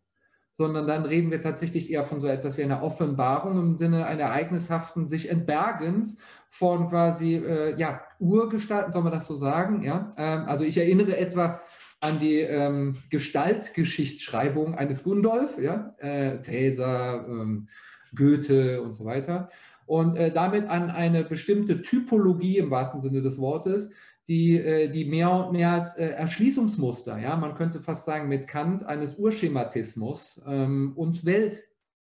[0.53, 4.23] sondern dann reden wir tatsächlich eher von so etwas wie einer Offenbarung im Sinne einer
[4.23, 6.19] ereignishaften sich Entbergens
[6.57, 9.83] von quasi äh, ja, Urgestalten, soll man das so sagen?
[9.83, 10.13] Ja?
[10.17, 11.59] Ähm, also ich erinnere etwa
[11.99, 15.93] an die ähm, Gestaltgeschichtsschreibung eines Gundolf, ja?
[15.97, 17.67] Äh, Cäsar, ähm,
[18.15, 19.49] Goethe und so weiter.
[19.85, 23.89] Und äh, damit an eine bestimmte Typologie im wahrsten Sinne des Wortes,
[24.29, 28.47] die, äh, die mehr und mehr als äh, Erschließungsmuster, ja, man könnte fast sagen mit
[28.47, 31.63] Kant eines Urschematismus, ähm, uns Welt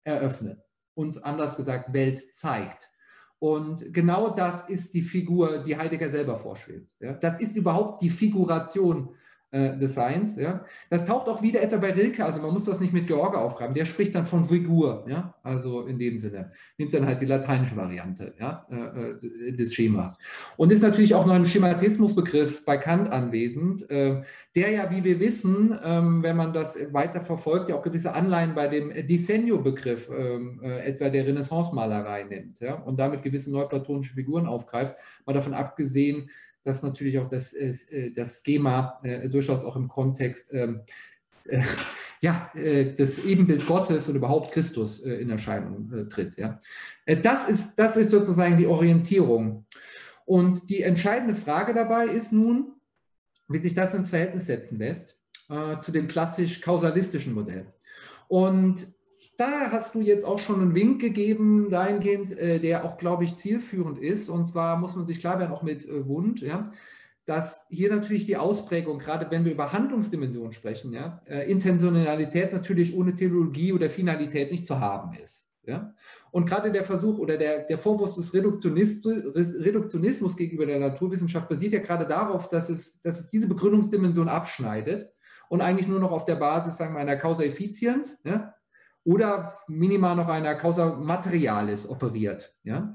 [0.03, 0.59] eröffnet,
[0.95, 2.92] uns anders gesagt Welt zeigt.
[3.43, 6.95] Und genau das ist die Figur, die Heidegger selber vorschwebt.
[7.21, 9.17] Das ist überhaupt die Figuration
[9.53, 10.35] äh, des Seins.
[10.37, 10.65] Ja.
[10.91, 13.75] Das taucht auch wieder etwa bei Rilke, also man muss das nicht mit George aufgraben,
[13.75, 17.77] der spricht dann von Figur, ja, also in dem Sinne, nimmt dann halt die lateinische
[17.77, 20.19] Variante ja, äh, äh, des Schemas.
[20.57, 25.79] Und ist natürlich auch noch ein Schematismusbegriff bei Kant anwesend, der ja, wie wir wissen,
[25.83, 30.81] ähm, wenn man das weiter verfolgt, ja auch gewisse Anleihen bei dem Disegno-Begriff ähm, äh,
[30.81, 34.97] etwa der Renaissance-Malerei nimmt ja, und damit gewisse neuplatonische Figuren aufgreift,
[35.27, 36.31] mal davon abgesehen,
[36.65, 40.83] dass natürlich auch das, äh, das Schema äh, durchaus auch im Kontext ähm,
[41.45, 41.63] äh,
[42.21, 46.37] ja, äh, das Ebenbild Gottes und überhaupt Christus äh, in Erscheinung äh, tritt.
[47.23, 49.67] Das, ist, das ist sozusagen die Orientierung.
[50.25, 52.75] Und die entscheidende Frage dabei ist nun,
[53.49, 55.19] wie sich das ins Verhältnis setzen lässt
[55.81, 57.67] zu dem klassisch kausalistischen Modell.
[58.29, 58.87] Und
[59.43, 63.37] da hast du jetzt auch schon einen Wink gegeben, dahingehend, äh, der auch, glaube ich,
[63.37, 64.29] zielführend ist.
[64.29, 66.73] Und zwar muss man sich klar werden, auch mit äh, Wund, ja,
[67.25, 72.95] dass hier natürlich die Ausprägung, gerade wenn wir über Handlungsdimensionen sprechen, ja, äh, Intentionalität natürlich
[72.95, 75.49] ohne Theologie oder Finalität nicht zu haben ist.
[75.65, 75.95] Ja?
[76.31, 81.81] Und gerade der Versuch oder der, der Vorwurf des Reduktionismus gegenüber der Naturwissenschaft basiert ja
[81.81, 85.09] gerade darauf, dass es, dass es diese Begründungsdimension abschneidet
[85.49, 88.55] und eigentlich nur noch auf der Basis sagen wir, einer Causa Effizienz, ja,
[89.05, 92.55] oder minimal noch einer Causa Materialis operiert.
[92.63, 92.95] Ja?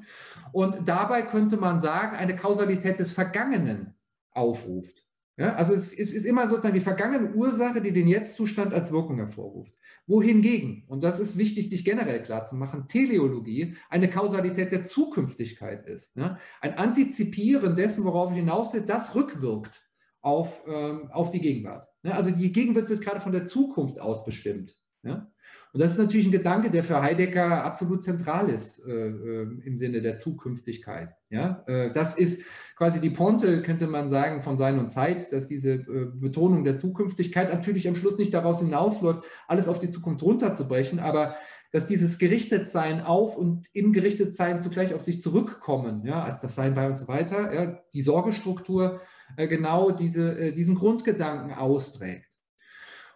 [0.52, 3.96] Und dabei könnte man sagen, eine Kausalität des Vergangenen
[4.32, 5.04] aufruft.
[5.38, 5.56] Ja?
[5.56, 9.74] Also es, es ist immer sozusagen die vergangene Ursache, die den Jetzt-Zustand als Wirkung hervorruft.
[10.08, 16.16] Wohingegen, und das ist wichtig, sich generell klarzumachen, Teleologie eine Kausalität der Zukünftigkeit ist.
[16.16, 16.40] Ja?
[16.62, 19.84] Ein Antizipieren dessen, worauf ich hinaus will, das rückwirkt
[20.22, 21.90] auf, ähm, auf die Gegenwart.
[22.04, 22.14] Ja?
[22.14, 24.78] Also die Gegenwart wird gerade von der Zukunft aus bestimmt.
[25.04, 25.30] Ja?
[25.78, 29.78] Und das ist natürlich ein Gedanke, der für Heidegger absolut zentral ist äh, äh, im
[29.78, 31.10] Sinne der Zukünftigkeit.
[31.30, 31.64] Ja?
[31.68, 32.44] Äh, das ist
[32.76, 36.78] quasi die Ponte, könnte man sagen, von Sein und Zeit, dass diese äh, Betonung der
[36.78, 41.36] Zukünftigkeit natürlich am Schluss nicht daraus hinausläuft, alles auf die Zukunft runterzubrechen, aber
[41.72, 46.74] dass dieses Gerichtetsein auf und im Gerichtetsein zugleich auf sich zurückkommen, ja, als das Sein
[46.74, 49.00] bei und so weiter, ja, die Sorgestruktur
[49.36, 52.32] äh, genau diese, äh, diesen Grundgedanken austrägt.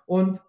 [0.06, 0.40] Und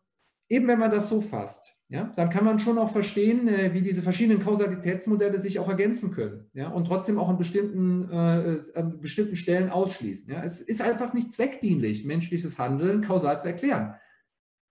[0.50, 3.82] eben wenn man das so fasst, ja, dann kann man schon auch verstehen, äh, wie
[3.82, 8.98] diese verschiedenen Kausalitätsmodelle sich auch ergänzen können ja, und trotzdem auch an bestimmten, äh, an
[8.98, 10.32] bestimmten Stellen ausschließen.
[10.32, 10.42] Ja.
[10.42, 13.94] Es ist einfach nicht zweckdienlich, menschliches Handeln kausal zu erklären,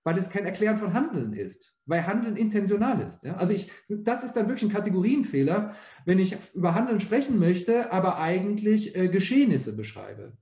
[0.04, 3.24] weil es kein Erklären von Handeln ist, weil Handeln intentional ist.
[3.24, 3.36] Ja.
[3.36, 5.76] Also ich, das ist dann wirklich ein Kategorienfehler,
[6.06, 10.38] wenn ich über Handeln sprechen möchte, aber eigentlich äh, Geschehnisse beschreibe.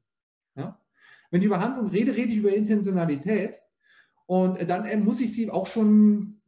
[0.56, 0.80] Ja.
[1.30, 3.60] Wenn ich über Handlung rede, rede ich über Intentionalität
[4.28, 6.39] und dann äh, muss ich sie auch schon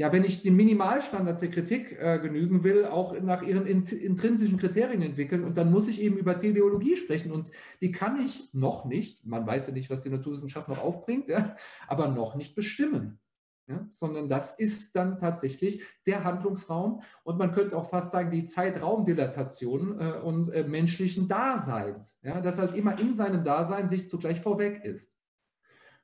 [0.00, 4.56] ja, wenn ich den Minimalstandards der Kritik äh, genügen will, auch nach ihren int intrinsischen
[4.56, 5.44] Kriterien entwickeln.
[5.44, 7.30] Und dann muss ich eben über Teleologie sprechen.
[7.30, 7.50] Und
[7.82, 11.54] die kann ich noch nicht, man weiß ja nicht, was die Naturwissenschaft noch aufbringt, ja,
[11.86, 13.18] aber noch nicht bestimmen.
[13.66, 18.46] Ja, sondern das ist dann tatsächlich der Handlungsraum und man könnte auch fast sagen, die
[18.46, 22.18] Zeitraumdilatation äh, uns äh, menschlichen Daseins.
[22.22, 25.12] Ja, dass er immer in seinem Dasein sich zugleich vorweg ist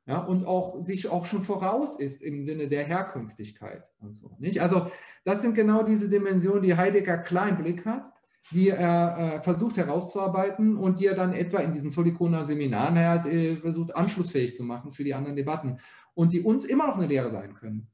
[0.07, 4.37] ja, und auch sich auch schon voraus ist im Sinne der Herkünftigkeit und so.
[4.39, 4.63] Nicht?
[4.63, 4.89] Also
[5.25, 8.13] das sind genau diese Dimensionen, die Heidegger klar im Blick hat,
[8.53, 13.27] die er äh, versucht herauszuarbeiten und die er dann etwa in diesen Solikoner Seminaren hat,
[13.27, 15.81] äh, versucht anschlussfähig zu machen für die anderen Debatten
[16.15, 17.89] und die uns immer noch eine Lehre sein können.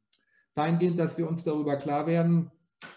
[0.53, 2.51] Dahingehend, dass wir uns darüber klar werden,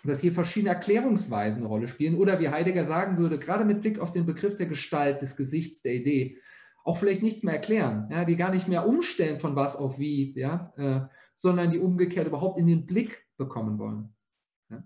[0.04, 4.00] dass hier verschiedene Erklärungsweisen eine Rolle spielen oder wie Heidegger sagen würde, gerade mit Blick
[4.00, 6.38] auf den Begriff der Gestalt, des Gesichts, der Idee,
[6.86, 10.40] auch vielleicht nichts mehr erklären, ja, die gar nicht mehr umstellen von was auf wie,
[10.40, 11.02] ja, äh,
[11.36, 14.14] sondern die umgekehrt überhaupt in den Blick bekommen wollen.
[14.70, 14.84] Ja.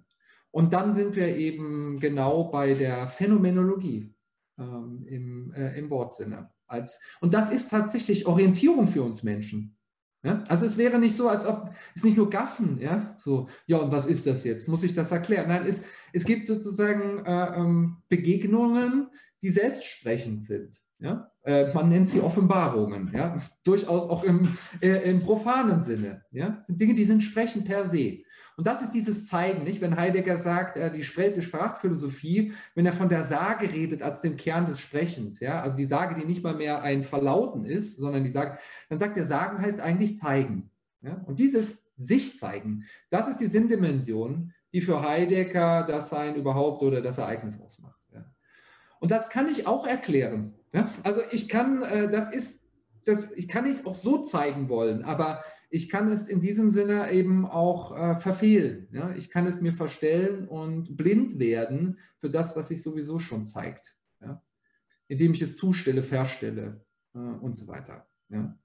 [0.50, 4.16] Und dann sind wir eben genau bei der Phänomenologie
[4.58, 6.50] ähm, im, äh, im Wortsinne.
[6.68, 9.78] Als, und das ist tatsächlich Orientierung für uns Menschen.
[10.24, 10.44] Ja?
[10.48, 13.92] Also es wäre nicht so, als ob es nicht nur Gaffen, ja, so, ja, und
[13.92, 14.70] was ist das jetzt?
[14.70, 15.50] Muss ich das erklären?
[15.50, 15.82] Nein, es,
[16.14, 19.10] es gibt sozusagen äh, ähm, Begegnungen,
[19.42, 20.82] die selbstsprechend sind.
[21.00, 21.32] Ja?
[21.44, 23.38] Äh, man nennt sie Offenbarungen, ja?
[23.64, 26.24] durchaus auch im, äh, im profanen Sinne.
[26.32, 26.50] Ja?
[26.50, 28.20] Das sind Dinge, die sind sprechend per se.
[28.58, 29.80] Und das ist dieses Zeigen, nicht?
[29.80, 34.66] Wenn Heidegger sagt, äh, die Sprachphilosophie, wenn er von der Sage redet als dem Kern
[34.66, 38.32] des Sprechens, ja, also die Sage, die nicht mal mehr ein Verlauten ist, sondern die
[38.32, 38.58] Sage,
[38.90, 40.72] dann sagt er, Sagen heißt eigentlich zeigen.
[41.02, 41.24] Ja?
[41.26, 47.02] Und dieses sich zeigen, das ist die Sinndimension, die für Heidegger das Sein überhaupt oder
[47.02, 48.00] das Ereignis ausmacht.
[49.00, 50.59] Und das kann ich auch erklären.
[50.74, 50.92] Ja?
[51.04, 52.64] Also ich kann, äh, das ist,
[53.06, 57.12] das, ich kann es auch so zeigen wollen, aber ich kann es in diesem Sinne
[57.12, 58.88] eben auch äh, verfehlen.
[58.92, 59.14] Ja?
[59.16, 63.96] Ich kann es mir verstellen und blind werden für das, was sich sowieso schon zeigt,
[64.22, 64.42] ja?
[65.08, 68.08] indem ich es zustelle, verstelle äh, und so weiter.
[68.30, 68.58] Ja?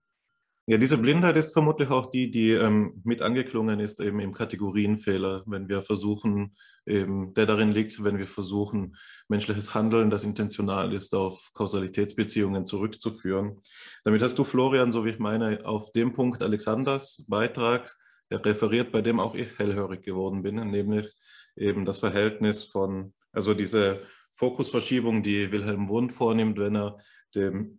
[0.66, 5.42] Ja, diese Blindheit ist vermutlich auch die, die ähm, mit angeklungen ist, eben im Kategorienfehler,
[5.44, 8.96] wenn wir versuchen, eben, der darin liegt, wenn wir versuchen,
[9.28, 13.60] menschliches Handeln, das intentional ist, auf Kausalitätsbeziehungen zurückzuführen.
[14.04, 17.94] Damit hast du, Florian, so wie ich meine, auf dem Punkt Alexanders Beitrag
[18.30, 21.12] referiert, bei dem auch ich hellhörig geworden bin, nämlich
[21.56, 24.00] eben das Verhältnis von, also diese
[24.32, 26.96] Fokusverschiebung, die Wilhelm Wundt vornimmt, wenn er
[27.34, 27.78] dem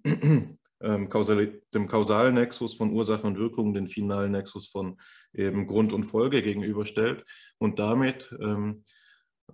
[0.81, 1.09] ähm,
[1.73, 4.99] dem kausalen Nexus von Ursache und Wirkung den finalen Nexus von
[5.33, 7.25] eben Grund und Folge gegenüberstellt
[7.57, 8.83] und damit ähm,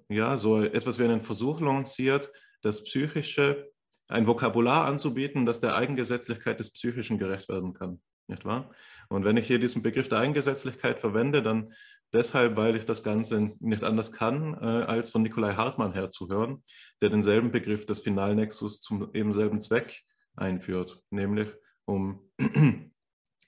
[0.09, 2.31] ja so etwas wie einen Versuch lanciert,
[2.61, 3.71] das Psychische,
[4.07, 8.01] ein Vokabular anzubieten, das der Eigengesetzlichkeit des Psychischen gerecht werden kann.
[8.27, 8.71] Nicht wahr?
[9.09, 11.73] Und wenn ich hier diesen Begriff der Eigengesetzlichkeit verwende, dann
[12.13, 16.63] deshalb, weil ich das Ganze nicht anders kann, äh, als von Nikolai Hartmann herzuhören,
[17.01, 20.03] der denselben Begriff des Finalnexus zum eben selben Zweck
[20.35, 21.49] einführt, nämlich
[21.85, 22.31] um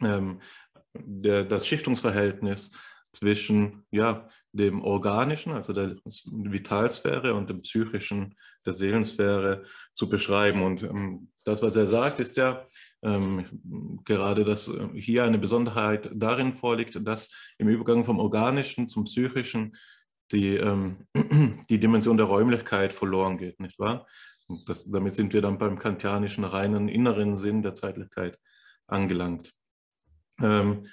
[0.02, 0.42] ähm,
[0.94, 2.72] der, das Schichtungsverhältnis
[3.14, 8.36] zwischen ja, dem Organischen, also der Vitalsphäre und dem Psychischen,
[8.66, 9.64] der Seelensphäre
[9.96, 10.64] zu beschreiben.
[10.64, 12.66] Und ähm, das, was er sagt, ist ja
[13.04, 19.06] ähm, gerade, dass äh, hier eine Besonderheit darin vorliegt, dass im Übergang vom Organischen zum
[19.06, 19.76] Psychischen
[20.32, 20.98] die, ähm,
[21.70, 24.08] die Dimension der Räumlichkeit verloren geht, nicht wahr?
[24.66, 28.40] Das, damit sind wir dann beim kantianischen reinen inneren Sinn der Zeitlichkeit
[28.88, 29.54] angelangt.
[30.42, 30.88] Ähm,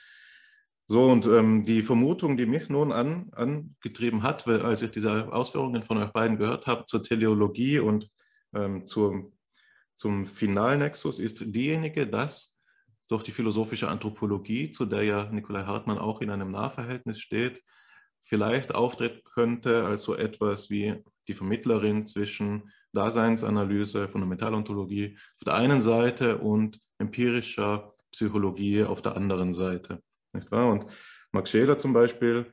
[0.87, 5.33] so, und ähm, die Vermutung, die mich nun an, angetrieben hat, weil, als ich diese
[5.33, 8.11] Ausführungen von euch beiden gehört habe zur Teleologie und
[8.55, 9.33] ähm, zur,
[9.95, 12.59] zum Finalnexus, ist diejenige, dass
[13.07, 17.63] durch die philosophische Anthropologie, zu der ja Nikolai Hartmann auch in einem Nahverhältnis steht,
[18.21, 25.81] vielleicht auftreten könnte als so etwas wie die Vermittlerin zwischen Daseinsanalyse, Fundamentalontologie auf der einen
[25.81, 30.03] Seite und empirischer Psychologie auf der anderen Seite.
[30.33, 30.71] Nicht wahr?
[30.73, 30.87] Und
[31.33, 32.53] Max Scheler zum Beispiel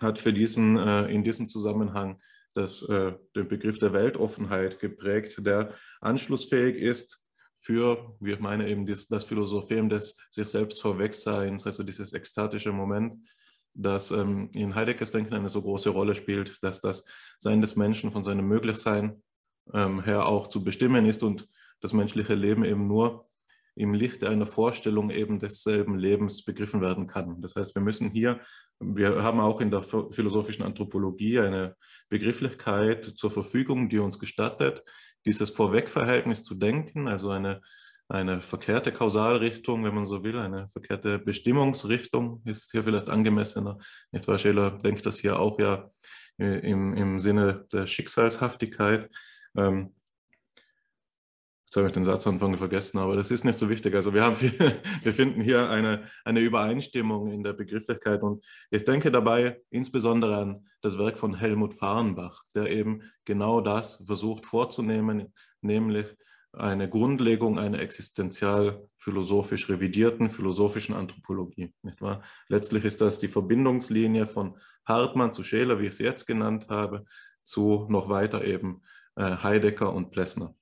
[0.00, 2.20] hat für diesen, äh, in diesem Zusammenhang
[2.54, 7.24] das, äh, den Begriff der Weltoffenheit geprägt, der anschlussfähig ist
[7.56, 12.72] für, wie ich meine, eben das, das Philosophem des sich selbst Vorwegseins, also dieses ekstatische
[12.72, 13.26] Moment,
[13.74, 17.04] das ähm, in Heideggers Denken eine so große Rolle spielt, dass das
[17.38, 19.22] Sein des Menschen von seinem Möglichsein
[19.72, 21.48] ähm, her auch zu bestimmen ist und
[21.80, 23.28] das menschliche Leben eben nur
[23.76, 27.40] im Licht einer Vorstellung eben desselben Lebens begriffen werden kann.
[27.42, 28.40] Das heißt, wir müssen hier,
[28.78, 31.76] wir haben auch in der philosophischen Anthropologie eine
[32.08, 34.84] Begrifflichkeit zur Verfügung, die uns gestattet,
[35.26, 37.62] dieses Vorwegverhältnis zu denken, also eine,
[38.08, 43.78] eine verkehrte Kausalrichtung, wenn man so will, eine verkehrte Bestimmungsrichtung ist hier vielleicht angemessener.
[44.12, 45.90] Nicht wahr, Scheler denkt das hier auch ja
[46.38, 49.10] äh, im, im Sinne der Schicksalshaftigkeit.
[49.56, 49.94] Ähm,
[51.66, 53.94] jetzt habe ich den Satzanfang vergessen, aber das ist nicht so wichtig.
[53.94, 54.52] Also wir, haben viel,
[55.02, 60.66] wir finden hier eine, eine Übereinstimmung in der Begrifflichkeit und ich denke dabei insbesondere an
[60.82, 66.06] das Werk von Helmut Fahrenbach, der eben genau das versucht vorzunehmen, nämlich
[66.56, 71.72] eine Grundlegung einer existenzial philosophisch revidierten philosophischen Anthropologie.
[71.82, 72.22] Nicht wahr?
[72.48, 74.56] Letztlich ist das die Verbindungslinie von
[74.86, 77.04] Hartmann zu Scheler, wie ich es jetzt genannt habe,
[77.42, 78.82] zu noch weiter eben
[79.16, 80.54] äh, Heidegger und Plessner.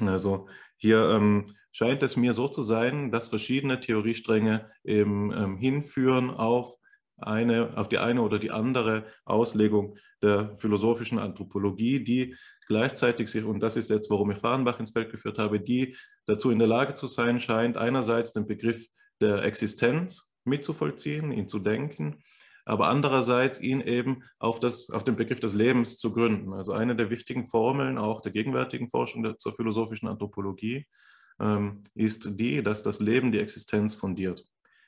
[0.00, 6.30] Also hier ähm, scheint es mir so zu sein, dass verschiedene Theoriestränge eben ähm, hinführen
[6.30, 6.76] auf
[7.18, 12.36] eine, auf die eine oder die andere Auslegung der philosophischen Anthropologie, die
[12.66, 15.96] gleichzeitig sich, und das ist jetzt, warum ich Fahrenbach ins Feld geführt habe, die
[16.26, 18.86] dazu in der Lage zu sein scheint, einerseits den Begriff
[19.20, 22.22] der Existenz mitzuvollziehen, ihn zu denken,
[22.66, 26.52] aber andererseits ihn eben auf, das, auf den Begriff des Lebens zu gründen.
[26.52, 30.86] Also eine der wichtigen Formeln auch der gegenwärtigen Forschung der, zur philosophischen Anthropologie
[31.40, 34.44] ähm, ist die, dass das Leben die Existenz fundiert.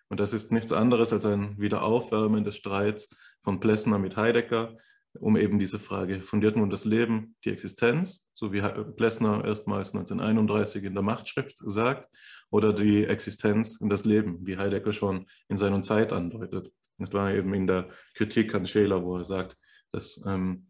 [0.09, 4.77] Und das ist nichts anderes als ein Wiederaufwärmen des Streits von Plessner mit Heidegger,
[5.21, 8.61] um eben diese Frage, fundiert nun das Leben die Existenz, so wie
[8.97, 12.09] Plessner erstmals 1931 in der Machtschrift sagt,
[12.51, 16.73] oder die Existenz und das Leben, wie Heidegger schon in seiner Zeit andeutet.
[16.99, 19.57] Das war eben in der Kritik an Scheler, wo er sagt,
[19.93, 20.69] dass ähm,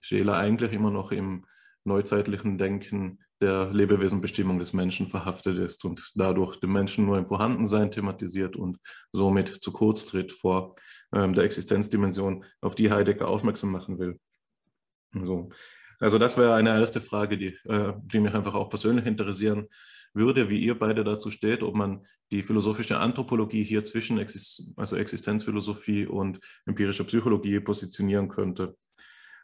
[0.00, 1.46] Scheler eigentlich immer noch im
[1.84, 7.90] neuzeitlichen Denken der Lebewesenbestimmung des Menschen verhaftet ist und dadurch den Menschen nur im Vorhandensein
[7.90, 8.78] thematisiert und
[9.12, 10.74] somit zu kurz tritt vor
[11.14, 14.18] ähm, der Existenzdimension, auf die Heidegger aufmerksam machen will.
[15.12, 15.48] So.
[15.98, 19.68] Also das wäre eine erste Frage, die, äh, die mich einfach auch persönlich interessieren
[20.14, 24.96] würde, wie ihr beide dazu steht, ob man die philosophische Anthropologie hier zwischen Exist also
[24.96, 28.76] Existenzphilosophie und empirischer Psychologie positionieren könnte.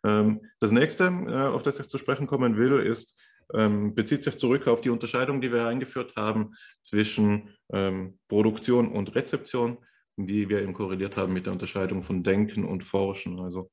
[0.05, 3.21] Ähm, das nächste, äh, auf das ich zu sprechen kommen will, ist,
[3.55, 9.15] ähm, bezieht sich zurück auf die Unterscheidung, die wir eingeführt haben zwischen ähm, Produktion und
[9.15, 9.79] Rezeption,
[10.17, 13.39] die wir eben korreliert haben mit der Unterscheidung von Denken und Forschen.
[13.39, 13.71] Also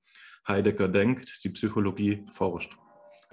[0.48, 2.78] Heidegger denkt, die Psychologie forscht.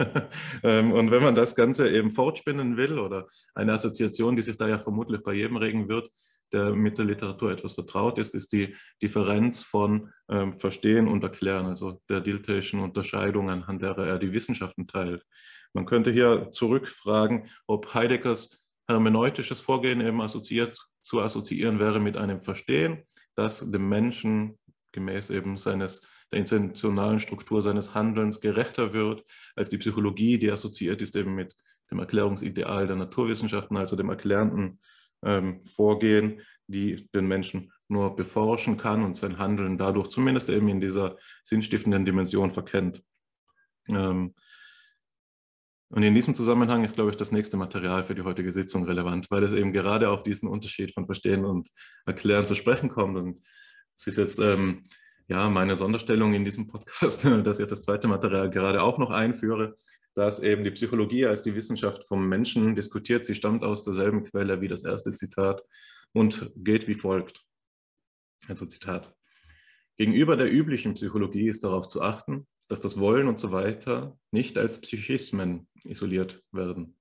[0.63, 4.67] Ähm, und wenn man das Ganze eben fortspinnen will oder eine Assoziation, die sich da
[4.67, 6.09] ja vermutlich bei jedem regen wird,
[6.51, 11.65] der mit der Literatur etwas vertraut ist, ist die Differenz von ähm, Verstehen und Erklären,
[11.65, 15.25] also der Diltheischen Unterscheidung, anhand derer er die Wissenschaften teilt.
[15.73, 22.41] Man könnte hier zurückfragen, ob Heideggers hermeneutisches Vorgehen eben assoziiert, zu assoziieren wäre mit einem
[22.41, 23.03] Verstehen,
[23.35, 24.59] das dem Menschen
[24.91, 29.23] gemäß eben seines der intentionalen Struktur seines Handelns gerechter wird
[29.55, 31.55] als die Psychologie, die assoziiert ist eben mit
[31.91, 34.79] dem Erklärungsideal der Naturwissenschaften, also dem erklärenden
[35.23, 40.79] ähm, Vorgehen, die den Menschen nur beforschen kann und sein Handeln dadurch zumindest eben in
[40.79, 43.03] dieser sinnstiftenden Dimension verkennt.
[43.89, 44.33] Ähm,
[45.89, 49.29] und in diesem Zusammenhang ist, glaube ich, das nächste Material für die heutige Sitzung relevant,
[49.29, 51.69] weil es eben gerade auf diesen Unterschied von Verstehen und
[52.05, 53.17] Erklären zu sprechen kommt.
[53.17, 53.45] Und
[53.97, 54.83] es ist jetzt ähm,
[55.31, 59.77] ja meine Sonderstellung in diesem Podcast, dass ich das zweite Material gerade auch noch einführe,
[60.13, 63.23] dass eben die Psychologie als die Wissenschaft vom Menschen diskutiert.
[63.23, 65.63] Sie stammt aus derselben Quelle wie das erste Zitat
[66.11, 67.45] und geht wie folgt.
[68.47, 69.13] Also Zitat.
[69.97, 74.57] Gegenüber der üblichen Psychologie ist darauf zu achten, dass das Wollen und so weiter nicht
[74.57, 76.97] als Psychismen isoliert werden.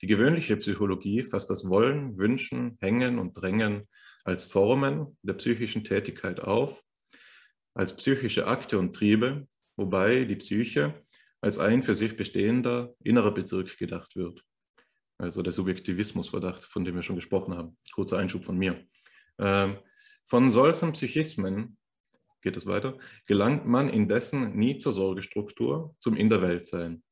[0.00, 3.88] Die gewöhnliche Psychologie fasst das Wollen, Wünschen, Hängen und Drängen
[4.24, 6.82] als Formen der psychischen Tätigkeit auf,
[7.74, 11.02] als psychische Akte und Triebe, wobei die Psyche
[11.40, 14.44] als ein für sich bestehender innerer Bezirk gedacht wird.
[15.18, 17.76] Also der Subjektivismusverdacht, von dem wir schon gesprochen haben.
[17.94, 18.84] Kurzer Einschub von mir.
[19.38, 19.78] Ähm,
[20.24, 21.76] von solchen Psychismen
[22.42, 27.02] geht es weiter, gelangt man indessen nie zur Sorgestruktur, zum In der Welt sein.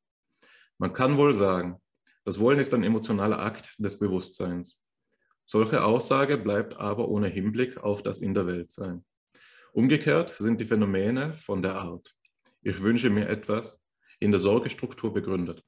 [0.77, 1.81] Man kann wohl sagen,
[2.25, 4.85] das Wollen ist ein emotionaler Akt des Bewusstseins.
[5.45, 9.05] Solche Aussage bleibt aber ohne Hinblick auf das In der Welt sein.
[9.73, 12.13] Umgekehrt sind die Phänomene von der Art.
[12.61, 13.81] Ich wünsche mir etwas
[14.19, 15.63] in der Sorgestruktur begründet.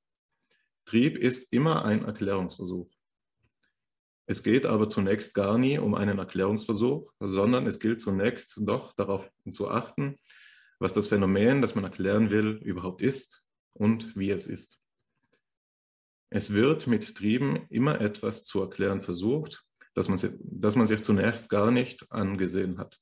[0.83, 2.91] Trieb ist immer ein Erklärungsversuch.
[4.25, 9.31] Es geht aber zunächst gar nie um einen Erklärungsversuch, sondern es gilt zunächst doch darauf
[9.49, 10.17] zu achten,
[10.79, 14.81] was das Phänomen, das man erklären will, überhaupt ist und wie es ist.
[16.29, 19.63] Es wird mit Trieben immer etwas zu erklären versucht,
[19.93, 22.99] das man, das man sich zunächst gar nicht angesehen hat.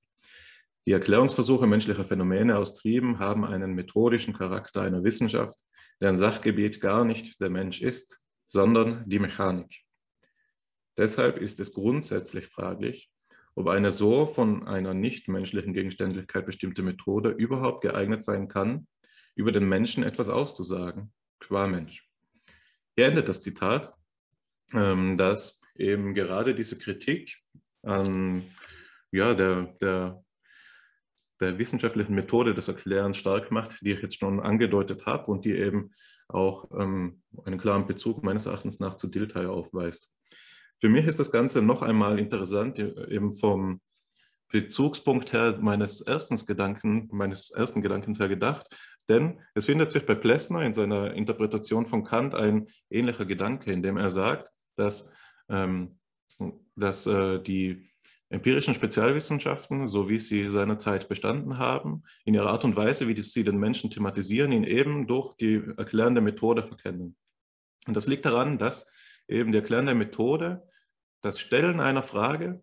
[0.88, 5.56] Die Erklärungsversuche menschlicher Phänomene aus Trieben haben einen methodischen Charakter einer Wissenschaft,
[6.00, 9.82] deren Sachgebiet gar nicht der Mensch ist, sondern die Mechanik.
[10.98, 13.12] Deshalb ist es grundsätzlich fraglich,
[13.56, 18.88] ob eine so von einer nichtmenschlichen Gegenständlichkeit bestimmte Methode überhaupt geeignet sein kann,
[19.36, 22.08] über den Menschen etwas auszusagen, qua Mensch.
[22.96, 23.94] Hier endet das Zitat,
[24.74, 27.38] ähm, dass eben gerade diese Kritik
[27.84, 28.44] an
[29.12, 30.24] ja, der, der,
[31.42, 35.56] der wissenschaftlichen Methode des Erklärens stark macht, die ich jetzt schon angedeutet habe und die
[35.56, 35.92] eben
[36.28, 40.10] auch ähm, einen klaren Bezug meines Erachtens nach zu Dilthey aufweist.
[40.80, 43.82] Für mich ist das Ganze noch einmal interessant, eben vom
[44.52, 48.68] Bezugspunkt her meines ersten Gedanken, meines ersten Gedankens her gedacht,
[49.10, 53.82] denn es findet sich bei Plessner in seiner Interpretation von Kant ein ähnlicher Gedanke, in
[53.84, 55.10] dem er sagt, dass,
[55.50, 56.00] ähm,
[56.76, 57.91] dass äh, die
[58.32, 63.44] empirischen Spezialwissenschaften, so wie sie seinerzeit bestanden haben, in ihrer Art und Weise, wie sie
[63.44, 67.18] den Menschen thematisieren, ihn eben durch die erklärende Methode verkennen.
[67.88, 68.86] Und das liegt daran, dass
[69.28, 70.64] eben die erklärende Methode
[71.22, 72.62] das Stellen einer Frage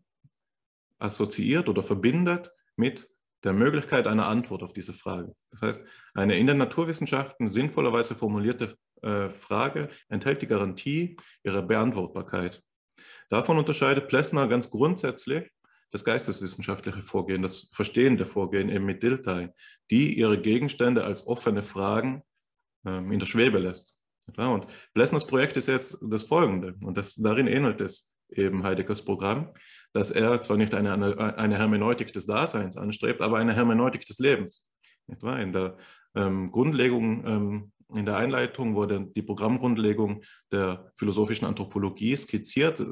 [0.99, 3.11] assoziiert oder verbindet mit
[3.45, 5.35] der Möglichkeit einer Antwort auf diese Frage.
[5.51, 5.85] Das heißt,
[6.15, 12.63] eine in den Naturwissenschaften sinnvollerweise formulierte äh, Frage enthält die Garantie ihrer Beantwortbarkeit.
[13.29, 15.49] Davon unterscheidet Plessner ganz grundsätzlich
[15.91, 19.49] das geisteswissenschaftliche Vorgehen, das verstehende Vorgehen eben mit Dilthey,
[19.91, 22.23] die ihre Gegenstände als offene Fragen
[22.87, 23.99] ähm, in der Schwebe lässt.
[24.37, 29.53] Und Plessners Projekt ist jetzt das folgende, und das, darin ähnelt es eben Heideggers Programm,
[29.95, 34.67] dass er zwar nicht eine, eine Hermeneutik des Daseins anstrebt, aber eine Hermeneutik des Lebens.
[35.07, 35.79] In der
[36.15, 42.85] ähm, Grundlegung, ähm, in der Einleitung wurde die Programmgrundlegung der philosophischen Anthropologie skizziert,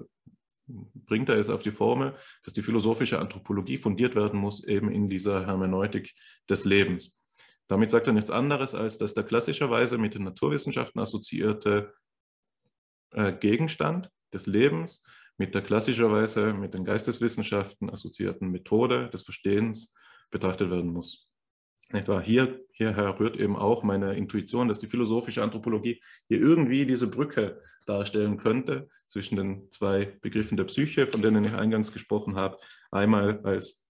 [0.66, 2.14] bringt er es auf die Formel,
[2.44, 6.14] dass die philosophische Anthropologie fundiert werden muss, eben in dieser Hermeneutik
[6.48, 7.18] des Lebens.
[7.68, 11.94] Damit sagt er nichts anderes, als dass der klassischerweise mit den Naturwissenschaften assoziierte
[13.12, 15.05] äh, Gegenstand des Lebens
[15.38, 19.94] mit der klassischerweise mit den Geisteswissenschaften assoziierten Methode des Verstehens
[20.30, 21.26] betrachtet werden muss.
[21.90, 27.06] Etwa hier, hierher rührt eben auch meine Intuition, dass die philosophische Anthropologie hier irgendwie diese
[27.06, 32.58] Brücke darstellen könnte zwischen den zwei Begriffen der Psyche, von denen ich eingangs gesprochen habe.
[32.90, 33.86] Einmal als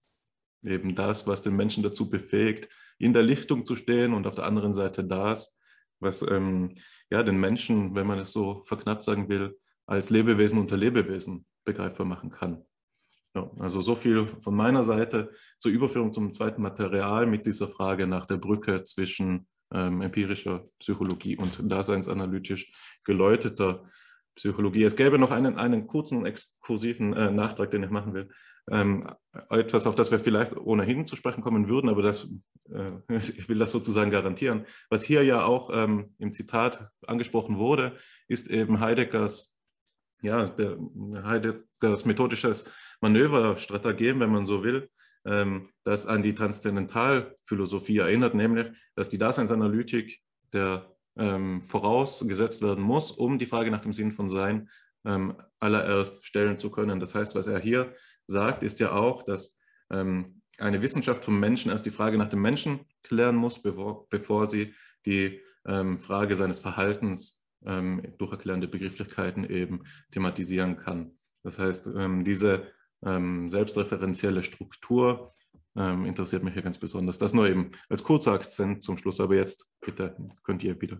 [0.63, 2.69] eben das, was den Menschen dazu befähigt,
[2.99, 5.57] in der Lichtung zu stehen und auf der anderen Seite das,
[5.99, 6.75] was ähm,
[7.09, 9.57] ja, den Menschen, wenn man es so verknappt sagen will,
[9.87, 12.63] als Lebewesen unter Lebewesen begreifbar machen kann.
[13.37, 18.07] Ja, also so viel von meiner Seite zur Überführung zum zweiten Material mit dieser Frage
[18.07, 22.71] nach der Brücke zwischen ähm, empirischer Psychologie und daseinsanalytisch
[23.03, 23.83] geläuteter
[24.33, 24.83] Psychologie.
[24.83, 28.29] Es gäbe noch einen, einen kurzen, exkursiven äh, Nachtrag, den ich machen will.
[28.71, 29.07] Ähm,
[29.51, 32.33] etwas, auf das wir vielleicht ohnehin zu sprechen kommen würden, aber das,
[32.71, 34.65] äh, ich will das sozusagen garantieren.
[34.89, 37.97] Was hier ja auch ähm, im Zitat angesprochen wurde,
[38.27, 39.56] ist eben Heideggers
[40.21, 40.77] ja, der
[41.23, 42.65] Heideggers methodisches
[43.01, 44.89] Manöverstratagem, wenn man so will,
[45.25, 50.21] ähm, das an die Transzendentalphilosophie erinnert, nämlich, dass die Daseinsanalytik
[50.53, 54.69] der ähm, vorausgesetzt werden muss, um die Frage nach dem Sinn von Sein
[55.05, 56.99] ähm, allererst stellen zu können.
[56.99, 57.93] Das heißt, was er hier
[58.27, 59.57] sagt, ist ja auch, dass
[59.91, 64.45] ähm, eine Wissenschaft vom Menschen erst die Frage nach dem Menschen klären muss, bevor, bevor
[64.47, 64.73] sie
[65.05, 65.41] die
[65.97, 71.11] Frage seines Verhaltens ähm, durch erklärende Begrifflichkeiten eben thematisieren kann.
[71.43, 72.67] Das heißt, ähm, diese
[73.05, 75.31] ähm, selbstreferenzielle Struktur
[75.75, 77.19] ähm, interessiert mich hier ganz besonders.
[77.19, 80.99] Das nur eben als kurzer Akzent zum Schluss, aber jetzt bitte könnt ihr wieder.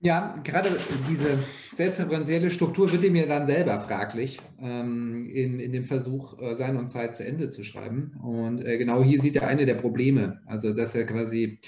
[0.00, 0.78] Ja, gerade
[1.08, 1.38] diese
[1.72, 6.88] selbstreferenzielle Struktur wird mir dann selber fraglich ähm, in, in dem Versuch, äh, Sein und
[6.88, 8.12] Zeit zu Ende zu schreiben.
[8.22, 10.42] Und äh, genau hier sieht er eine der Probleme.
[10.44, 11.58] Also, dass er quasi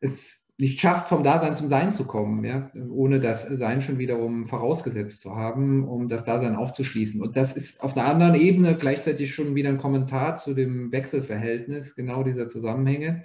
[0.00, 4.46] es nicht schafft, vom Dasein zum Sein zu kommen, ja, ohne das Sein schon wiederum
[4.46, 7.20] vorausgesetzt zu haben, um das Dasein aufzuschließen.
[7.20, 11.96] Und das ist auf einer anderen Ebene gleichzeitig schon wieder ein Kommentar zu dem Wechselverhältnis
[11.96, 13.22] genau dieser Zusammenhänge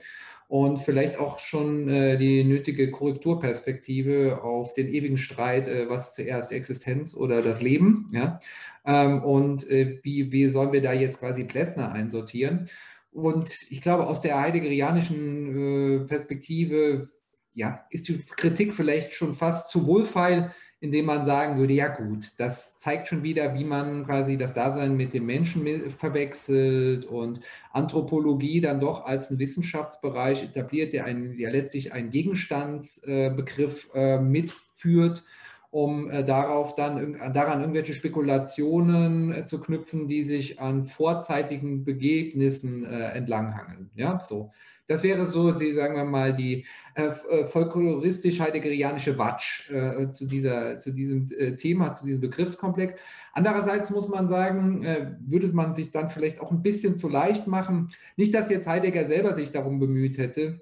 [0.48, 6.52] und vielleicht auch schon äh, die nötige Korrekturperspektive auf den ewigen Streit, äh, was zuerst
[6.52, 8.40] Existenz oder das Leben, ja,
[8.84, 12.66] ähm, und äh, wie, wie sollen wir da jetzt quasi Plessner einsortieren?
[13.12, 17.10] Und ich glaube, aus der heideggerianischen äh, Perspektive
[17.58, 22.34] ja, ist die Kritik vielleicht schon fast zu wohlfeil, indem man sagen würde, ja gut,
[22.38, 27.40] das zeigt schon wieder, wie man quasi das Dasein mit dem Menschen verwechselt und
[27.72, 35.24] Anthropologie dann doch als ein Wissenschaftsbereich etabliert, der einen, ja letztlich einen Gegenstandsbegriff äh, mitführt,
[35.72, 42.84] um äh, darauf dann daran irgendwelche Spekulationen äh, zu knüpfen, die sich an vorzeitigen Begebnissen
[42.86, 43.90] äh, entlanghangeln.
[43.96, 44.52] Ja, so.
[44.88, 46.66] Das wäre so, die, sagen wir mal, die
[46.96, 53.00] äh, äh folkloristisch-heideggerianische Watsch äh, zu, dieser, zu diesem äh, Thema, zu diesem Begriffskomplex.
[53.34, 57.48] Andererseits muss man sagen, äh, würde man sich dann vielleicht auch ein bisschen zu leicht
[57.48, 57.90] machen.
[58.16, 60.62] Nicht, dass jetzt Heidegger selber sich darum bemüht hätte,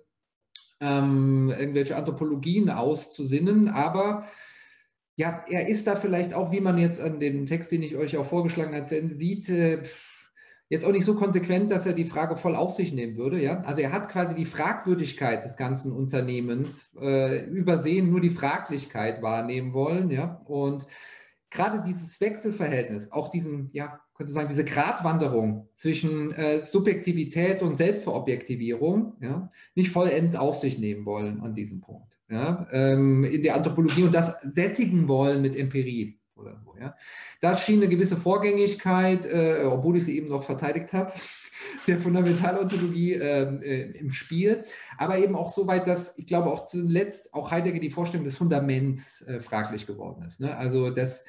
[0.82, 4.26] ähm, irgendwelche Anthropologien auszusinnen, aber
[5.18, 8.18] ja, er ist da vielleicht auch, wie man jetzt an dem Text, den ich euch
[8.18, 9.84] auch vorgeschlagen habe, sieht, äh,
[10.70, 13.42] jetzt auch nicht so konsequent, dass er die Frage voll auf sich nehmen würde.
[13.42, 13.62] Ja?
[13.62, 19.74] Also er hat quasi die Fragwürdigkeit des ganzen Unternehmens äh, übersehen, nur die Fraglichkeit wahrnehmen
[19.74, 20.10] wollen.
[20.10, 20.42] Ja?
[20.46, 20.88] Und
[21.52, 29.18] gerade dieses Wechselverhältnis, auch diesen, ja, könnte sagen, diese Gratwanderung zwischen äh, Subjektivität und Selbstverobjektivierung,
[29.22, 32.18] ja, nicht vollends auf sich nehmen wollen an diesem Punkt.
[32.30, 36.76] Ja, ähm, in der Anthropologie und das sättigen wollen mit Empirie oder so.
[36.80, 36.96] Ja.
[37.42, 41.12] Das schien eine gewisse Vorgängigkeit, äh, obwohl ich sie eben noch verteidigt habe,
[41.88, 44.64] der Fundamentalontologie ähm, äh, im Spiel,
[44.98, 48.38] aber eben auch so weit, dass ich glaube auch zuletzt auch Heidegger die Vorstellung des
[48.38, 50.40] Fundaments äh, fraglich geworden ist.
[50.40, 50.56] Ne?
[50.56, 51.26] Also das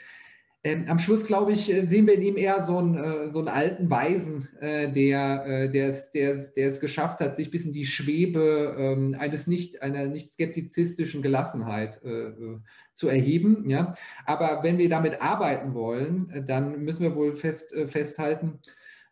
[0.67, 3.39] ähm, am Schluss, glaube ich, äh, sehen wir in ihm eher so einen, äh, so
[3.39, 8.75] einen alten Weisen, äh, der, äh, der, es, geschafft hat, sich bis in die Schwebe
[8.77, 12.59] ähm, eines nicht, einer nicht skeptizistischen Gelassenheit äh, äh,
[12.95, 13.69] zu erheben.
[13.69, 13.93] Ja?
[14.25, 18.59] Aber wenn wir damit arbeiten wollen, dann müssen wir wohl fest, festhalten,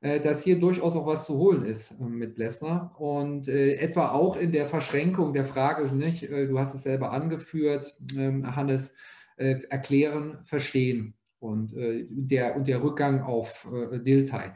[0.01, 4.66] dass hier durchaus auch was zu holen ist mit Blessner und etwa auch in der
[4.66, 8.94] Verschränkung der Frage, nicht, du hast es selber angeführt, ähm, Hannes,
[9.36, 11.14] erklären, verstehen
[11.45, 14.51] und, äh, der, und der Rückgang auf äh, Dilthey.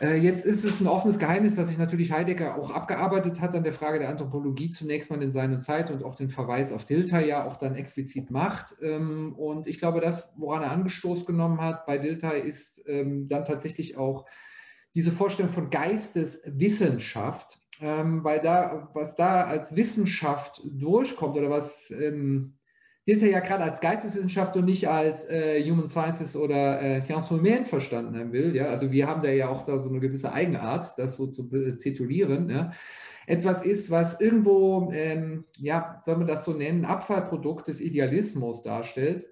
[0.00, 3.62] Äh, jetzt ist es ein offenes Geheimnis, dass sich natürlich Heidegger auch abgearbeitet hat an
[3.62, 7.28] der Frage der Anthropologie zunächst mal in seiner Zeit und auch den Verweis auf Dilthey
[7.28, 8.74] ja auch dann explizit macht.
[8.82, 13.44] Ähm, und ich glaube, das, woran er Angestoß genommen hat bei Dilthey, ist ähm, dann
[13.44, 14.26] tatsächlich auch
[14.94, 21.92] diese Vorstellung von Geisteswissenschaft, ähm, weil da, was da als Wissenschaft durchkommt oder was
[23.08, 27.30] gilt er ja gerade als Geisteswissenschaft und nicht als äh, Human Sciences oder äh, Sciences
[27.30, 28.54] Humaines verstanden will.
[28.54, 28.66] Ja?
[28.66, 31.48] Also wir haben da ja auch da so eine gewisse Eigenart, das so zu
[31.78, 32.50] titulieren.
[32.50, 32.72] Ja?
[33.26, 39.24] Etwas ist, was irgendwo, ähm, ja, soll man das so nennen, Abfallprodukt des Idealismus darstellt.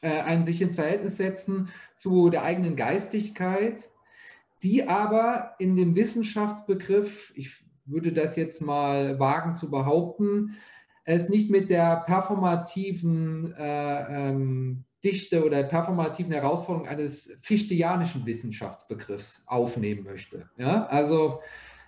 [0.00, 3.90] Äh, ein sich ins Verhältnis setzen zu der eigenen Geistigkeit,
[4.62, 10.54] die aber in dem Wissenschaftsbegriff, ich würde das jetzt mal wagen zu behaupten,
[11.04, 20.04] es nicht mit der performativen äh, ähm, Dichte oder performativen Herausforderung eines fichtianischen Wissenschaftsbegriffs aufnehmen
[20.04, 20.48] möchte.
[20.56, 20.86] Ja?
[20.86, 21.40] Also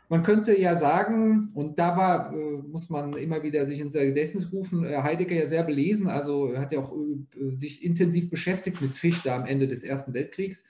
[0.08, 4.52] man könnte ja sagen, und da war, äh, muss man immer wieder sich ins Gedächtnis
[4.52, 8.92] rufen, äh, Heidegger ja sehr belesen, also hat ja auch äh, sich intensiv beschäftigt mit
[8.92, 10.62] Fichte am Ende des Ersten Weltkriegs.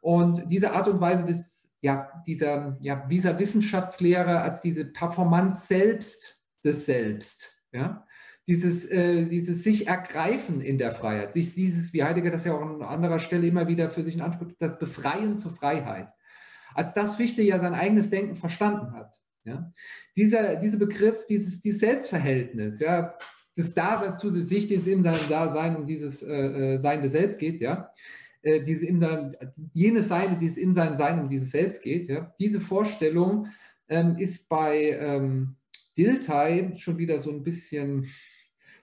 [0.00, 6.40] Und diese Art und Weise des, ja, dieser, ja, dieser Wissenschaftslehre als diese Performance selbst
[6.64, 8.06] des Selbst, ja?
[8.46, 12.62] Dieses, äh, dieses sich ergreifen in der Freiheit, sich dieses, wie Heidegger das ja auch
[12.62, 16.10] an anderer Stelle immer wieder für sich in Anspruch, das Befreien zur Freiheit.
[16.74, 19.20] Als das Fichte ja sein eigenes Denken verstanden hat.
[19.44, 19.70] Ja?
[20.16, 23.14] Dieser, dieser Begriff, dieses, dieses Selbstverhältnis, ja,
[23.56, 27.38] des Daseins zu sich, das in seinem Dasein um dieses äh, äh, Sein des Selbst
[27.38, 27.90] geht, ja,
[28.42, 29.34] äh, diese in sein,
[29.72, 33.48] jenes Sein, dieses in sein Sein um dieses Selbst geht, ja, diese Vorstellung
[33.88, 35.56] ähm, ist bei ähm,
[36.00, 38.06] Dilthey schon wieder so ein bisschen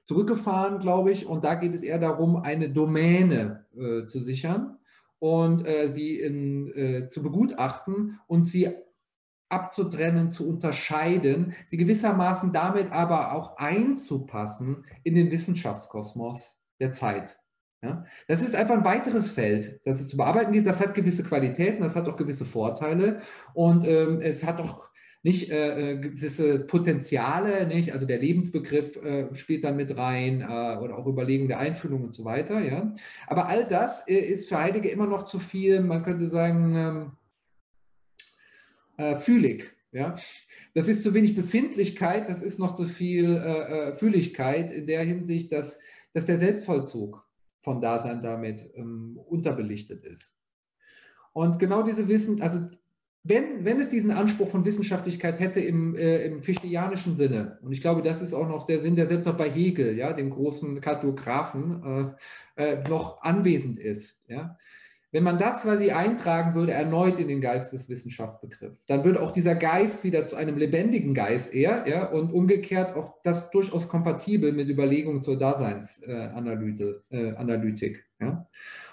[0.04, 1.26] zurückgefahren, glaube ich.
[1.26, 4.78] Und da geht es eher darum, eine Domäne äh, zu sichern
[5.20, 8.70] und äh, sie in, äh, zu begutachten und sie
[9.50, 17.40] abzutrennen, zu unterscheiden, sie gewissermaßen damit aber auch einzupassen in den Wissenschaftskosmos der Zeit.
[17.82, 18.06] Ja?
[18.28, 20.68] Das ist einfach ein weiteres Feld, das es zu bearbeiten geht.
[20.68, 23.22] Das hat gewisse Qualitäten, das hat auch gewisse Vorteile
[23.54, 24.88] und ähm, es hat auch
[25.24, 27.92] nicht äh, äh, gewisse Potenziale, nicht?
[27.92, 32.14] Also der Lebensbegriff äh, spielt dann mit rein äh, oder auch Überlegung der Einfühlung und
[32.14, 32.92] so weiter, ja.
[33.28, 37.12] Aber all das äh, ist für Heidegger immer noch zu viel, man könnte sagen, ähm,
[38.98, 40.16] äh, fühlig, ja.
[40.74, 45.80] Das ist zu wenig Befindlichkeit, das ist noch zu viel Fühligkeit in der Hinsicht, dass,
[46.14, 47.28] dass der Selbstvollzug
[47.62, 50.32] von Dasein damit ähm, unterbelichtet ist.
[51.34, 52.70] Und genau diese Wissen, also
[53.24, 57.82] wenn, wenn es diesen Anspruch von Wissenschaftlichkeit hätte im, äh, im fichtianischen Sinne, und ich
[57.82, 60.80] glaube, das ist auch noch der Sinn, der selbst noch bei Hegel, ja, dem großen
[60.80, 62.16] Kartografen,
[62.56, 64.58] äh, äh, noch anwesend ist, ja,
[65.12, 70.04] wenn man das quasi eintragen würde, erneut in den Geisteswissenschaftsbegriff, dann würde auch dieser Geist
[70.04, 75.22] wieder zu einem lebendigen Geist eher, ja, und umgekehrt auch das durchaus kompatibel mit Überlegungen
[75.22, 78.48] zur Daseinsanalytik, äh, ja.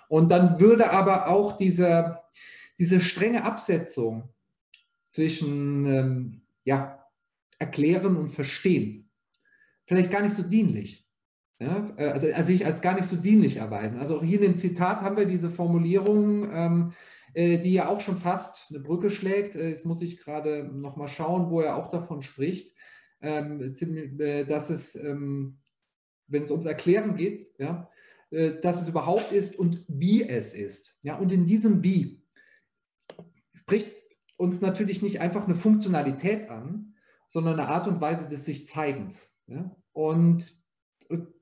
[0.08, 2.23] Und dann würde aber auch dieser,
[2.78, 4.30] diese strenge Absetzung
[5.08, 7.06] zwischen ähm, ja,
[7.58, 9.04] Erklären und Verstehen
[9.86, 11.06] vielleicht gar nicht so dienlich.
[11.58, 11.92] Ja?
[11.96, 13.98] Äh, also, also ich als gar nicht so dienlich erweisen.
[13.98, 16.92] Also auch hier in dem Zitat haben wir diese Formulierung, ähm,
[17.34, 19.56] äh, die ja auch schon fast eine Brücke schlägt.
[19.56, 22.74] Äh, jetzt muss ich gerade nochmal schauen, wo er auch davon spricht,
[23.20, 25.58] ähm, äh, dass es, ähm,
[26.26, 27.90] wenn es ums Erklären geht, ja,
[28.30, 30.96] äh, dass es überhaupt ist und wie es ist.
[31.02, 32.23] Ja, und in diesem Wie
[33.64, 33.90] spricht
[34.36, 36.94] uns natürlich nicht einfach eine Funktionalität an,
[37.28, 39.34] sondern eine Art und Weise des Sich-Zeigens.
[39.46, 39.74] Ja?
[39.92, 40.54] Und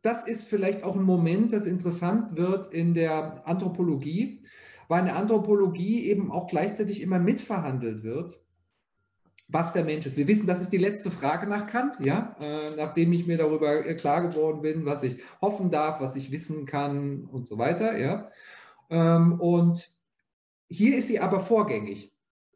[0.03, 4.43] das ist vielleicht auch ein Moment, das interessant wird in der Anthropologie,
[4.89, 8.41] weil in der Anthropologie eben auch gleichzeitig immer mitverhandelt wird,
[9.49, 10.17] was der Mensch ist.
[10.17, 13.85] Wir wissen, das ist die letzte Frage nach Kant, ja, äh, nachdem ich mir darüber
[13.85, 17.99] äh, klar geworden bin, was ich hoffen darf, was ich wissen kann und so weiter,
[17.99, 18.27] ja.
[18.91, 19.91] Ähm, und
[20.69, 22.12] hier ist sie aber vorgängig,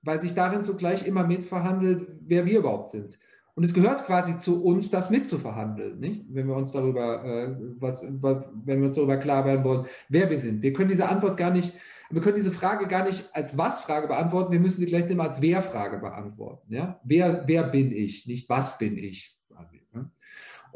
[0.06, 3.18] weil sich darin zugleich immer mitverhandelt, wer wir überhaupt sind.
[3.54, 6.24] Und es gehört quasi zu uns, das mitzuverhandeln, nicht?
[6.28, 10.38] Wenn wir uns darüber, äh, was, wenn wir uns darüber klar werden wollen, wer wir
[10.38, 10.62] sind.
[10.62, 11.72] Wir können diese Antwort gar nicht
[12.08, 15.40] wir können diese Frage gar nicht als Was-Frage beantworten, wir müssen sie gleich immer als
[15.40, 16.72] Wer-Frage beantworten.
[16.72, 17.00] Ja?
[17.02, 19.36] Wer, wer bin ich, nicht was bin ich.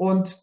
[0.00, 0.42] Und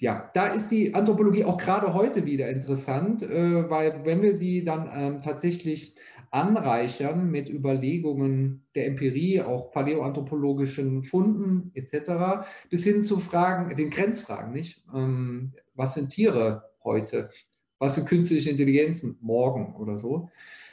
[0.00, 4.64] ja, da ist die Anthropologie auch gerade heute wieder interessant, äh, weil wenn wir sie
[4.64, 5.94] dann ähm, tatsächlich
[6.30, 14.52] anreichern mit Überlegungen der Empirie, auch paläoanthropologischen Funden etc., bis hin zu Fragen, den Grenzfragen,
[14.52, 14.84] nicht?
[14.94, 17.30] Ähm, was sind Tiere heute?
[17.78, 20.30] was sind künstliche Intelligenzen morgen oder so,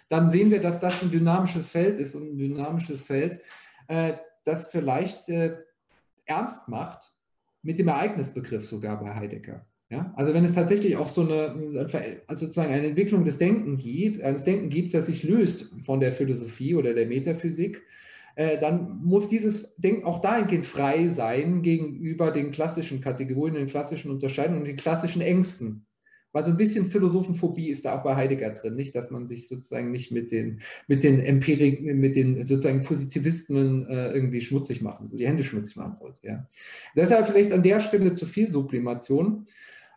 [0.10, 3.40] dann sehen wir, dass das ein dynamisches Feld ist und ein dynamisches Feld,
[3.88, 4.14] äh,
[4.46, 5.58] das vielleicht äh,
[6.26, 7.14] ernst macht
[7.62, 9.66] mit dem Ereignisbegriff sogar bei Heidegger.
[9.94, 10.12] Ja?
[10.16, 11.88] Also wenn es tatsächlich auch so eine,
[12.26, 16.12] also sozusagen eine Entwicklung des Denken gibt, eines Denken gibt, das sich löst von der
[16.12, 17.84] Philosophie oder der Metaphysik,
[18.36, 24.10] äh, dann muss dieses Denken auch dahingehend frei sein gegenüber den klassischen Kategorien, den klassischen
[24.10, 25.86] Unterscheidungen und den klassischen Ängsten,
[26.32, 29.48] weil so ein bisschen Philosophenphobie ist da auch bei Heidegger drin, nicht, dass man sich
[29.48, 35.12] sozusagen nicht mit den, mit den Empirik, mit den sozusagen Positivismen äh, irgendwie schmutzig machen,
[35.14, 36.26] die Hände schmutzig machen sollte.
[36.26, 36.48] Ja.
[36.96, 39.46] Deshalb vielleicht an der Stelle zu viel Sublimation.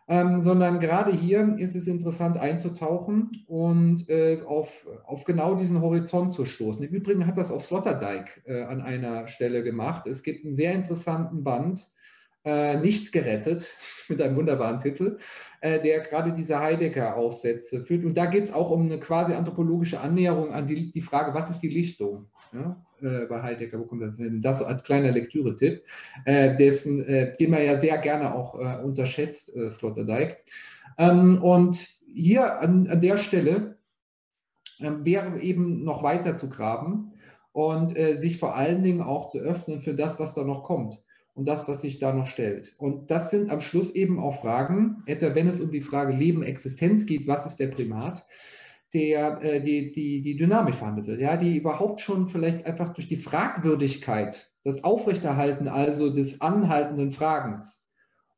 [0.09, 6.31] Ähm, sondern gerade hier ist es interessant einzutauchen und äh, auf, auf genau diesen Horizont
[6.31, 6.81] zu stoßen.
[6.85, 10.07] Im Übrigen hat das auch Sloterdijk äh, an einer Stelle gemacht.
[10.07, 11.89] Es gibt einen sehr interessanten Band,
[12.45, 13.67] äh, Nicht gerettet,
[14.07, 15.17] mit einem wunderbaren Titel,
[15.59, 18.05] äh, der gerade diese Heidegger-Aufsätze führt.
[18.05, 21.49] Und da geht es auch um eine quasi anthropologische Annäherung an die, die Frage, was
[21.49, 22.27] ist die Lichtung?
[22.53, 24.41] Ja, äh, bei Heidegger, wo kommt das hin?
[24.41, 25.83] Das so als kleiner Lektüre-Tipp,
[26.25, 30.37] äh, dessen, äh, den man ja sehr gerne auch äh, unterschätzt, äh, Sloterdijk.
[30.97, 33.77] Ähm, und hier an, an der Stelle
[34.79, 37.13] ähm, wäre eben noch weiter zu graben
[37.51, 41.01] und äh, sich vor allen Dingen auch zu öffnen für das, was da noch kommt
[41.33, 42.73] und das, was sich da noch stellt.
[42.77, 46.43] Und das sind am Schluss eben auch Fragen, etwa wenn es um die Frage Leben,
[46.43, 48.25] Existenz geht, was ist der Primat,
[48.93, 53.07] der äh, die, die, die Dynamik verhandelt wird, ja, die überhaupt schon vielleicht einfach durch
[53.07, 57.87] die Fragwürdigkeit, das Aufrechterhalten also des anhaltenden Fragens,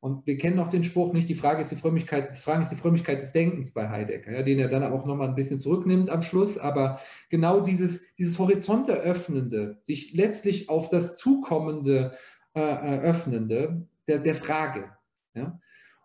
[0.02, 2.72] und wir kennen auch den Spruch nicht, die Frage ist die Frömmigkeit des Fragen, ist
[2.72, 6.10] die Frömmigkeit des Denkens bei Heidegger, ja, den er dann auch nochmal ein bisschen zurücknimmt
[6.10, 6.58] am Schluss.
[6.58, 12.14] Aber genau dieses, dieses Horizont eröffnende, sich letztlich auf das Zukommende
[12.54, 14.90] äh, öffnende der, der Frage.
[15.34, 15.60] Ja?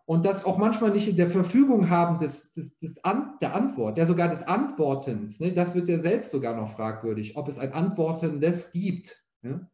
[0.07, 3.97] Und das auch manchmal nicht in der Verfügung haben des, des, des An, der Antwort,
[3.97, 5.39] ja sogar des Antwortens.
[5.39, 5.51] Ne?
[5.51, 9.25] Das wird ja selbst sogar noch fragwürdig, ob es ein Antwortendes gibt.
[9.41, 9.67] Ja?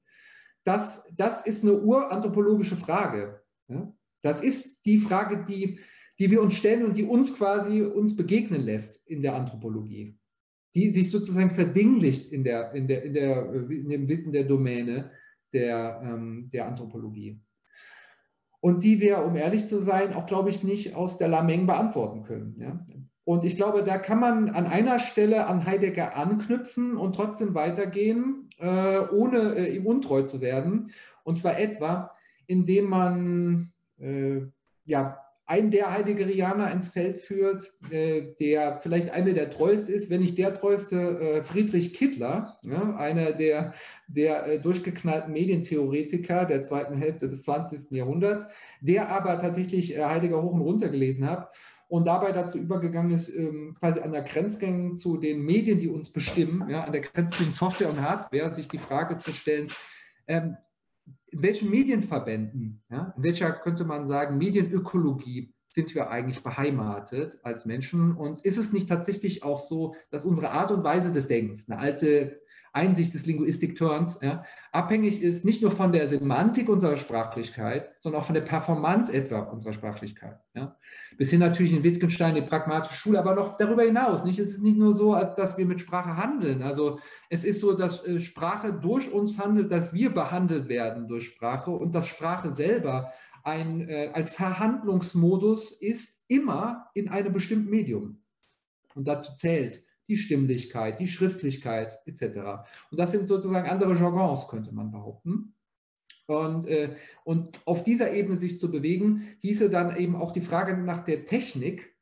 [0.64, 3.42] Das, das ist eine uranthropologische Frage.
[3.68, 3.94] Ja?
[4.22, 5.80] Das ist die Frage, die,
[6.18, 10.18] die wir uns stellen und die uns quasi uns begegnen lässt in der Anthropologie,
[10.76, 15.12] die sich sozusagen verdinglicht in, der, in, der, in, der, in dem Wissen der Domäne
[15.52, 17.42] der, ähm, der Anthropologie.
[18.62, 22.24] Und die wir, um ehrlich zu sein, auch, glaube ich, nicht aus der Lameng beantworten
[22.24, 22.56] können.
[22.58, 22.86] Ja?
[23.24, 28.50] Und ich glaube, da kann man an einer Stelle an Heidegger anknüpfen und trotzdem weitergehen,
[28.60, 30.92] äh, ohne äh, ihm untreu zu werden.
[31.24, 32.12] Und zwar etwa,
[32.46, 34.42] indem man äh,
[34.86, 35.18] ja,
[35.52, 40.38] einen der Heideggerianer ins Feld führt, äh, der vielleicht einer der treueste ist, wenn nicht
[40.38, 42.58] der treueste, äh, Friedrich Kittler,
[42.98, 43.74] einer der,
[44.08, 47.92] der äh, durchgeknallten Medientheoretiker der zweiten Hälfte des 20.
[47.92, 48.48] Jahrhunderts,
[48.80, 51.54] der aber tatsächlich Heidegger hoch und runter gelesen hat
[51.90, 56.10] und dabei dazu übergegangen ist, ähm, quasi an der Grenzgang zu den Medien, die uns
[56.12, 59.68] bestimmen, an der Grenze zwischen Software und Hardware, sich die Frage zu stellen,
[60.28, 60.56] ähm,
[61.32, 67.66] in welchen Medienverbänden, ja, in welcher könnte man sagen, Medienökologie sind wir eigentlich beheimatet als
[67.66, 68.16] Menschen?
[68.16, 71.80] Und ist es nicht tatsächlich auch so, dass unsere Art und Weise des Denkens, eine
[71.80, 72.40] alte
[72.74, 78.26] Einsicht des Linguistik-Turns, ja, abhängig ist nicht nur von der Semantik unserer Sprachlichkeit, sondern auch
[78.26, 80.40] von der Performance etwa unserer Sprachlichkeit.
[80.54, 80.78] Ja.
[81.18, 84.24] Bis hin natürlich in Wittgenstein, die pragmatische Schule, aber noch darüber hinaus.
[84.24, 84.40] Nicht?
[84.40, 86.62] Es ist nicht nur so, dass wir mit Sprache handeln.
[86.62, 87.00] Also
[87.30, 91.72] es ist so, dass äh, Sprache durch uns handelt, dass wir behandelt werden durch Sprache
[91.72, 93.12] und dass Sprache selber
[93.44, 98.22] ein, äh, ein Verhandlungsmodus ist immer in einem bestimmten Medium.
[98.96, 102.66] Und dazu zählt die Stimmlichkeit, die Schriftlichkeit etc.
[102.92, 105.54] Und das sind sozusagen andere Jargons, könnte man behaupten.
[106.28, 110.76] Und, äh, und auf dieser Ebene sich zu bewegen, hieße dann eben auch die Frage
[110.76, 111.96] nach der Technik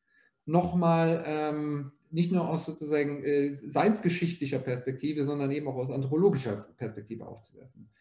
[0.46, 7.28] nochmal ähm, nicht nur aus sozusagen äh, seinsgeschichtlicher Perspektive, sondern eben auch aus anthropologischer Perspektive
[7.28, 7.92] aufzuwerfen.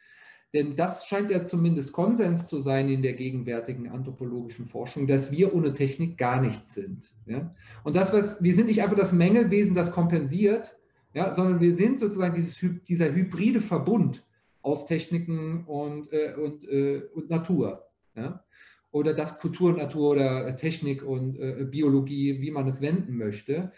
[0.55, 5.55] Denn das scheint ja zumindest Konsens zu sein in der gegenwärtigen anthropologischen Forschung, dass wir
[5.55, 7.13] ohne Technik gar nichts sind.
[7.27, 7.55] Ja?
[7.85, 10.77] Und das, was, wir sind nicht einfach das Mängelwesen, das kompensiert,
[11.13, 12.59] ja, sondern wir sind sozusagen dieses,
[12.89, 14.25] dieser hybride Verbund
[14.63, 17.87] aus Techniken und, äh, und, äh, und Natur.
[18.17, 18.43] Ja?
[18.91, 23.71] Oder das Kultur, Natur oder Technik und äh, Biologie, wie man es wenden möchte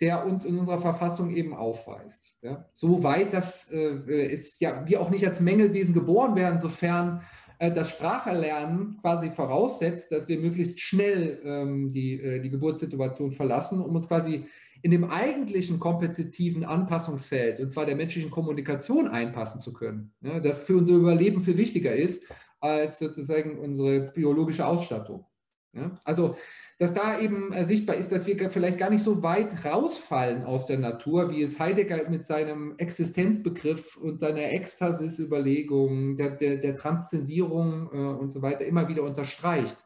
[0.00, 2.34] der uns in unserer Verfassung eben aufweist.
[2.42, 2.68] Ja?
[2.72, 7.22] Soweit, dass äh, ist ja wir auch nicht als Mängelwesen geboren werden, sofern
[7.58, 13.80] äh, das Spracherlernen quasi voraussetzt, dass wir möglichst schnell ähm, die, äh, die Geburtssituation verlassen,
[13.80, 14.46] um uns quasi
[14.82, 20.12] in dem eigentlichen kompetitiven Anpassungsfeld, und zwar der menschlichen Kommunikation, einpassen zu können.
[20.20, 20.40] Ja?
[20.40, 22.24] Das für unser Überleben viel wichtiger ist
[22.60, 25.24] als sozusagen unsere biologische Ausstattung.
[25.72, 25.98] Ja?
[26.04, 26.36] Also
[26.78, 30.66] dass da eben äh, sichtbar ist, dass wir vielleicht gar nicht so weit rausfallen aus
[30.66, 37.88] der Natur, wie es Heidegger mit seinem Existenzbegriff und seiner Ekstasis-Überlegung, der, der, der Transzendierung
[37.92, 39.76] äh, und so weiter immer wieder unterstreicht.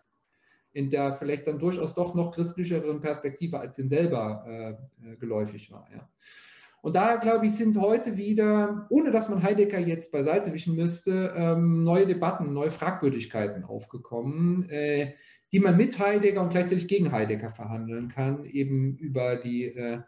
[0.72, 5.88] In der vielleicht dann durchaus doch noch christlicheren Perspektive, als ihm selber äh, geläufig war.
[6.82, 11.34] Und da, glaube ich, sind heute wieder, ohne dass man Heidegger jetzt beiseite wischen müsste,
[11.36, 14.68] ähm, neue Debatten, neue Fragwürdigkeiten aufgekommen.
[15.52, 20.00] Die man mit Heidegger und gleichzeitig gegen Heidegger verhandeln kann, eben über die äh,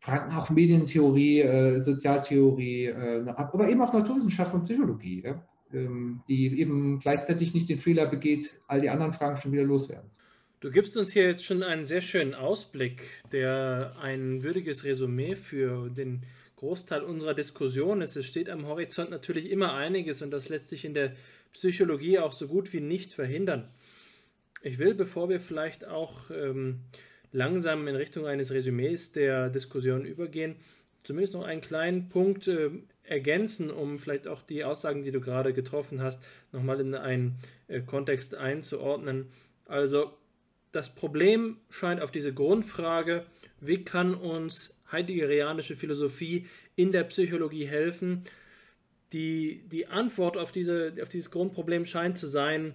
[0.00, 5.42] Fragen auch Medientheorie, äh, Sozialtheorie, äh, aber eben auch Naturwissenschaft und Psychologie, ja?
[5.72, 10.10] ähm, die eben gleichzeitig nicht den Fehler begeht, all die anderen Fragen schon wieder loswerden.
[10.60, 13.02] Du gibst uns hier jetzt schon einen sehr schönen Ausblick,
[13.32, 16.22] der ein würdiges Resümee für den
[16.56, 18.16] Großteil unserer Diskussion ist.
[18.16, 21.12] Es steht am Horizont natürlich immer einiges und das lässt sich in der
[21.52, 23.68] Psychologie auch so gut wie nicht verhindern.
[24.66, 26.80] Ich will, bevor wir vielleicht auch ähm,
[27.32, 30.56] langsam in Richtung eines Resümees der Diskussion übergehen,
[31.02, 32.70] zumindest noch einen kleinen Punkt äh,
[33.02, 37.36] ergänzen, um vielleicht auch die Aussagen, die du gerade getroffen hast, nochmal in einen
[37.68, 39.26] äh, Kontext einzuordnen.
[39.66, 40.16] Also
[40.72, 43.26] das Problem scheint auf diese Grundfrage,
[43.60, 48.24] wie kann uns heideggerianische Philosophie in der Psychologie helfen?
[49.12, 52.72] Die, die Antwort auf, diese, auf dieses Grundproblem scheint zu sein,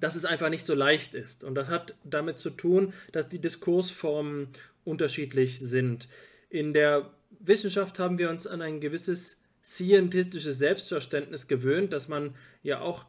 [0.00, 1.44] dass es einfach nicht so leicht ist.
[1.44, 4.48] Und das hat damit zu tun, dass die Diskursformen
[4.84, 6.08] unterschiedlich sind.
[6.50, 7.10] In der
[7.40, 13.06] Wissenschaft haben wir uns an ein gewisses scientistisches Selbstverständnis gewöhnt, dass man ja auch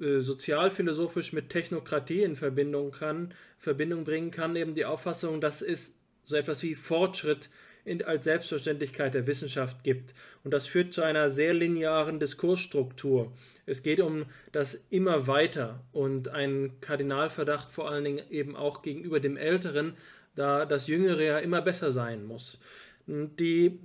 [0.00, 5.98] äh, sozialphilosophisch mit Technokratie in Verbindung, kann, Verbindung bringen kann, eben die Auffassung, dass es
[6.22, 7.50] so etwas wie Fortschritt
[7.88, 10.14] in, als Selbstverständlichkeit der Wissenschaft gibt.
[10.44, 13.32] Und das führt zu einer sehr linearen Diskursstruktur.
[13.66, 19.20] Es geht um das immer weiter und ein Kardinalverdacht vor allen Dingen eben auch gegenüber
[19.20, 19.94] dem Älteren,
[20.34, 22.60] da das Jüngere ja immer besser sein muss.
[23.06, 23.78] Die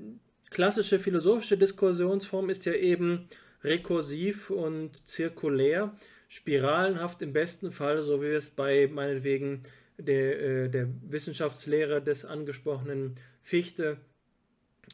[0.50, 3.28] klassische philosophische Diskussionsform ist ja eben
[3.64, 5.96] rekursiv und zirkulär,
[6.28, 9.64] spiralenhaft im besten Fall, so wie es bei meinetwegen
[9.98, 13.98] der, äh, der Wissenschaftslehre des angesprochenen Fichte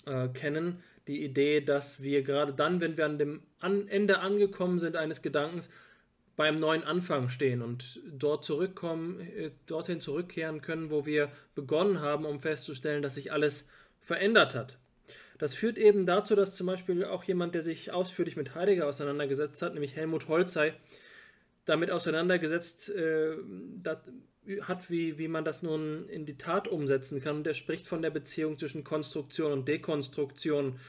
[0.05, 0.84] äh, kennen.
[1.07, 5.21] Die Idee, dass wir gerade dann, wenn wir an dem an Ende angekommen sind eines
[5.21, 5.69] Gedankens,
[6.35, 12.26] beim neuen Anfang stehen und dort zurückkommen, äh, dorthin zurückkehren können, wo wir begonnen haben,
[12.26, 13.67] um festzustellen, dass sich alles
[13.99, 14.77] verändert hat.
[15.38, 19.61] Das führt eben dazu, dass zum Beispiel auch jemand, der sich ausführlich mit Heidegger auseinandergesetzt
[19.61, 20.73] hat, nämlich Helmut Holzei,
[21.65, 23.35] damit auseinandergesetzt äh,
[24.61, 27.38] hat, wie, wie man das nun in die Tat umsetzen kann.
[27.38, 30.80] Und er spricht von der Beziehung zwischen Konstruktion und Dekonstruktion,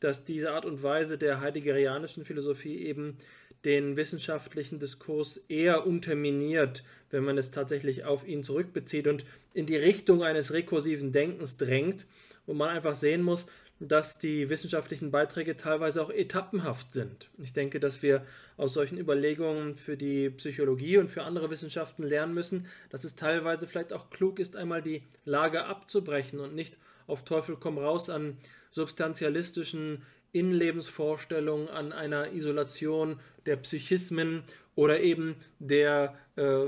[0.00, 3.16] dass diese Art und Weise der heideggerianischen Philosophie eben
[3.64, 9.76] den wissenschaftlichen Diskurs eher unterminiert, wenn man es tatsächlich auf ihn zurückbezieht und in die
[9.76, 12.06] Richtung eines rekursiven Denkens drängt,
[12.46, 13.46] wo man einfach sehen muss,
[13.80, 17.30] dass die wissenschaftlichen Beiträge teilweise auch etappenhaft sind.
[17.38, 18.26] Ich denke, dass wir
[18.56, 23.66] aus solchen Überlegungen für die Psychologie und für andere Wissenschaften lernen müssen, dass es teilweise
[23.66, 26.76] vielleicht auch klug ist, einmal die Lage abzubrechen und nicht
[27.06, 28.36] auf Teufel komm raus an
[28.70, 30.02] substantialistischen
[30.32, 34.42] Innenlebensvorstellungen, an einer Isolation der Psychismen
[34.74, 36.66] oder eben der äh,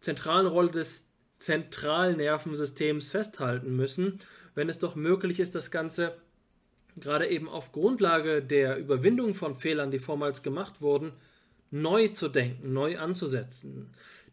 [0.00, 1.06] zentralen Rolle des
[1.38, 4.20] Zentralnervensystems festhalten müssen,
[4.54, 6.16] wenn es doch möglich ist, das Ganze
[6.96, 11.12] gerade eben auf Grundlage der Überwindung von Fehlern, die vormals gemacht wurden,
[11.70, 13.90] neu zu denken, neu anzusetzen.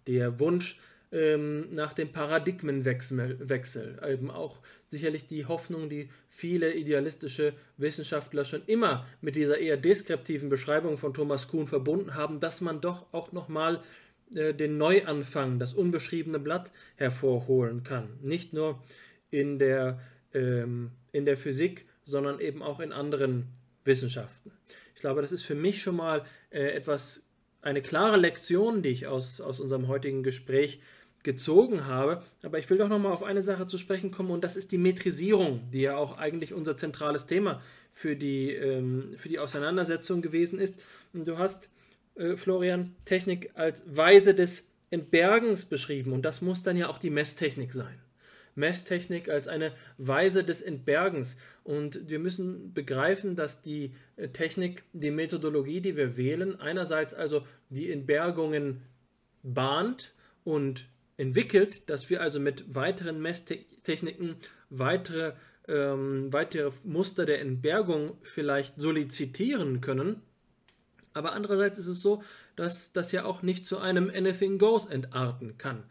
[0.08, 0.80] Der Wunsch
[1.12, 9.08] ähm, nach dem Paradigmenwechsel, eben auch sicherlich die Hoffnung, die viele idealistische Wissenschaftler schon immer
[9.22, 13.82] mit dieser eher deskriptiven Beschreibung von Thomas Kuhn verbunden haben, dass man doch auch nochmal
[14.36, 18.10] äh, den Neuanfang, das unbeschriebene Blatt hervorholen kann.
[18.22, 18.82] Nicht nur
[19.32, 20.00] in der,
[20.34, 23.48] ähm, in der Physik, sondern eben auch in anderen
[23.86, 24.52] Wissenschaften.
[24.96, 27.26] Ich glaube, das ist für mich schon mal äh, etwas,
[27.62, 30.82] eine klare Lektion, die ich aus, aus unserem heutigen Gespräch
[31.24, 32.24] gezogen habe.
[32.44, 34.72] Aber ich will doch noch mal auf eine Sache zu sprechen kommen und das ist
[34.72, 37.62] die Metrisierung, die ja auch eigentlich unser zentrales Thema
[37.94, 40.82] für die, ähm, für die Auseinandersetzung gewesen ist.
[41.14, 41.70] Und du hast,
[42.16, 47.12] äh, Florian, Technik als Weise des Entbergens beschrieben und das muss dann ja auch die
[47.12, 48.02] Messtechnik sein.
[48.60, 51.38] Messtechnik als eine Weise des Entbergens.
[51.64, 57.46] Und wir müssen begreifen, dass die äh, Technik, die Methodologie, die wir wählen, einerseits also
[57.70, 58.82] die Entbergungen
[59.42, 60.14] bahnt
[60.44, 60.88] und
[61.18, 64.36] entwickelt, dass wir also mit weiteren Messtechniken
[64.70, 65.34] weitere,
[65.68, 70.22] ähm, weitere Muster der Entbergung vielleicht solizitieren können.
[71.14, 72.24] Aber andererseits ist es so,
[72.56, 75.84] dass das ja auch nicht zu einem Anything Goes entarten kann.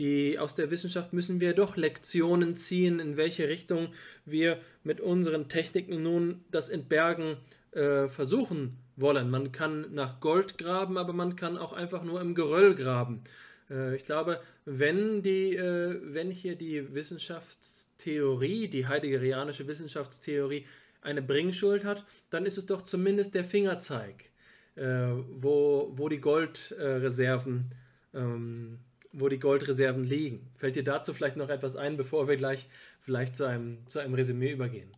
[0.00, 3.88] Die, aus der Wissenschaft müssen wir doch Lektionen ziehen, in welche Richtung
[4.24, 7.36] wir mit unseren Techniken nun das Entbergen
[7.72, 9.28] äh, versuchen wollen.
[9.28, 13.22] Man kann nach Gold graben, aber man kann auch einfach nur im Geröll graben.
[13.68, 20.64] Äh, ich glaube, wenn, die, äh, wenn hier die Wissenschaftstheorie, die heideggerianische Wissenschaftstheorie,
[21.02, 24.30] eine Bringschuld hat, dann ist es doch zumindest der Fingerzeig,
[24.76, 25.08] äh,
[25.42, 27.74] wo, wo die Goldreserven
[28.14, 28.78] ähm,
[29.12, 30.50] wo die Goldreserven liegen.
[30.56, 32.68] Fällt dir dazu vielleicht noch etwas ein, bevor wir gleich
[33.00, 34.90] vielleicht zu einem, zu einem Resümee übergehen?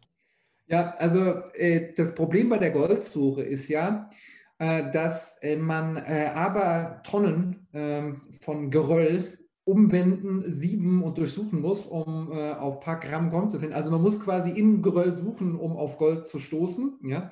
[0.67, 4.11] Ja, also äh, das Problem bei der Goldsuche ist ja,
[4.59, 11.87] äh, dass äh, man äh, aber Tonnen ähm, von Geröll umwenden, sieben und durchsuchen muss,
[11.87, 13.75] um auf ein paar Gramm Gold zu finden.
[13.75, 16.99] Also man muss quasi im Geröll suchen, um auf Gold zu stoßen.
[17.05, 17.31] Ja?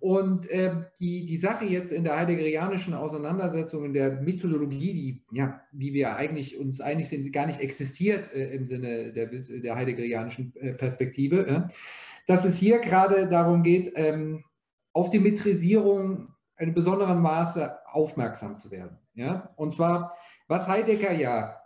[0.00, 5.60] Und äh, die, die Sache jetzt in der heideggerianischen Auseinandersetzung, in der Methodologie, die, ja,
[5.72, 10.54] wie wir eigentlich uns einig sind, gar nicht existiert äh, im Sinne der, der heideggerianischen
[10.56, 11.68] äh, Perspektive,
[12.26, 14.44] dass es hier gerade darum geht, ähm,
[14.92, 18.98] auf die Metrisierung in besonderem Maße aufmerksam zu werden.
[19.14, 19.52] Ja?
[19.56, 20.16] Und zwar,
[20.48, 21.60] was Heidegger ja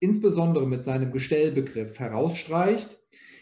[0.00, 2.98] insbesondere mit seinem Gestellbegriff herausstreicht,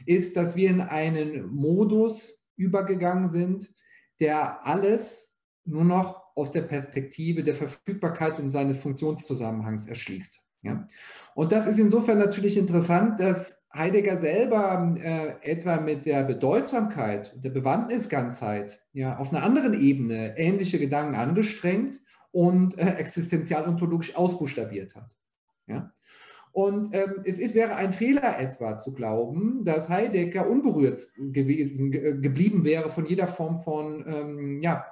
[0.06, 3.72] ist, dass wir in einen Modus übergegangen sind,
[4.20, 10.40] der alles nur noch aus der Perspektive der Verfügbarkeit und seines Funktionszusammenhangs erschließt.
[10.62, 10.86] Ja?
[11.34, 17.44] Und das ist insofern natürlich interessant, dass Heidegger selber äh, etwa mit der Bedeutsamkeit und
[17.44, 22.00] der Bewandtnisganzheit ja, auf einer anderen Ebene ähnliche Gedanken angestrengt
[22.32, 25.16] und äh, existenzialontologisch ausbuchstabiert hat.
[25.66, 25.92] Ja?
[26.52, 32.20] Und ähm, es ist, wäre ein Fehler etwa zu glauben, dass Heidegger unberührt gewesen, ge
[32.20, 34.84] geblieben wäre von jeder Form von ähm, ja,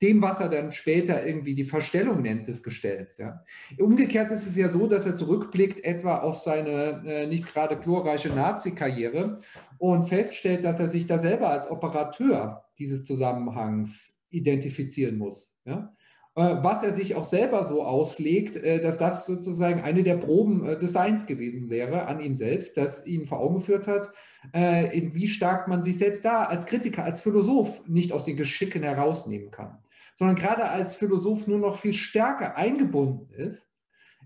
[0.00, 3.18] dem, was er dann später irgendwie die Verstellung nennt des Gestells.
[3.18, 3.44] Ja.
[3.78, 8.28] Umgekehrt ist es ja so, dass er zurückblickt etwa auf seine äh, nicht gerade glorreiche
[8.28, 9.40] Nazi-Karriere
[9.78, 15.56] und feststellt, dass er sich da selber als Operateur dieses Zusammenhangs identifizieren muss.
[15.64, 15.92] Ja.
[16.38, 20.64] Äh, was er sich auch selber so auslegt, äh, dass das sozusagen eine der Proben
[20.64, 24.12] äh, des Seins gewesen wäre an ihm selbst, das ihn vor Augen geführt hat,
[24.52, 28.84] in wie stark man sich selbst da als Kritiker, als Philosoph nicht aus den Geschicken
[28.84, 29.78] herausnehmen kann
[30.14, 33.68] sondern gerade als Philosoph nur noch viel stärker eingebunden ist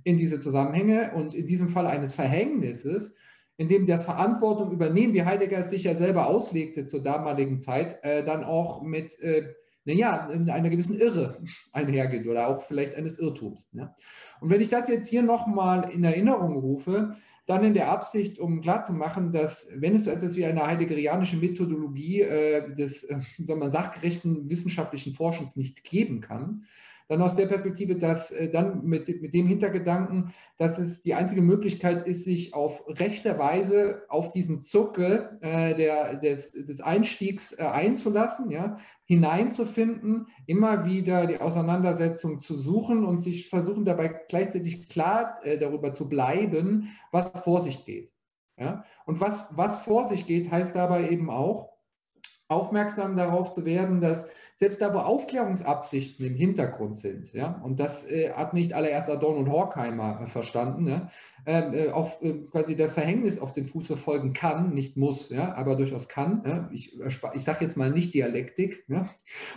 [0.05, 3.15] in diese Zusammenhänge und in diesem Fall eines Verhängnisses,
[3.57, 7.99] in dem das Verantwortung übernehmen, wie Heidegger es sich ja selber auslegte zur damaligen Zeit,
[8.03, 9.19] dann auch mit,
[9.85, 11.43] naja, einer gewissen Irre
[11.73, 13.69] einhergeht oder auch vielleicht eines Irrtums.
[13.73, 13.95] Ne?
[14.41, 17.11] Und wenn ich das jetzt hier nochmal in Erinnerung rufe,
[17.47, 22.21] dann in der Absicht, um klarzumachen, dass wenn es so etwas wie eine heideggerianische Methodologie
[22.21, 26.67] äh, des äh, sagen wir, sachgerechten wissenschaftlichen Forschens nicht geben kann,
[27.13, 31.43] dann aus der Perspektive, dass äh, dann mit, mit dem Hintergedanken, dass es die einzige
[31.43, 37.65] Möglichkeit ist, sich auf rechte Weise auf diesen Zuckel äh, der, des, des Einstiegs äh,
[37.65, 45.39] einzulassen, ja, hineinzufinden, immer wieder die Auseinandersetzung zu suchen und sich versuchen dabei gleichzeitig klar
[45.43, 48.11] äh, darüber zu bleiben, was vor sich geht.
[48.59, 48.85] Ja?
[49.05, 51.73] Und was, was vor sich geht, heißt dabei eben auch,
[52.49, 54.27] aufmerksam darauf zu werden, dass
[54.57, 59.41] selbst da, wo Aufklärungsabsichten im Hintergrund sind, ja, und das äh, hat nicht allererst Adorno
[59.41, 61.09] und Horkheimer äh, verstanden, ja,
[61.47, 65.55] ähm, äh, auch äh, quasi das Verhängnis auf den Fuß verfolgen kann, nicht muss, ja,
[65.55, 66.43] aber durchaus kann.
[66.47, 66.99] Ja, ich
[67.35, 69.11] ich sage jetzt mal nicht Dialektik, ja,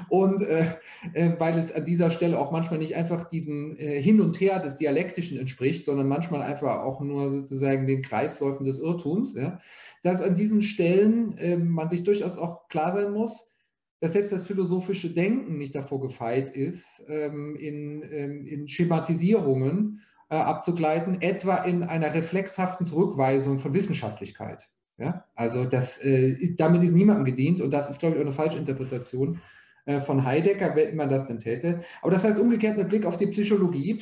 [0.09, 0.65] und äh,
[1.13, 4.77] äh, weil es an dieser Stelle auch manchmal nicht einfach diesem Hin und Her des
[4.77, 9.59] Dialektischen entspricht, sondern manchmal einfach auch nur sozusagen den Kreisläufen des Irrtums, ja,
[10.05, 13.54] dass an diesen Stellen ähm, man sich durchaus auch klar sein muss,
[13.99, 20.35] dass selbst das philosophische Denken nicht davor gefeit ist, ähm, in, ähm, in Schematisierungen äh,
[20.35, 24.67] abzugleiten, etwa in einer reflexhaften Zurückweisung von Wissenschaftlichkeit.
[24.97, 25.25] Ja?
[25.35, 28.33] Also das, äh, ist, damit ist niemandem gedient und das ist, glaube ich, auch eine
[28.33, 29.39] falsche Interpretation
[29.85, 31.81] äh, von Heidegger, wenn man das denn täte.
[32.01, 34.01] Aber das heißt umgekehrt mit Blick auf die Psychologie,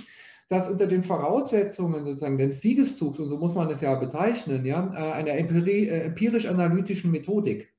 [0.49, 4.91] dass unter den Voraussetzungen sozusagen des Siegeszugs, und so muss man es ja bezeichnen, ja,
[4.93, 7.72] äh, einer äh, empirisch-analytischen Methodik.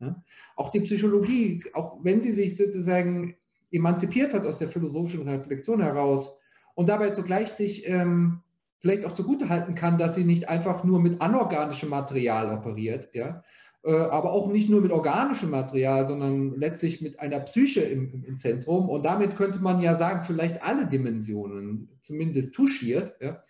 [0.00, 0.22] Ja,
[0.56, 3.36] auch die Psychologie, auch wenn sie sich sozusagen
[3.70, 6.38] emanzipiert hat aus der philosophischen Reflexion heraus
[6.74, 8.42] und dabei zugleich sich ähm,
[8.78, 13.42] vielleicht auch zugutehalten kann, dass sie nicht einfach nur mit anorganischem Material operiert, ja,
[13.84, 18.38] äh, aber auch nicht nur mit organischem Material, sondern letztlich mit einer Psyche im, im,
[18.38, 18.88] Zentrum.
[18.88, 23.42] Und damit könnte man ja sagen, vielleicht alle Dimensionen zumindest touchiert, ja,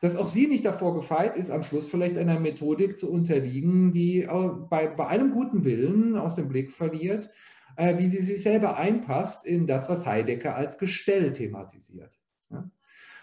[0.00, 4.26] dass auch sie nicht davor gefeit ist, am Schluss vielleicht einer Methodik zu unterliegen, die
[4.70, 7.30] bei, bei einem guten Willen aus dem Blick verliert,
[7.76, 12.18] äh, wie sie sich selber einpasst in das, was Heidegger als Gestell thematisiert.
[12.50, 12.70] Ja.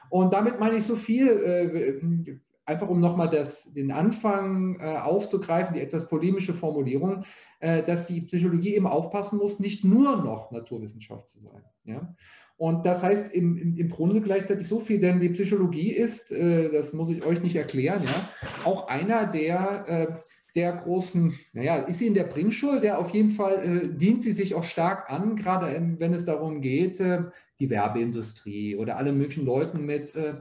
[0.09, 3.29] Und damit meine ich so viel, äh, einfach um nochmal
[3.75, 7.25] den Anfang äh, aufzugreifen, die etwas polemische Formulierung,
[7.59, 11.63] äh, dass die Psychologie eben aufpassen muss, nicht nur noch Naturwissenschaft zu sein.
[11.83, 12.15] Ja?
[12.57, 16.71] Und das heißt im, im, im Grunde gleichzeitig so viel, denn die Psychologie ist, äh,
[16.71, 18.29] das muss ich euch nicht erklären, ja,
[18.63, 20.07] auch einer der, äh,
[20.55, 24.31] der großen, naja, ist sie in der Bringschule, der auf jeden Fall äh, dient sie
[24.31, 27.23] sich auch stark an, gerade wenn es darum geht, äh,
[27.59, 30.35] die Werbeindustrie oder alle möglichen Leuten mit äh,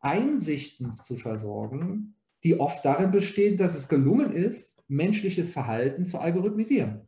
[0.00, 2.14] Einsichten zu versorgen,
[2.44, 7.02] die oft darin bestehen, dass es gelungen ist, menschliches Verhalten zu algorithmisieren.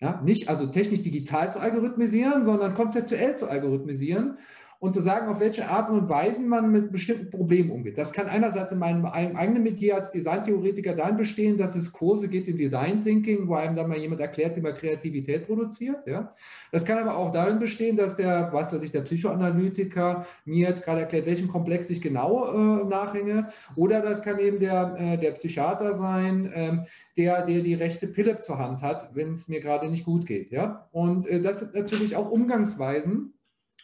[0.00, 4.38] Ja, nicht also technisch digital zu algorithmisieren, sondern konzeptuell zu algorithmisieren
[4.78, 7.96] und zu sagen, auf welche Arten und Weisen man mit bestimmten Problemen umgeht.
[7.96, 12.48] Das kann einerseits in meinem eigenen Metier als Designtheoretiker dann bestehen, dass es Kurse gibt
[12.48, 16.06] im Design Thinking, wo einem dann mal jemand erklärt, wie man Kreativität produziert.
[16.06, 16.30] Ja.
[16.72, 20.84] Das kann aber auch darin bestehen, dass der, was weiß ich, der Psychoanalytiker mir jetzt
[20.84, 23.48] gerade erklärt, welchen Komplex ich genau äh, nachhänge.
[23.76, 26.76] Oder das kann eben der, äh, der Psychiater sein, äh,
[27.16, 30.50] der, der die rechte Pille zur Hand hat, wenn es mir gerade nicht gut geht.
[30.50, 30.88] Ja.
[30.92, 33.32] Und äh, das sind natürlich auch Umgangsweisen,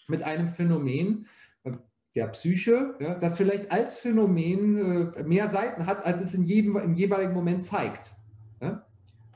[0.09, 1.27] mit einem Phänomen
[1.65, 1.73] äh,
[2.15, 6.77] der Psyche, ja, das vielleicht als Phänomen äh, mehr Seiten hat, als es in jedem,
[6.77, 8.13] im jeweiligen Moment zeigt.
[8.61, 8.87] Ja?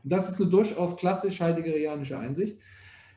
[0.05, 2.59] Das ist eine durchaus klassisch heideggerianische Einsicht,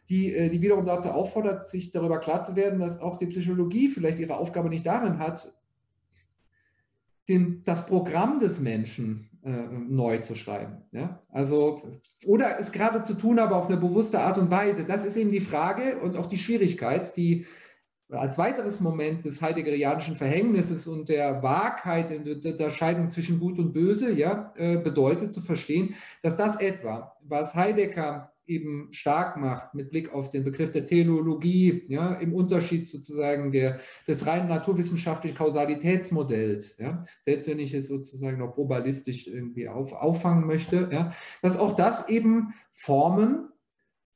[0.10, 3.90] die, äh, die wiederum dazu auffordert, sich darüber klar zu werden, dass auch die Psychologie
[3.90, 5.54] vielleicht ihre Aufgabe nicht darin hat,
[7.28, 10.84] den, das Programm des Menschen äh, neu zu schreiben.
[10.92, 11.20] Ja?
[11.30, 11.82] Also,
[12.26, 14.86] oder es gerade zu tun, aber auf eine bewusste Art und Weise.
[14.86, 17.46] Das ist eben die Frage und auch die Schwierigkeit, die
[18.12, 23.74] als weiteres Moment des heideggerianischen Verhängnisses und der Wahrheit in der Unterscheidung zwischen Gut und
[23.74, 29.92] Böse ja, äh, bedeutet zu verstehen, dass das etwa, was Heidegger eben stark macht mit
[29.92, 36.78] Blick auf den Begriff der Teleologie, ja, im Unterschied sozusagen der, des rein naturwissenschaftlichen Kausalitätsmodells,
[36.80, 41.74] ja, selbst wenn ich es sozusagen noch probabilistisch irgendwie auf, auffangen möchte, ja, dass auch
[41.74, 43.50] das eben Formen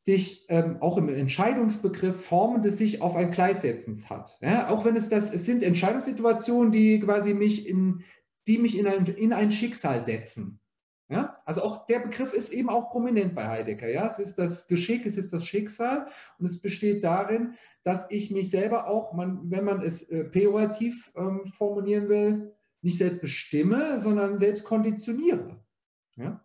[0.08, 4.38] dich ähm, auch im Entscheidungsbegriff Formen des sich auf ein Gleis setzens hat.
[4.42, 8.04] Ja, auch wenn es das, es sind Entscheidungssituationen, die quasi mich in,
[8.48, 10.60] die mich in ein, in ein Schicksal setzen.
[11.10, 11.34] Ja?
[11.46, 13.90] Also auch der Begriff ist eben auch prominent bei Heidegger.
[13.90, 14.08] Ja?
[14.08, 16.08] Es ist das Geschick, es ist das Schicksal
[16.40, 17.54] und es besteht darin,
[17.84, 22.98] dass ich mich selber auch, man, wenn man es äh, pejorativ ähm, formulieren will, nicht
[22.98, 25.60] selbst bestimme, sondern selbst konditioniere.
[26.16, 26.44] Ja?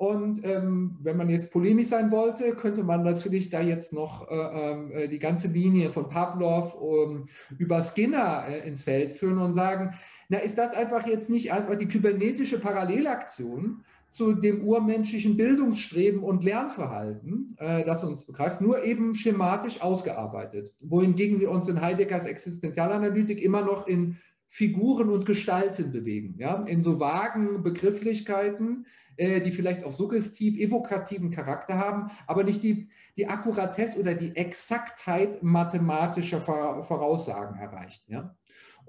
[0.00, 4.34] Und ähm, wenn man jetzt polemisch sein wollte, könnte man natürlich da jetzt noch äh,
[4.34, 9.52] ähm, äh, die ganze Linie von Pavlov um, über Skinner äh, ins Feld führen und
[9.52, 9.94] sagen,
[10.30, 16.44] na, ist das einfach jetzt nicht einfach die kybernetische Parallelaktion zu dem urmenschlichen Bildungsstreben und
[16.44, 23.42] Lernverhalten, äh, das uns begreift, nur eben schematisch ausgearbeitet, wohingegen wir uns in Heideggers Existenzialanalytik
[23.42, 28.86] immer noch in Figuren und Gestalten bewegen, ja, in so vagen Begrifflichkeiten,
[29.16, 34.36] äh, die vielleicht auch suggestiv, evokativen Charakter haben, aber nicht die, die Akkuratesse oder die
[34.36, 38.04] Exaktheit mathematischer Voraussagen erreicht.
[38.06, 38.36] Ja.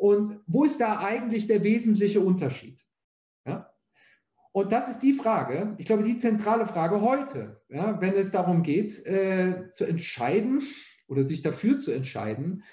[0.02, 2.84] Und wo ist da eigentlich der wesentliche Unterschied?
[3.45, 3.72] Ja?
[4.52, 8.64] Und das ist die Frage, ich glaube, die zentrale Frage heute, ja, wenn es darum
[8.64, 10.64] geht, äh, zu entscheiden
[11.07, 12.64] oder sich dafür zu entscheiden,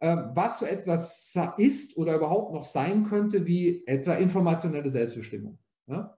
[0.00, 5.58] äh, was so etwas ist oder überhaupt noch sein könnte, wie etwa informationelle Selbstbestimmung.
[5.86, 6.15] Ja?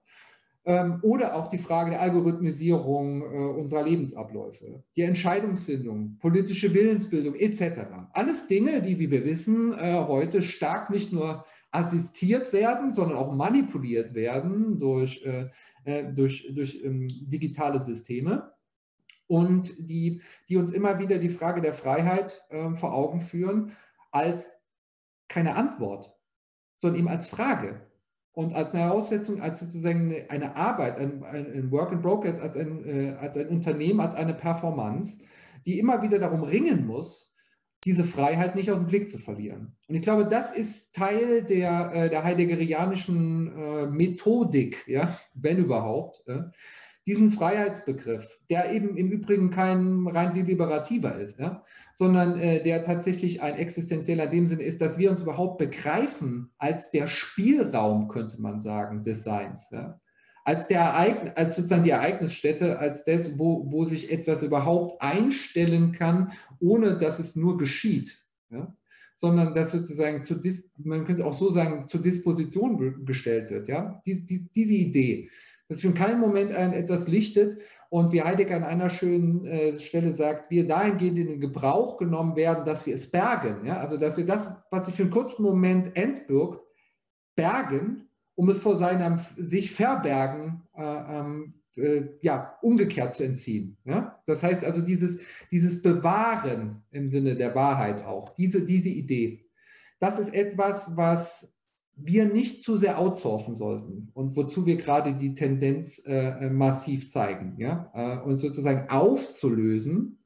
[0.69, 7.79] Ähm, oder auch die Frage der Algorithmisierung äh, unserer Lebensabläufe, die Entscheidungsfindung, politische Willensbildung etc.
[8.13, 13.33] Alles Dinge, die, wie wir wissen, äh, heute stark nicht nur assistiert werden, sondern auch
[13.33, 18.51] manipuliert werden durch, äh, durch, durch ähm, digitale Systeme
[19.25, 22.43] und die, die uns immer wieder die Frage der Freiheit
[22.75, 23.71] vor Augen führen
[24.11, 24.51] als
[25.27, 26.11] keine Antwort,
[26.77, 27.88] sondern eben als Frage.
[28.39, 32.85] Und als eine Heraussetzung, als sozusagen eine Arbeit, ein, ein Work in Progress, als ein,
[32.85, 35.19] äh, als ein Unternehmen, als eine Performance,
[35.65, 37.35] die immer wieder darum ringen muss,
[37.83, 39.75] diese Freiheit nicht aus dem Blick zu verlieren.
[39.89, 46.23] Und ich glaube, das ist Teil der, äh, der heideggerianischen äh, Methodik, ja, wenn überhaupt,
[47.09, 53.41] diesen Freiheitsbegriff, der eben im Übrigen kein rein deliberativer ist, ja, sondern äh, der tatsächlich
[53.41, 58.39] ein existenzieller in dem Sinne ist, dass wir uns überhaupt begreifen als der Spielraum, könnte
[58.39, 59.71] man sagen, des Seins.
[59.71, 59.99] Ja.
[60.43, 65.93] Als, der Ereign als sozusagen die Ereignisstätte, als das, wo, wo sich etwas überhaupt einstellen
[65.93, 68.23] kann, ohne dass es nur geschieht.
[68.51, 68.71] Ja
[69.15, 70.39] sondern dass sozusagen zu,
[70.77, 73.67] man könnte auch so sagen, zur Disposition gestellt wird.
[73.67, 74.01] Ja?
[74.05, 75.29] Dies, dies, diese Idee,
[75.69, 77.59] dass sich in keinem Moment ein etwas lichtet
[77.89, 82.35] und wie Heidegger an einer schönen äh, Stelle sagt, wir dahingehend in den Gebrauch genommen
[82.35, 83.65] werden, dass wir es bergen.
[83.65, 83.79] Ja?
[83.79, 86.63] Also dass wir das, was sich für einen kurzen Moment entbirgt,
[87.35, 93.77] bergen, um es vor seinem sich verbergen äh, ähm, äh, ja, umgekehrt zu entziehen.
[93.83, 94.19] Ja?
[94.25, 95.19] Das heißt also dieses,
[95.51, 99.45] dieses Bewahren im Sinne der Wahrheit auch, diese, diese Idee,
[99.99, 101.53] das ist etwas, was
[102.01, 107.09] wir nicht zu sehr outsourcen sollten und wozu wir gerade die Tendenz äh, äh, massiv
[107.09, 110.19] zeigen, ja, äh, uns sozusagen aufzulösen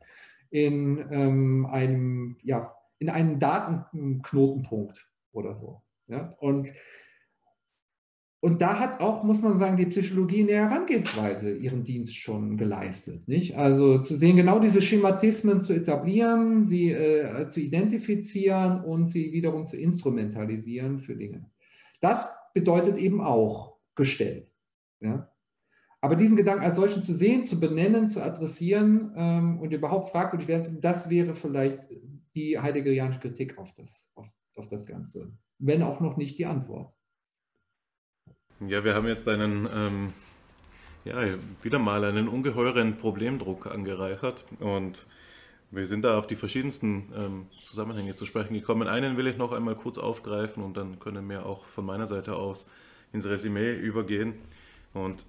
[0.50, 6.72] in ähm, einem, ja, in einen Datenknotenpunkt oder so, ja, und
[8.44, 12.58] und da hat auch, muss man sagen, die Psychologie in der Herangehensweise ihren Dienst schon
[12.58, 13.26] geleistet.
[13.26, 13.56] Nicht?
[13.56, 19.66] Also zu sehen, genau diese Schematismen zu etablieren, sie äh, zu identifizieren und sie wiederum
[19.66, 21.46] zu instrumentalisieren für Dinge.
[22.04, 24.52] Das bedeutet eben auch gestellt.
[25.00, 25.32] Ja?
[26.02, 30.50] Aber diesen Gedanken als solchen zu sehen, zu benennen, zu adressieren ähm, und überhaupt fragwürdig
[30.50, 31.88] werden, das wäre vielleicht
[32.36, 34.28] die heideggerianische Kritik auf das, auf,
[34.58, 35.32] auf das Ganze.
[35.60, 36.94] Wenn auch noch nicht die Antwort.
[38.60, 40.14] Ja, wir haben jetzt einen, ähm,
[41.06, 41.24] ja,
[41.62, 45.08] wieder mal einen ungeheuren Problemdruck angereichert und
[45.76, 48.88] wir sind da auf die verschiedensten ähm, Zusammenhänge zu sprechen gekommen.
[48.88, 52.36] Einen will ich noch einmal kurz aufgreifen und dann können wir auch von meiner Seite
[52.36, 52.68] aus
[53.12, 54.36] ins Resümee übergehen.
[54.94, 55.26] Und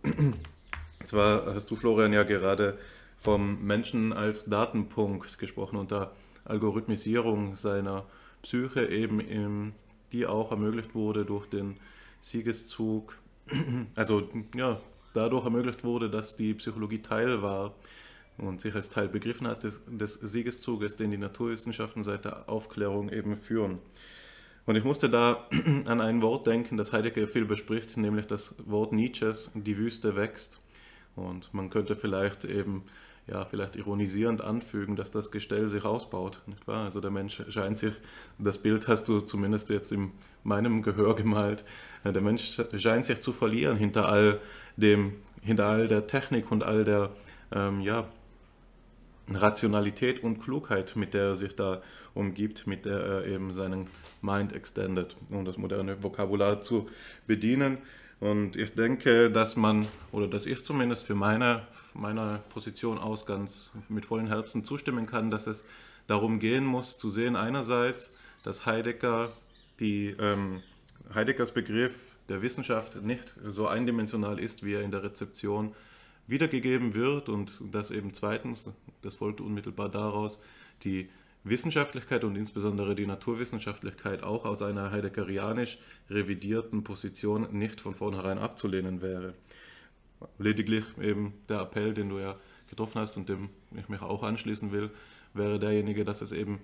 [1.04, 2.78] zwar hast du, Florian, ja gerade
[3.16, 6.12] vom Menschen als Datenpunkt gesprochen und der
[6.44, 8.04] Algorithmisierung seiner
[8.42, 9.72] Psyche eben, im,
[10.12, 11.78] die auch ermöglicht wurde durch den
[12.20, 13.16] Siegeszug,
[13.96, 14.78] also ja,
[15.14, 17.74] dadurch ermöglicht wurde, dass die Psychologie Teil war
[18.38, 23.08] und sich als Teil begriffen hat des, des Siegeszuges, den die Naturwissenschaften seit der Aufklärung
[23.10, 23.78] eben führen.
[24.66, 25.46] Und ich musste da
[25.86, 30.60] an ein Wort denken, das Heidegger viel bespricht, nämlich das Wort Nietzsches, die Wüste wächst.
[31.16, 32.82] Und man könnte vielleicht eben,
[33.26, 36.84] ja, vielleicht ironisierend anfügen, dass das Gestell sich ausbaut, nicht wahr?
[36.84, 37.94] Also der Mensch scheint sich,
[38.38, 40.10] das Bild hast du zumindest jetzt in
[40.42, 41.64] meinem Gehör gemalt,
[42.04, 44.40] der Mensch scheint sich zu verlieren hinter all
[44.76, 47.10] dem, hinter all der Technik und all der,
[47.52, 48.08] ähm, ja,
[49.32, 51.82] Rationalität und Klugheit, mit der er sich da
[52.14, 53.88] umgibt, mit der er eben seinen
[54.20, 56.88] Mind extended, um das moderne Vokabular zu
[57.26, 57.78] bedienen.
[58.20, 63.72] Und ich denke, dass man, oder dass ich zumindest für meine, meiner Position aus ganz
[63.88, 65.64] mit vollen Herzen zustimmen kann, dass es
[66.06, 69.32] darum gehen muss, zu sehen einerseits, dass Heidegger
[69.80, 70.60] die, ähm,
[71.12, 75.74] Heideggers Begriff der Wissenschaft nicht so eindimensional ist, wie er in der Rezeption
[76.26, 78.70] wiedergegeben wird und dass eben zweitens,
[79.02, 80.40] das folgt unmittelbar daraus,
[80.82, 81.08] die
[81.44, 85.78] Wissenschaftlichkeit und insbesondere die Naturwissenschaftlichkeit auch aus einer heideggerianisch
[86.08, 89.34] revidierten Position nicht von vornherein abzulehnen wäre.
[90.38, 92.36] Lediglich eben der Appell, den du ja
[92.68, 94.90] getroffen hast und dem ich mich auch anschließen will,
[95.34, 96.60] wäre derjenige, dass es eben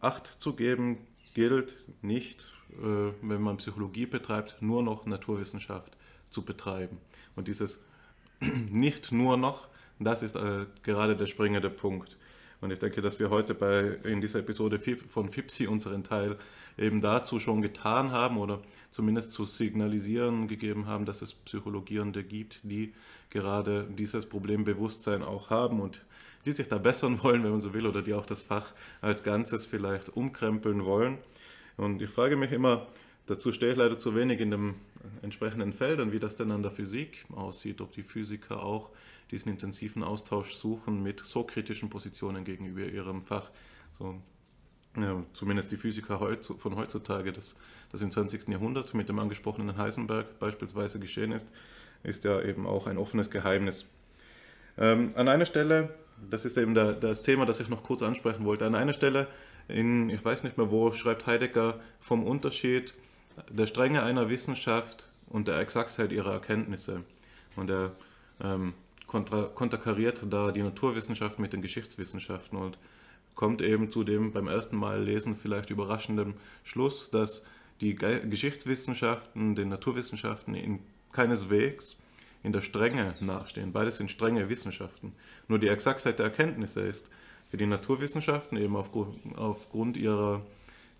[0.00, 0.98] Acht zu geben
[1.34, 5.96] gilt, nicht, äh, wenn man Psychologie betreibt, nur noch Naturwissenschaft
[6.30, 6.98] zu betreiben.
[7.36, 7.84] Und dieses
[8.70, 9.68] nicht nur noch,
[9.98, 12.16] das ist äh, gerade der springende Punkt.
[12.60, 16.36] Und ich denke, dass wir heute bei, in dieser Episode von FIPSI unseren Teil
[16.78, 18.60] eben dazu schon getan haben oder
[18.90, 22.94] zumindest zu signalisieren gegeben haben, dass es Psychologierende gibt, die
[23.30, 26.02] gerade dieses Problembewusstsein auch haben und
[26.46, 29.22] die sich da bessern wollen, wenn man so will, oder die auch das Fach als
[29.22, 31.18] Ganzes vielleicht umkrempeln wollen.
[31.76, 32.86] Und ich frage mich immer,
[33.26, 34.74] dazu stehe ich leider zu wenig in den
[35.22, 38.90] entsprechenden Feldern, wie das denn an der Physik aussieht, ob die Physiker auch
[39.30, 43.50] diesen intensiven Austausch suchen mit so kritischen Positionen gegenüber ihrem Fach.
[43.92, 44.20] So,
[44.96, 46.18] ja, zumindest die Physiker
[46.58, 47.56] von heutzutage, das,
[47.92, 48.48] das im 20.
[48.48, 51.50] Jahrhundert mit dem angesprochenen Heisenberg beispielsweise geschehen ist,
[52.02, 53.86] ist ja eben auch ein offenes Geheimnis.
[54.78, 55.94] Ähm, an einer Stelle,
[56.30, 59.26] das ist eben der, das Thema, das ich noch kurz ansprechen wollte, an einer Stelle,
[59.68, 62.94] in, ich weiß nicht mehr wo, schreibt Heidegger vom Unterschied
[63.50, 67.02] der Strenge einer Wissenschaft und der Exaktheit ihrer Erkenntnisse.
[67.56, 67.92] Und er
[68.40, 68.74] ähm,
[69.06, 72.78] kontra, konterkariert da die Naturwissenschaft mit den Geschichtswissenschaften und
[73.34, 76.34] kommt eben zu dem beim ersten Mal lesen vielleicht überraschenden
[76.64, 77.44] Schluss, dass
[77.80, 80.80] die Geschichtswissenschaften den Naturwissenschaften in
[81.12, 81.96] keineswegs
[82.42, 83.72] in der Strenge nachstehen.
[83.72, 85.12] Beides sind strenge Wissenschaften.
[85.48, 87.10] Nur die Exaktheit der Erkenntnisse ist
[87.50, 90.42] für die Naturwissenschaften eben aufgrund, aufgrund ihrer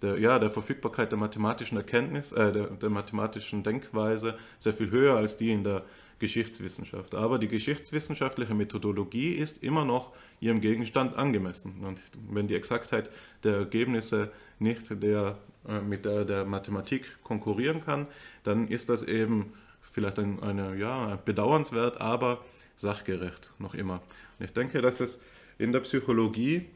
[0.02, 5.16] der, ja, der Verfügbarkeit der mathematischen Erkenntnis, äh, der, der mathematischen Denkweise sehr viel höher
[5.16, 5.84] als die in der
[6.18, 7.14] Geschichtswissenschaft.
[7.14, 11.84] Aber die geschichtswissenschaftliche Methodologie ist immer noch ihrem Gegenstand angemessen.
[11.84, 12.00] Und
[12.30, 13.10] wenn die Exaktheit
[13.44, 18.06] der Ergebnisse nicht der, äh, mit der der Mathematik konkurrieren kann,
[18.44, 22.44] dann ist das eben vielleicht ein, eine, ja, bedauernswert, aber
[22.76, 24.02] sachgerecht noch immer.
[24.38, 25.22] Und ich denke, dass es
[25.58, 26.66] in der Psychologie,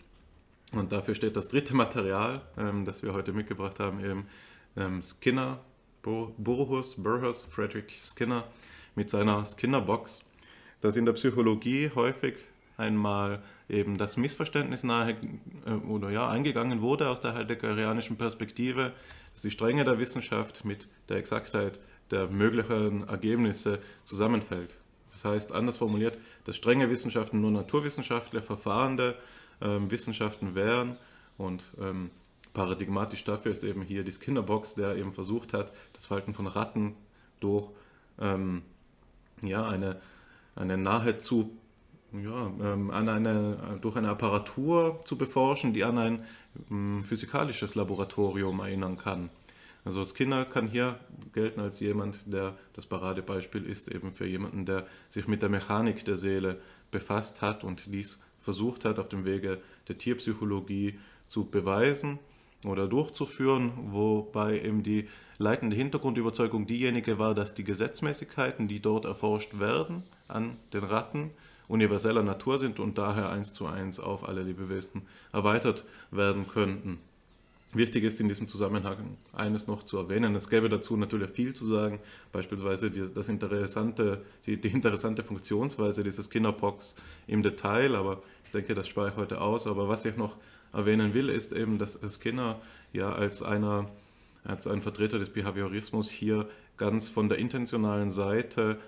[0.72, 4.26] und dafür steht das dritte Material, ähm, das wir heute mitgebracht haben, eben
[4.76, 5.60] ähm, Skinner,
[6.02, 8.44] Burhus, Burhus, Frederick Skinner
[8.94, 10.24] mit seiner Skinnerbox,
[10.80, 12.34] dass in der Psychologie häufig
[12.76, 15.16] einmal eben das Missverständnis nahe
[15.66, 18.92] äh, oder ja eingegangen wurde aus der heideggerianischen Perspektive,
[19.32, 21.80] dass die Strenge der Wissenschaft mit der Exaktheit
[22.10, 24.76] der möglichen Ergebnisse zusammenfällt.
[25.10, 29.16] Das heißt, anders formuliert, dass strenge Wissenschaften nur naturwissenschaftliche, verfahrende
[29.60, 30.96] ähm, Wissenschaften wären
[31.38, 32.10] und ähm,
[32.54, 36.94] paradigmatisch dafür ist eben hier die Skinnerbox, der eben versucht hat, das Verhalten von Ratten
[37.40, 37.68] durch
[38.20, 38.62] ähm,
[39.42, 40.00] ja, eine,
[40.56, 41.56] eine nahezu
[42.12, 46.24] ja, ähm, an eine, durch eine Apparatur zu beforschen, die an ein
[46.70, 49.30] ähm, physikalisches Laboratorium erinnern kann.
[49.84, 50.98] Also Skinner kann hier
[51.32, 56.04] gelten als jemand, der das Paradebeispiel ist, eben für jemanden, der sich mit der Mechanik
[56.04, 56.60] der Seele
[56.90, 62.18] befasst hat und dies versucht hat, auf dem Wege der Tierpsychologie zu beweisen
[62.64, 65.08] oder durchzuführen, wobei eben die
[65.38, 71.30] leitende Hintergrundüberzeugung diejenige war, dass die Gesetzmäßigkeiten, die dort erforscht werden an den Ratten,
[71.68, 75.02] universeller Natur sind und daher eins zu eins auf alle Lebewesen
[75.32, 76.98] erweitert werden könnten.
[77.72, 80.34] Wichtig ist in diesem Zusammenhang eines noch zu erwähnen.
[80.34, 82.00] Es gäbe dazu natürlich viel zu sagen,
[82.32, 86.96] beispielsweise die, das interessante, die, die interessante Funktionsweise dieses Kinderpox
[87.28, 89.68] im Detail, aber ich denke, das spare ich heute aus.
[89.68, 90.36] Aber was ich noch
[90.72, 92.60] erwähnen will, ist eben, dass Skinner
[92.92, 93.88] ja als einer
[94.44, 98.78] als ein Vertreter des Behaviorismus hier ganz von der intentionalen Seite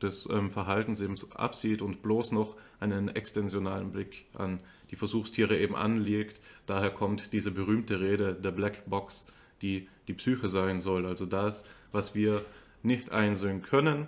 [0.00, 4.58] des ähm, Verhaltens eben absieht und bloß noch einen extensionalen Blick an
[4.92, 6.40] die Versuchstiere eben anlegt.
[6.66, 9.26] Daher kommt diese berühmte Rede der Black Box,
[9.62, 11.06] die die Psyche sein soll.
[11.06, 12.44] Also das, was wir
[12.82, 14.06] nicht einsehen können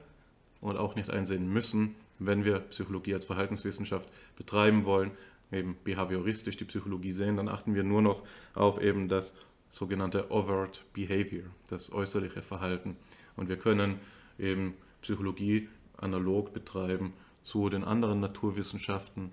[0.61, 5.11] und auch nicht einsehen müssen, wenn wir Psychologie als Verhaltenswissenschaft betreiben wollen,
[5.51, 8.23] eben behavioristisch die Psychologie sehen, dann achten wir nur noch
[8.55, 9.35] auf eben das
[9.69, 12.97] sogenannte overt behavior, das äußerliche Verhalten.
[13.36, 13.98] Und wir können
[14.39, 17.12] eben Psychologie analog betreiben
[17.43, 19.32] zu den anderen Naturwissenschaften,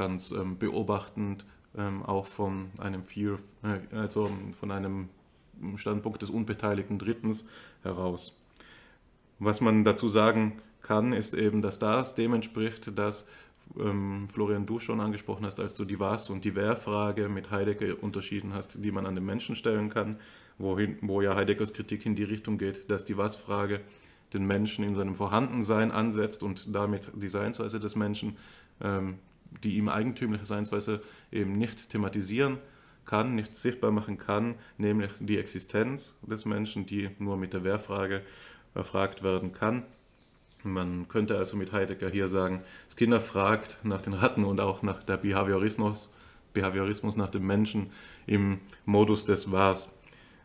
[0.00, 1.44] ganz ähm, beobachtend,
[1.76, 5.10] ähm, auch von einem Fear, äh, also von einem
[5.76, 7.44] Standpunkt des unbeteiligten Drittens
[7.82, 8.40] heraus.
[9.38, 13.26] Was man dazu sagen kann, ist eben, dass das dem entspricht, dass
[13.78, 18.02] ähm, Florian, du schon angesprochen hast, als du die Was- und die Wer-Frage mit Heidegger
[18.02, 20.16] unterschieden hast, die man an den Menschen stellen kann,
[20.56, 23.82] wohin, wo ja Heideggers Kritik in die Richtung geht, dass die Was-Frage
[24.32, 28.38] den Menschen in seinem Vorhandensein ansetzt und damit die Seinsweise des Menschen,
[28.80, 29.18] ähm,
[29.62, 32.58] die ihm eigentümliche Seinsweise eben nicht thematisieren
[33.04, 38.22] kann, nicht sichtbar machen kann, nämlich die Existenz des Menschen, die nur mit der Wer-Frage
[38.74, 39.84] erfragt werden kann.
[40.62, 45.02] Man könnte also mit Heidegger hier sagen, Skinner fragt nach den Ratten und auch nach
[45.02, 46.10] der Behaviorismus,
[46.52, 47.90] Behaviorismus nach dem Menschen
[48.26, 49.90] im Modus des Was.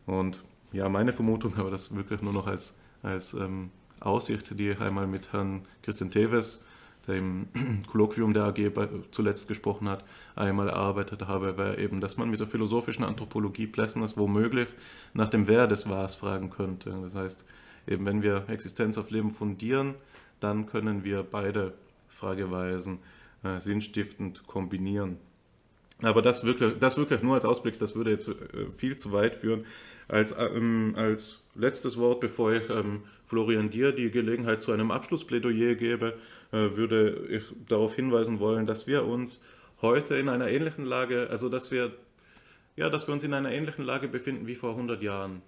[0.06, 0.42] Und
[0.72, 3.70] ja, meine Vermutung, aber das wirklich nur noch als, als ähm,
[4.00, 6.64] Aussicht, die ich einmal mit Herrn Christian Teves,
[7.06, 7.48] der im
[7.90, 8.72] Kolloquium der AG
[9.10, 10.04] zuletzt gesprochen hat,
[10.34, 14.68] einmal erarbeitet habe, wäre eben, dass man mit der philosophischen Anthropologie Plessners womöglich
[15.14, 16.94] nach dem Wer des Was fragen könnte.
[17.02, 17.46] Das heißt,
[17.86, 19.94] eben wenn wir Existenz auf Leben fundieren,
[20.40, 21.74] dann können wir beide
[22.08, 22.98] Frageweisen
[23.42, 25.18] äh, sinnstiftend kombinieren.
[26.02, 28.34] Aber das wirklich, das wirklich nur als Ausblick, das würde jetzt äh,
[28.76, 29.64] viel zu weit führen.
[30.08, 35.74] Als, ähm, als letztes Wort, bevor ich ähm, Florian dir die Gelegenheit zu einem Abschlussplädoyer
[35.74, 36.18] gebe,
[36.50, 39.42] würde ich darauf hinweisen wollen, dass wir uns
[39.82, 41.92] heute in einer ähnlichen Lage, also dass wir,
[42.76, 45.42] ja, dass wir uns in einer ähnlichen Lage befinden wie vor 100 Jahren.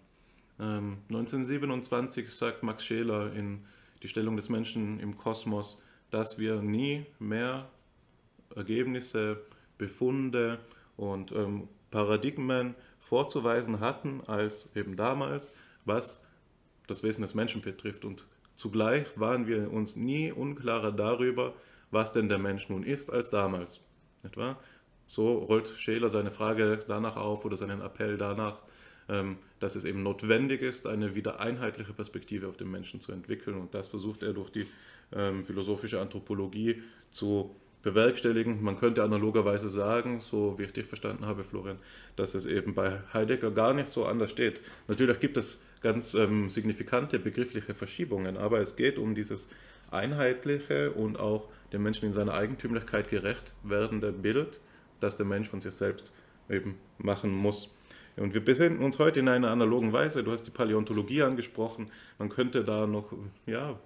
[0.59, 3.65] 1927 ähm, sagt Max Scheler in
[4.03, 5.81] Die Stellung des Menschen im Kosmos,
[6.11, 7.69] dass wir nie mehr
[8.55, 9.41] Ergebnisse,
[9.77, 10.59] Befunde
[10.97, 15.53] und ähm, Paradigmen vorzuweisen hatten als eben damals,
[15.85, 16.23] was
[16.87, 18.05] das Wesen des Menschen betrifft.
[18.05, 18.27] Und
[18.59, 21.55] zugleich waren wir uns nie unklarer darüber,
[21.93, 23.81] was denn der Mensch nun ist, als damals.
[24.35, 24.59] Wahr?
[25.07, 28.61] So rollt Scheler seine Frage danach auf oder seinen Appell danach,
[29.09, 33.57] ähm, dass es eben notwendig ist, eine wieder einheitliche Perspektive auf den Menschen zu entwickeln.
[33.57, 34.67] Und das versucht er durch die
[35.13, 38.63] ähm, philosophische Anthropologie zu bewerkstelligen.
[38.63, 41.79] Man könnte analogerweise sagen, so wie ich dich verstanden habe, Florian,
[42.17, 44.61] dass es eben bei Heidegger gar nicht so anders steht.
[44.89, 49.49] Natürlich gibt es ganz ähm, signifikante begriffliche Verschiebungen, aber es geht um dieses
[49.91, 54.61] einheitliche und auch dem Menschen in seiner Eigentümlichkeit gerecht werdende Bild,
[55.01, 56.15] das der Mensch von sich selbst
[56.49, 57.71] eben machen muss.
[58.17, 60.25] Und wir befinden uns heute in einer analogen Weise.
[60.25, 61.91] Du hast die Paläontologie angesprochen.
[62.19, 63.13] Man könnte da noch,
[63.47, 63.79] ja,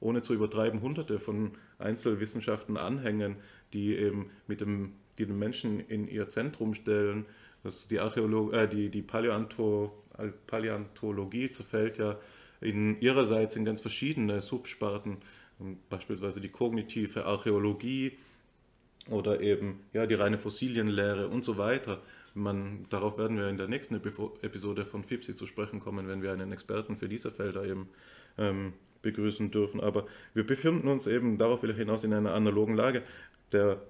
[0.00, 3.36] ohne zu übertreiben, hunderte von Einzelwissenschaften anhängen,
[3.72, 7.24] die eben mit dem, die den Menschen in ihr Zentrum stellen.
[7.62, 10.01] Das die, Archäolog äh, die, die Paläonto
[10.46, 12.18] Paläontologie zerfällt ja
[12.60, 15.18] in ihrerseits in ganz verschiedene Subsparten,
[15.88, 18.12] beispielsweise die kognitive Archäologie
[19.08, 22.00] oder eben ja, die reine Fossilienlehre und so weiter.
[22.34, 26.32] Man, darauf werden wir in der nächsten Episode von FIPSI zu sprechen kommen, wenn wir
[26.32, 27.88] einen Experten für diese Felder eben
[28.38, 28.72] ähm,
[29.02, 29.80] begrüßen dürfen.
[29.80, 33.02] Aber wir befinden uns eben, darauf will hinaus, in einer analogen Lage.
[33.50, 33.82] Der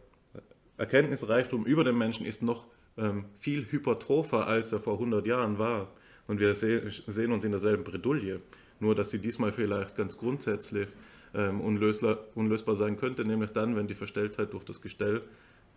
[0.76, 2.66] Erkenntnisreichtum über den Menschen ist noch
[2.96, 5.92] ähm, viel hypertropher, als er vor 100 Jahren war.
[6.26, 8.40] Und wir se sehen uns in derselben Bredouille.
[8.80, 10.88] Nur, dass sie diesmal vielleicht ganz grundsätzlich
[11.34, 15.22] ähm, unlösbar, sein könnte, nämlich dann, wenn die Verstelltheit durch das Gestell,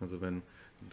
[0.00, 0.42] also wenn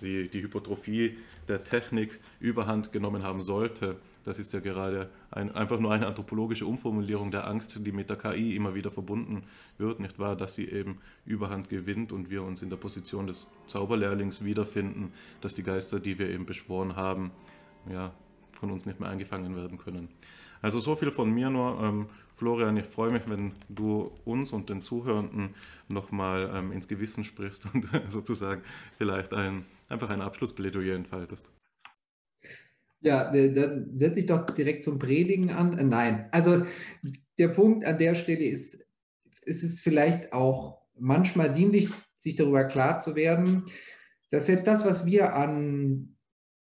[0.01, 1.17] die, die Hypertrophie
[1.47, 3.97] der Technik überhand genommen haben sollte.
[4.23, 8.17] Das ist ja gerade ein, einfach nur eine anthropologische Umformulierung der Angst, die mit der
[8.17, 9.43] KI immer wieder verbunden
[9.77, 10.37] wird, nicht wahr?
[10.37, 15.11] Dass sie eben überhand gewinnt und wir uns in der Position des Zauberlehrlings wiederfinden,
[15.41, 17.31] dass die Geister, die wir eben beschworen haben,
[17.91, 18.13] ja,
[18.63, 20.07] von uns nicht mehr eingefangen werden können.
[20.61, 21.83] Also so viel von mir nur.
[21.83, 25.53] Ähm, Florian, ich freue mich, wenn du uns und den Zuhörenden
[25.89, 28.61] nochmal ähm, ins Gewissen sprichst und sozusagen
[28.97, 31.51] vielleicht ein, einfach ein Abschlussplädoyer entfaltest.
[33.01, 35.77] Ja, äh, dann setze ich doch direkt zum Predigen an.
[35.77, 36.65] Äh, nein, also
[37.37, 38.81] der Punkt an der Stelle ist,
[39.43, 43.65] ist es vielleicht auch manchmal dienlich, sich darüber klar zu werden,
[44.31, 46.12] dass selbst das, was wir an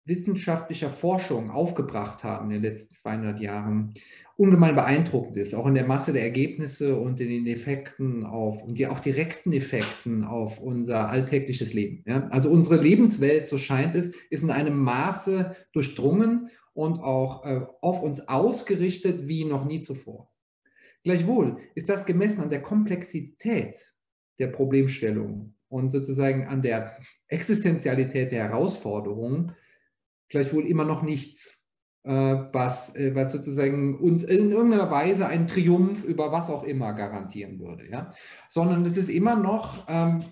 [0.07, 3.93] wissenschaftlicher Forschung aufgebracht haben in den letzten 200 Jahren
[4.38, 8.77] ungemein beeindruckend ist, auch in der Masse der Ergebnisse und in den Effekten auf und
[8.77, 12.03] die auch direkten Effekten auf unser alltägliches Leben.
[12.05, 12.27] Ja?
[12.27, 18.03] Also unsere Lebenswelt, so scheint es, ist in einem Maße durchdrungen und auch äh, auf
[18.03, 20.31] uns ausgerichtet wie noch nie zuvor.
[21.03, 23.95] Gleichwohl ist das gemessen an der Komplexität
[24.39, 26.97] der Problemstellung und sozusagen an der
[27.27, 29.53] Existenzialität der Herausforderungen
[30.29, 31.57] gleichwohl immer noch nichts
[32.07, 32.11] äh,
[32.53, 37.59] was, äh, was sozusagen uns in irgendeiner Weise einen Triumph über was auch immer garantieren
[37.59, 37.89] würde.
[37.89, 38.13] Ja?
[38.49, 40.23] Sondern es ist immer noch ähm,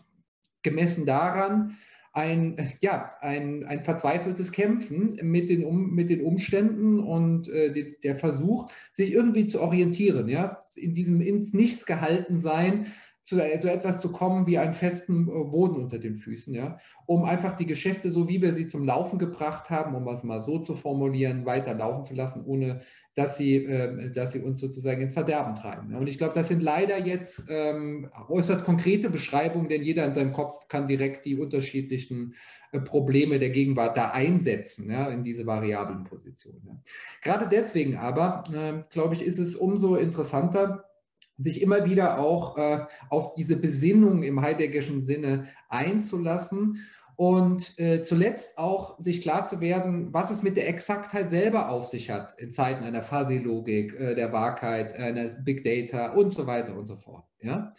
[0.63, 1.77] gemessen daran,
[2.13, 7.97] ein, ja, ein, ein verzweifeltes Kämpfen mit den, um, mit den Umständen und äh, die,
[8.01, 12.87] der Versuch, sich irgendwie zu orientieren, ja, in diesem ins Nichts gehalten sein,
[13.25, 16.77] zu so etwas zu kommen wie einen festen äh, Boden unter den Füßen, ja,
[17.07, 20.43] um einfach die Geschäfte, so wie wir sie zum Laufen gebracht haben, um es mal
[20.43, 22.81] so zu formulieren, weiter laufen zu lassen, ohne
[23.15, 25.95] dass sie, äh, dass sie uns sozusagen ins Verderben treiben.
[25.95, 30.31] Und ich glaube, das sind leider jetzt ähm, äußerst konkrete Beschreibungen, denn jeder in seinem
[30.31, 32.35] Kopf kann direkt die unterschiedlichen
[32.73, 36.61] äh, Probleme der Gegenwart da einsetzen, ja, in diese variablen Positionen.
[36.63, 36.77] Ja.
[37.23, 40.83] Gerade deswegen aber, äh, glaube ich, ist es umso interessanter,
[41.37, 46.85] sich immer wieder auch äh, auf diese Besinnung im Heideggerischen Sinne einzulassen
[47.15, 51.87] und äh, zuletzt auch sich klar zu werden, was es mit der Exaktheit selber auf
[51.87, 56.75] sich hat in Zeiten einer Fuzzy-Logik, äh, der Wahrheit, einer Big Data und so weiter
[56.75, 57.25] und so fort.
[57.41, 57.73] Ja?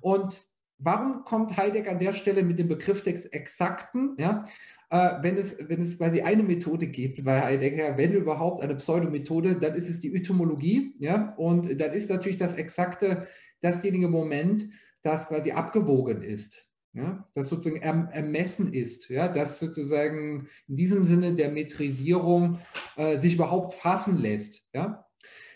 [0.00, 0.42] Und
[0.78, 4.14] warum kommt Heidegger an der Stelle mit dem Begriff des Exakten?
[4.18, 4.44] Ja?
[4.90, 9.56] Äh, wenn, es, wenn es quasi eine Methode gibt bei Heidegger, wenn überhaupt eine Pseudomethode,
[9.56, 10.94] dann ist es die Etymologie.
[10.98, 11.34] Ja?
[11.36, 13.26] Und dann ist natürlich das exakte,
[13.60, 14.68] dasjenige Moment,
[15.02, 16.62] das quasi abgewogen ist.
[16.92, 22.58] Ja, das sozusagen erm, ermessen ist, ja, das sozusagen in diesem Sinne der Metrisierung
[22.96, 24.64] äh, sich überhaupt fassen lässt.
[24.72, 25.06] Ja.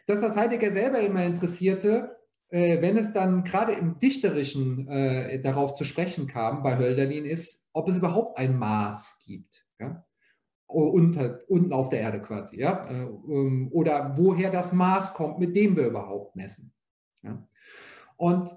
[0.05, 2.20] Das, was Heidegger selber immer interessierte,
[2.51, 7.69] äh, wenn es dann gerade im Dichterischen äh, darauf zu sprechen kam bei Hölderlin, ist,
[7.73, 9.67] ob es überhaupt ein Maß gibt.
[9.79, 10.05] Ja?
[10.67, 12.61] Unter, unten auf der Erde quasi.
[12.61, 12.83] Ja?
[12.89, 16.73] Äh, ähm, oder woher das Maß kommt, mit dem wir überhaupt messen.
[17.23, 17.47] Ja?
[18.17, 18.51] Und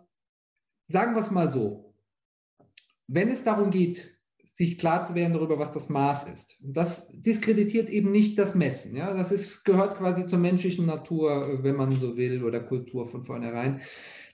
[0.88, 1.94] sagen wir es mal so,
[3.07, 4.12] wenn es darum geht,
[4.53, 6.57] sich klar zu werden darüber, was das Maß ist.
[6.61, 8.95] Und das diskreditiert eben nicht das Messen.
[8.95, 9.13] Ja?
[9.15, 13.81] Das ist, gehört quasi zur menschlichen Natur, wenn man so will, oder Kultur von vornherein.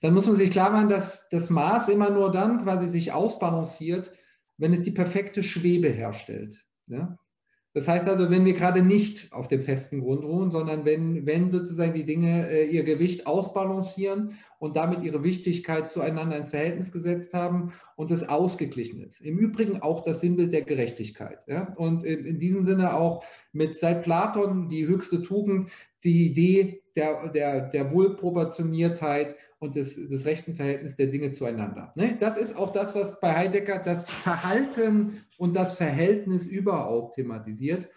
[0.01, 4.11] Dann muss man sich klar machen, dass das Maß immer nur dann quasi sich ausbalanciert,
[4.57, 6.65] wenn es die perfekte Schwebe herstellt.
[6.87, 7.17] Ja?
[7.73, 11.51] Das heißt also, wenn wir gerade nicht auf dem festen Grund ruhen, sondern wenn, wenn
[11.51, 17.35] sozusagen die Dinge äh, ihr Gewicht ausbalancieren und damit ihre Wichtigkeit zueinander ins Verhältnis gesetzt
[17.35, 19.21] haben und es ausgeglichen ist.
[19.21, 21.45] Im Übrigen auch das Sinnbild der Gerechtigkeit.
[21.47, 21.73] Ja?
[21.75, 23.23] Und in, in, diesem Sinne auch
[23.53, 25.69] mit seit Platon die höchste Tugend,
[26.03, 31.91] die Idee der, der, der Wohlproportioniertheit und des, des rechten Verhältnisses der Dinge zueinander.
[31.95, 32.17] Ne?
[32.19, 37.89] Das ist auch das, was bei Heidegger das Verhalten und das Verhältnis überhaupt thematisiert.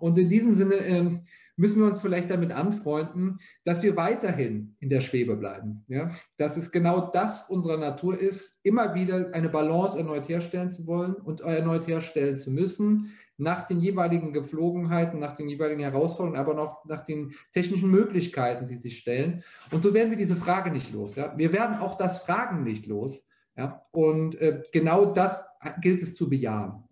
[0.00, 1.10] Und in diesem Sinne äh,
[1.56, 5.84] müssen wir uns vielleicht damit anfreunden, dass wir weiterhin in der Schwebe bleiben.
[5.88, 6.10] Ja?
[6.36, 11.14] Dass es genau das unserer Natur ist, immer wieder eine Balance erneut herstellen zu wollen
[11.14, 16.84] und erneut herstellen zu müssen, nach den jeweiligen Geflogenheiten, nach den jeweiligen Herausforderungen, aber noch
[16.84, 19.44] nach den technischen Möglichkeiten, die sich stellen.
[19.70, 21.14] Und so werden wir diese Frage nicht los.
[21.14, 21.38] Ja?
[21.38, 23.24] Wir werden auch das Fragen nicht los.
[23.56, 23.80] Ja?
[23.92, 25.44] Und äh, genau das
[25.80, 26.82] gilt es zu bejahen.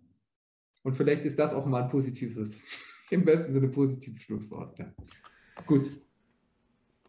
[0.83, 2.61] Und vielleicht ist das auch mal ein positives,
[3.09, 4.79] im besten Sinne positives Schlusswort.
[4.79, 4.93] Ja.
[5.65, 5.89] Gut.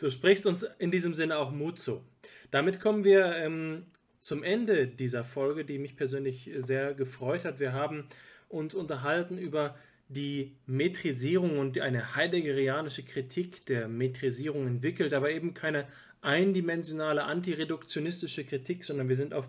[0.01, 2.05] Du sprichst uns in diesem Sinne auch Mut zu.
[2.51, 3.87] Damit kommen wir ähm,
[4.21, 7.61] zum Ende dieser Folge, die mich persönlich sehr gefreut hat.
[7.61, 8.09] Wir haben
[8.49, 9.77] uns unterhalten über
[10.09, 15.87] die Metrisierung und eine heideggerianische Kritik der Metrisierung entwickelt, aber eben keine
[16.23, 19.49] eindimensionale antireduktionistische Kritik, sondern wir sind auf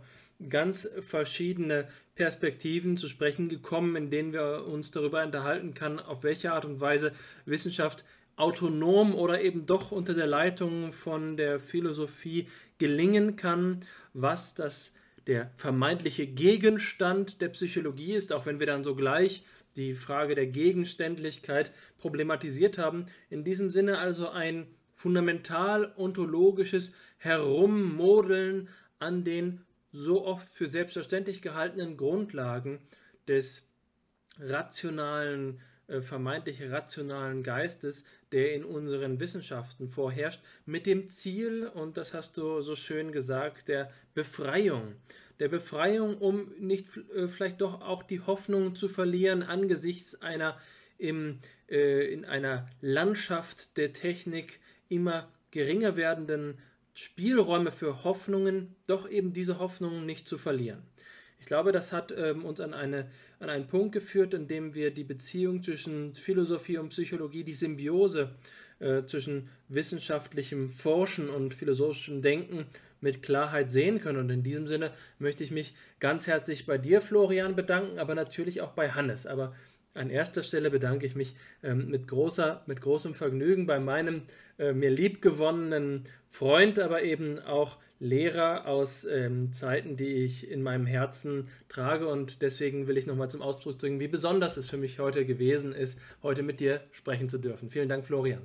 [0.50, 6.52] ganz verschiedene Perspektiven zu sprechen gekommen, in denen wir uns darüber unterhalten kann, auf welche
[6.52, 7.14] Art und Weise
[7.46, 8.04] Wissenschaft
[8.36, 12.48] autonom oder eben doch unter der Leitung von der Philosophie
[12.78, 13.82] gelingen kann,
[14.14, 14.94] was das
[15.30, 19.43] der vermeintliche Gegenstand der Psychologie ist, auch wenn wir dann sogleich
[19.76, 23.06] die Frage der Gegenständlichkeit problematisiert haben.
[23.30, 29.61] In diesem Sinne also ein fundamental ontologisches Herummodeln an den
[29.91, 32.80] so oft für selbstverständlich gehaltenen Grundlagen
[33.27, 33.69] des
[34.39, 35.61] rationalen,
[36.02, 42.61] vermeintlich rationalen Geistes, der in unseren Wissenschaften vorherrscht, mit dem Ziel, und das hast du
[42.61, 44.95] so schön gesagt, der Befreiung.
[45.40, 50.57] Der Befreiung, um nicht äh, vielleicht doch auch die Hoffnung zu verlieren angesichts einer
[50.98, 51.40] im,
[51.70, 54.60] äh, in einer Landschaft der Technik
[54.90, 56.60] immer geringer werdenden
[56.94, 60.84] Spielräume für Hoffnungen, doch eben diese Hoffnungen nicht zu verlieren.
[61.40, 63.07] Ich glaube, das hat ähm, uns an, eine,
[63.40, 68.32] an einen Punkt geführt, in dem wir die Beziehung zwischen Philosophie und Psychologie, die Symbiose
[68.80, 72.66] äh, zwischen wissenschaftlichem Forschen und philosophischem Denken
[73.02, 74.20] mit Klarheit sehen können.
[74.20, 78.61] Und in diesem Sinne möchte ich mich ganz herzlich bei dir, Florian, bedanken, aber natürlich
[78.61, 79.26] auch bei Hannes.
[79.26, 79.56] Aber
[79.93, 84.24] an erster Stelle bedanke ich mich ähm, mit, großer, mit großem Vergnügen bei meinem
[84.58, 90.86] äh, mir liebgewonnenen Freund, aber eben auch Lehrer aus ähm, Zeiten, die ich in meinem
[90.86, 92.08] Herzen trage.
[92.08, 95.74] Und deswegen will ich nochmal zum Ausdruck bringen, wie besonders es für mich heute gewesen
[95.74, 97.69] ist, heute mit dir sprechen zu dürfen.
[97.69, 98.42] Vielen Dank, Florian.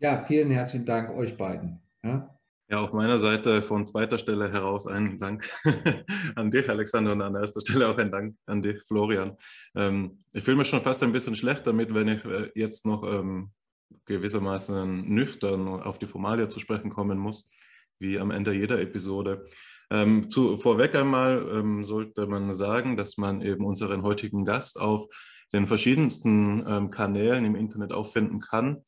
[0.00, 1.80] Ja, vielen herzlichen Dank euch beiden.
[2.02, 2.34] Ja?
[2.68, 5.48] Ja, auf meiner Seite von zweiter Stelle heraus einen Dank
[6.34, 9.36] an dich, Alexander, und an erster Stelle auch ein Dank an dich, Florian.
[9.74, 13.02] Ähm, ich fühle mich schon fast ein bisschen schlecht damit, wenn ich äh, jetzt noch
[13.04, 13.50] ähm,
[14.06, 17.50] gewissermaßen nüchtern auf die Formalia zu sprechen kommen muss,
[17.98, 19.46] wie am Ende jeder Episode.
[19.90, 25.06] Ähm, zu, vorweg einmal ähm, sollte man sagen, dass man eben unseren heutigen Gast auf
[25.52, 28.82] den verschiedensten ähm, Kanälen im Internet auffinden kann.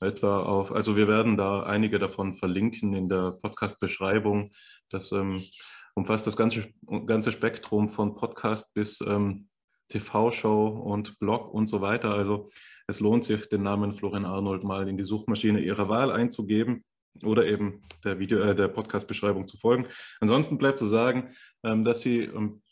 [0.00, 4.52] Etwa auf, also wir werden da einige davon verlinken in der Podcast-Beschreibung.
[4.90, 5.42] Das ähm,
[5.94, 6.68] umfasst das ganze,
[7.06, 9.48] ganze Spektrum von Podcast bis ähm,
[9.88, 12.14] TV-Show und Blog und so weiter.
[12.14, 12.50] Also
[12.86, 16.84] es lohnt sich, den Namen Florian Arnold mal in die Suchmaschine Ihrer Wahl einzugeben
[17.24, 19.86] oder eben der Video, äh, der Podcast-Beschreibung zu folgen.
[20.20, 21.30] Ansonsten bleibt zu sagen,
[21.62, 22.62] ähm, dass Sie ähm,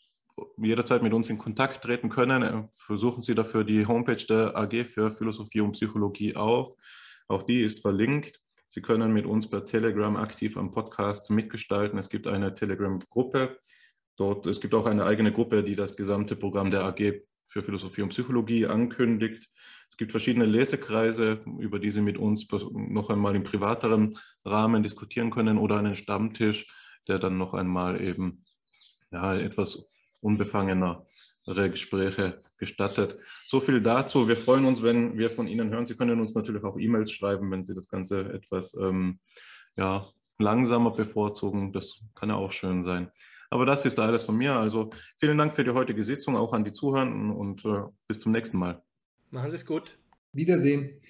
[0.57, 2.43] jederzeit mit uns in Kontakt treten können.
[2.43, 6.73] Äh, versuchen Sie dafür die Homepage der AG für Philosophie und Psychologie auf.
[7.27, 8.39] Auch die ist verlinkt.
[8.67, 11.99] Sie können mit uns per Telegram aktiv am Podcast mitgestalten.
[11.99, 13.57] Es gibt eine Telegram-Gruppe,
[14.21, 18.03] Dort, es gibt auch eine eigene Gruppe, die das gesamte Programm der AG für Philosophie
[18.03, 19.49] und Psychologie ankündigt.
[19.91, 25.29] Es gibt verschiedene Lesekreise, über die Sie mit uns noch einmal im privateren Rahmen diskutieren
[25.29, 26.73] können oder einen Stammtisch,
[27.07, 28.45] der dann noch einmal eben
[29.11, 29.89] ja, etwas
[30.21, 31.05] unbefangenere
[31.45, 33.17] Gespräche gestattet.
[33.45, 34.27] So viel dazu.
[34.27, 35.85] Wir freuen uns, wenn wir von Ihnen hören.
[35.85, 39.19] Sie können uns natürlich auch E-Mails schreiben, wenn Sie das Ganze etwas ähm,
[39.75, 40.07] ja,
[40.39, 41.73] langsamer bevorzugen.
[41.73, 43.11] Das kann ja auch schön sein.
[43.49, 44.53] Aber das ist alles von mir.
[44.53, 48.31] Also vielen Dank für die heutige Sitzung, auch an die Zuhörenden und äh, bis zum
[48.31, 48.81] nächsten Mal.
[49.31, 49.97] Machen Sie es gut.
[50.33, 51.01] Wiedersehen,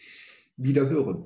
[0.57, 1.19] wiederhören.